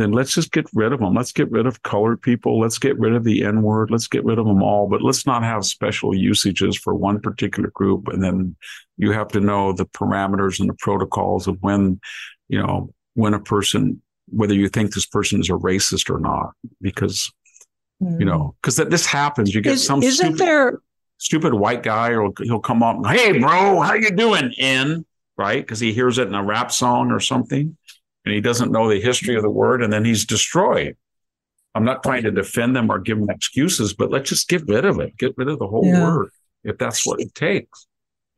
then 0.00 0.12
let's 0.12 0.34
just 0.34 0.52
get 0.52 0.66
rid 0.74 0.92
of 0.92 1.00
them. 1.00 1.14
Let's 1.14 1.32
get 1.32 1.50
rid 1.50 1.66
of 1.66 1.82
colored 1.82 2.22
people. 2.22 2.58
Let's 2.60 2.78
get 2.78 2.98
rid 2.98 3.14
of 3.14 3.24
the 3.24 3.44
N 3.44 3.62
word. 3.62 3.90
Let's 3.90 4.08
get 4.08 4.24
rid 4.24 4.38
of 4.38 4.46
them 4.46 4.62
all. 4.62 4.88
But 4.88 5.02
let's 5.02 5.26
not 5.26 5.42
have 5.42 5.64
special 5.64 6.14
usages 6.14 6.76
for 6.76 6.94
one 6.94 7.20
particular 7.20 7.70
group. 7.70 8.08
And 8.08 8.22
then 8.22 8.56
you 8.96 9.12
have 9.12 9.28
to 9.28 9.40
know 9.40 9.72
the 9.72 9.86
parameters 9.86 10.60
and 10.60 10.68
the 10.68 10.74
protocols 10.74 11.46
of 11.46 11.58
when, 11.60 12.00
you 12.48 12.60
know, 12.60 12.92
when 13.14 13.34
a 13.34 13.40
person, 13.40 14.00
whether 14.28 14.54
you 14.54 14.68
think 14.68 14.94
this 14.94 15.06
person 15.06 15.40
is 15.40 15.50
a 15.50 15.54
racist 15.54 16.08
or 16.08 16.20
not, 16.20 16.52
because, 16.80 17.32
mm. 18.02 18.18
you 18.18 18.26
know, 18.26 18.54
because 18.60 18.76
that 18.76 18.90
this 18.90 19.06
happens. 19.06 19.54
You 19.54 19.60
get 19.60 19.74
is, 19.74 19.84
some 19.84 20.02
isn't 20.02 20.26
stupid, 20.26 20.38
there 20.38 20.78
stupid 21.18 21.52
white 21.52 21.82
guy, 21.82 22.14
or 22.14 22.32
he'll 22.42 22.60
come 22.60 22.82
up, 22.82 23.04
hey, 23.06 23.38
bro, 23.38 23.80
how 23.80 23.94
you 23.94 24.10
doing? 24.10 24.54
N, 24.56 25.04
right 25.40 25.62
because 25.62 25.80
he 25.80 25.92
hears 25.92 26.18
it 26.18 26.28
in 26.28 26.34
a 26.34 26.44
rap 26.44 26.70
song 26.70 27.10
or 27.10 27.18
something 27.18 27.76
and 28.24 28.34
he 28.34 28.40
doesn't 28.40 28.72
know 28.72 28.88
the 28.88 29.00
history 29.00 29.36
of 29.36 29.42
the 29.42 29.50
word, 29.50 29.82
and 29.82 29.92
then 29.92 30.04
he's 30.04 30.24
destroyed. 30.24 30.96
I'm 31.74 31.84
not 31.84 32.02
trying 32.02 32.24
to 32.24 32.30
defend 32.30 32.74
them 32.74 32.90
or 32.90 32.98
give 32.98 33.18
them 33.18 33.30
excuses, 33.30 33.94
but 33.94 34.10
let's 34.10 34.28
just 34.28 34.48
get 34.48 34.66
rid 34.66 34.84
of 34.84 34.98
it. 34.98 35.16
Get 35.16 35.34
rid 35.36 35.48
of 35.48 35.58
the 35.58 35.66
whole 35.66 35.86
yeah. 35.86 36.04
word 36.04 36.30
if 36.64 36.78
that's 36.78 37.06
what 37.06 37.20
it 37.20 37.34
takes. 37.34 37.86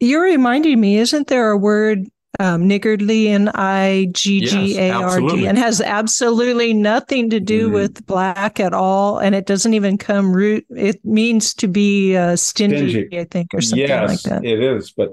You're 0.00 0.22
reminding 0.24 0.80
me, 0.80 0.98
isn't 0.98 1.28
there 1.28 1.50
a 1.50 1.56
word 1.56 2.09
um, 2.40 2.66
niggardly 2.66 3.28
and 3.28 3.50
I 3.50 4.09
G 4.12 4.40
G 4.40 4.78
A 4.78 4.90
R 4.90 5.20
D 5.20 5.46
and 5.46 5.59
has 5.59 5.80
absolutely 5.80 6.72
nothing 6.72 7.30
to 7.30 7.40
do 7.40 7.68
mm. 7.68 7.74
with 7.74 8.06
black 8.06 8.59
at 8.59 8.72
all, 8.72 9.18
and 9.18 9.34
it 9.34 9.46
doesn't 9.46 9.74
even 9.74 9.98
come 9.98 10.34
root. 10.34 10.66
It 10.70 11.04
means 11.04 11.54
to 11.54 11.68
be 11.68 12.16
uh, 12.16 12.36
stingy, 12.36 12.90
stingy, 12.90 13.20
I 13.20 13.24
think, 13.24 13.54
or 13.54 13.60
something 13.60 13.86
yes, 13.86 14.09
like 14.09 14.20
that. 14.22 14.44
It 14.44 14.62
is, 14.62 14.92
but 14.92 15.10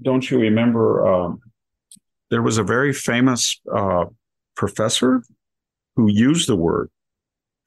don't 0.00 0.28
you 0.30 0.38
remember 0.38 1.06
um, 1.06 1.40
there 2.30 2.42
was 2.42 2.58
a 2.58 2.62
very 2.62 2.92
famous 2.92 3.60
uh, 3.72 4.06
professor 4.56 5.22
who 5.96 6.10
used 6.10 6.48
the 6.48 6.56
word, 6.56 6.90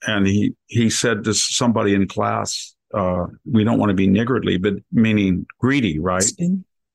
and 0.06 0.26
he 0.26 0.54
he 0.66 0.90
said 0.90 1.24
to 1.24 1.34
somebody 1.34 1.94
in 1.94 2.06
class, 2.08 2.74
uh, 2.94 3.26
"We 3.44 3.64
don't 3.64 3.78
want 3.78 3.90
to 3.90 3.94
be 3.94 4.06
niggardly, 4.06 4.58
but 4.58 4.74
meaning 4.92 5.46
greedy, 5.58 5.98
right?" 5.98 6.30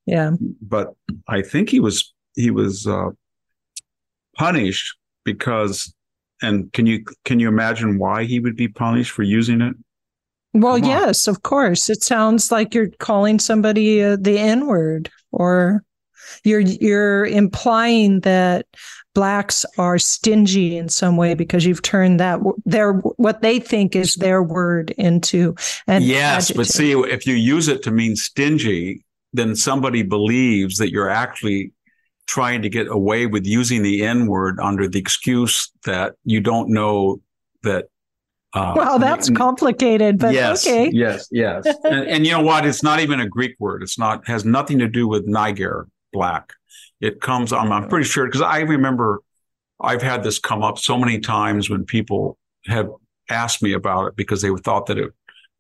Yeah. 0.06 0.32
But 0.62 0.94
I 1.28 1.42
think 1.42 1.70
he 1.70 1.80
was 1.80 2.14
he 2.36 2.52
was 2.52 2.86
uh, 2.86 3.10
punished 4.36 4.98
because, 5.24 5.94
and 6.42 6.72
can 6.74 6.86
you 6.86 7.04
can 7.24 7.40
you 7.40 7.48
imagine 7.48 7.98
why 7.98 8.26
he 8.26 8.40
would 8.40 8.56
be 8.56 8.68
punished 8.68 9.12
for 9.12 9.24
using 9.24 9.62
it? 9.62 9.76
Well, 10.54 10.78
yes, 10.78 11.28
of 11.28 11.44
course. 11.44 11.90
It 11.90 12.02
sounds 12.02 12.50
like 12.50 12.74
you're 12.74 12.92
calling 13.00 13.40
somebody 13.40 14.02
uh, 14.02 14.16
the 14.18 14.38
N 14.38 14.68
word 14.68 15.12
or 15.32 15.84
you're 16.43 16.60
you're 16.60 17.26
implying 17.26 18.19
that 18.22 18.65
blacks 19.15 19.65
are 19.77 19.97
stingy 19.97 20.77
in 20.77 20.89
some 20.89 21.18
way 21.18 21.34
because 21.34 21.65
you've 21.65 21.81
turned 21.81 22.19
that 22.19 22.39
their 22.65 22.93
what 22.93 23.41
they 23.41 23.60
think 23.60 23.95
is 23.95 24.14
their 24.15 24.43
word 24.43 24.91
into 24.91 25.56
an 25.88 26.03
yes 26.03 26.49
adjective. 26.49 26.57
but 26.57 26.68
see 26.68 26.91
if 26.91 27.26
you 27.26 27.34
use 27.34 27.68
it 27.68 27.81
to 27.81 27.91
mean 27.91 28.15
stingy 28.15 29.03
then 29.34 29.56
somebody 29.56 30.03
believes 30.03 30.77
that 30.77 30.91
you're 30.91 31.10
actually 31.10 31.72
trying 32.27 32.61
to 32.61 32.69
get 32.69 32.88
away 32.88 33.26
with 33.26 33.45
using 33.45 33.81
the 33.81 34.03
n 34.03 34.27
word 34.27 34.60
under 34.60 34.88
the 34.88 34.99
excuse 34.99 35.72
that 35.85 36.15
you 36.26 36.41
don't 36.41 36.69
know 36.69 37.19
that 37.64 37.85
uh, 38.53 38.73
well, 38.77 38.97
that's 38.97 39.30
complicated, 39.30 40.18
but 40.18 40.34
yes, 40.34 40.65
okay. 40.65 40.89
Yes, 40.93 41.27
yes, 41.30 41.65
and, 41.84 42.07
and, 42.07 42.26
you 42.26 42.31
know 42.31 42.41
what? 42.41 42.65
It's 42.65 42.81
not 42.81 43.02
even 43.02 43.19
a 43.19 43.27
Greek 43.27 43.53
word. 43.60 43.84
It's 43.84 43.99
not 43.99 44.26
has 44.30 44.45
nothing 44.45 44.80
to 44.80 44.88
do 44.88 45.10
with 45.10 45.27
Niger 45.27 45.88
black. 46.16 46.54
It 47.02 47.20
comes, 47.20 47.52
I'm, 47.52 47.72
I'm 47.72 47.90
pretty 47.90 48.06
sure, 48.06 48.26
because 48.26 48.42
I 48.42 48.62
remember 48.62 49.22
I've 49.80 50.02
had 50.02 50.24
this 50.24 50.40
come 50.40 50.64
up 50.64 50.80
so 50.80 50.98
many 50.98 51.20
times 51.20 51.70
when 51.70 51.86
people 51.86 52.38
have 52.68 52.90
asked 53.30 53.62
me 53.62 53.74
about 53.74 54.08
it 54.08 54.16
because 54.16 54.42
they 54.42 54.50
thought 54.64 54.86
that 54.88 54.98
it 54.98 55.12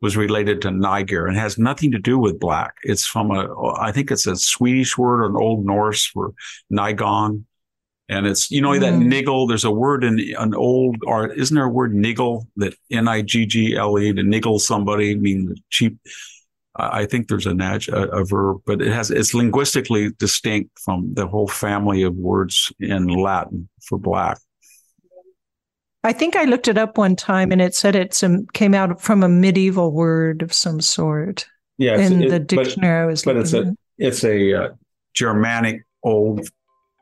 was 0.01 0.15
related 0.15 0.61
to 0.61 0.71
Niger 0.71 1.27
and 1.27 1.37
has 1.37 1.57
nothing 1.57 1.91
to 1.91 1.99
do 1.99 2.17
with 2.17 2.39
black. 2.39 2.75
It's 2.83 3.05
from 3.05 3.31
a, 3.31 3.41
I 3.87 3.91
think 3.91 4.11
it's 4.11 4.27
a 4.27 4.35
Swedish 4.35 4.97
word 4.97 5.21
or 5.21 5.29
an 5.29 5.35
Old 5.35 5.65
Norse 5.65 6.05
for 6.05 6.33
Nigon. 6.71 7.43
And 8.07 8.27
it's, 8.27 8.51
you 8.51 8.61
know, 8.61 8.69
mm. 8.69 8.81
that 8.81 8.93
niggle, 8.93 9.47
there's 9.47 9.63
a 9.63 9.71
word 9.71 10.03
in 10.03 10.19
an 10.37 10.53
old, 10.53 10.97
or 11.05 11.33
isn't 11.33 11.55
there 11.55 11.65
a 11.65 11.69
word 11.69 11.93
niggle 11.93 12.47
that 12.57 12.75
N 12.91 13.07
I 13.07 13.23
G 13.23 13.45
G 13.45 13.75
L 13.75 13.97
E 13.97 14.13
to 14.13 14.23
niggle 14.23 14.59
somebody, 14.59 15.15
mean 15.15 15.55
cheap? 15.69 15.97
I 16.77 17.05
think 17.05 17.27
there's 17.27 17.45
an 17.45 17.61
a, 17.61 17.79
a 17.89 18.25
verb, 18.25 18.61
but 18.65 18.81
it 18.81 18.91
has 18.91 19.09
it's 19.09 19.33
linguistically 19.33 20.11
distinct 20.17 20.77
from 20.79 21.13
the 21.13 21.27
whole 21.27 21.47
family 21.47 22.03
of 22.03 22.15
words 22.15 22.71
in 22.79 23.07
Latin 23.07 23.69
for 23.87 23.97
black. 23.97 24.39
I 26.03 26.13
think 26.13 26.35
I 26.35 26.43
looked 26.43 26.67
it 26.67 26.77
up 26.77 26.97
one 26.97 27.15
time, 27.15 27.51
and 27.51 27.61
it 27.61 27.73
said 27.73 27.95
it 27.95 28.21
came 28.53 28.73
out 28.73 29.01
from 29.01 29.23
a 29.23 29.29
medieval 29.29 29.91
word 29.91 30.41
of 30.41 30.53
some 30.53 30.81
sort. 30.81 31.47
Yeah, 31.77 31.97
in 31.97 32.23
it, 32.23 32.29
the 32.29 32.39
dictionary, 32.39 33.01
but, 33.01 33.03
I 33.03 33.05
was 33.05 33.23
but 33.23 33.37
it's 33.37 33.53
a 33.53 33.75
it's 33.97 34.23
a 34.23 34.53
uh, 34.53 34.69
Germanic 35.13 35.81
old 36.03 36.47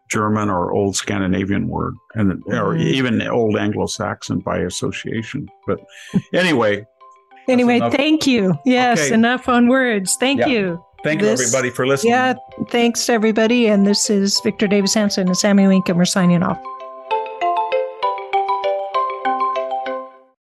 German 0.10 0.50
or 0.50 0.72
old 0.72 0.96
Scandinavian 0.96 1.68
word, 1.68 1.96
and 2.14 2.44
or 2.46 2.76
mm-hmm. 2.76 2.82
even 2.82 3.22
old 3.24 3.58
Anglo-Saxon 3.58 4.40
by 4.40 4.60
association. 4.60 5.50
But 5.66 5.80
anyway, 6.34 6.86
Anyway, 7.48 7.80
thank 7.92 8.26
you. 8.26 8.58
Yes, 8.66 9.00
okay. 9.00 9.14
enough 9.14 9.50
on 9.50 9.68
words. 9.68 10.16
Thank 10.20 10.40
yeah. 10.42 10.48
you. 10.48 10.86
Thank 11.04 11.20
this, 11.20 11.40
you, 11.40 11.46
everybody, 11.48 11.70
for 11.70 11.86
listening. 11.86 12.14
Yeah, 12.14 12.36
thanks, 12.70 13.10
everybody. 13.10 13.68
And 13.68 13.86
this 13.86 14.10
is 14.10 14.40
Victor 14.42 14.68
Davis 14.68 14.94
Hanson 14.94 15.28
and 15.28 15.38
Sami 15.38 15.64
Winkham. 15.64 15.98
We're 15.98 16.06
signing 16.06 16.42
off. 16.44 16.58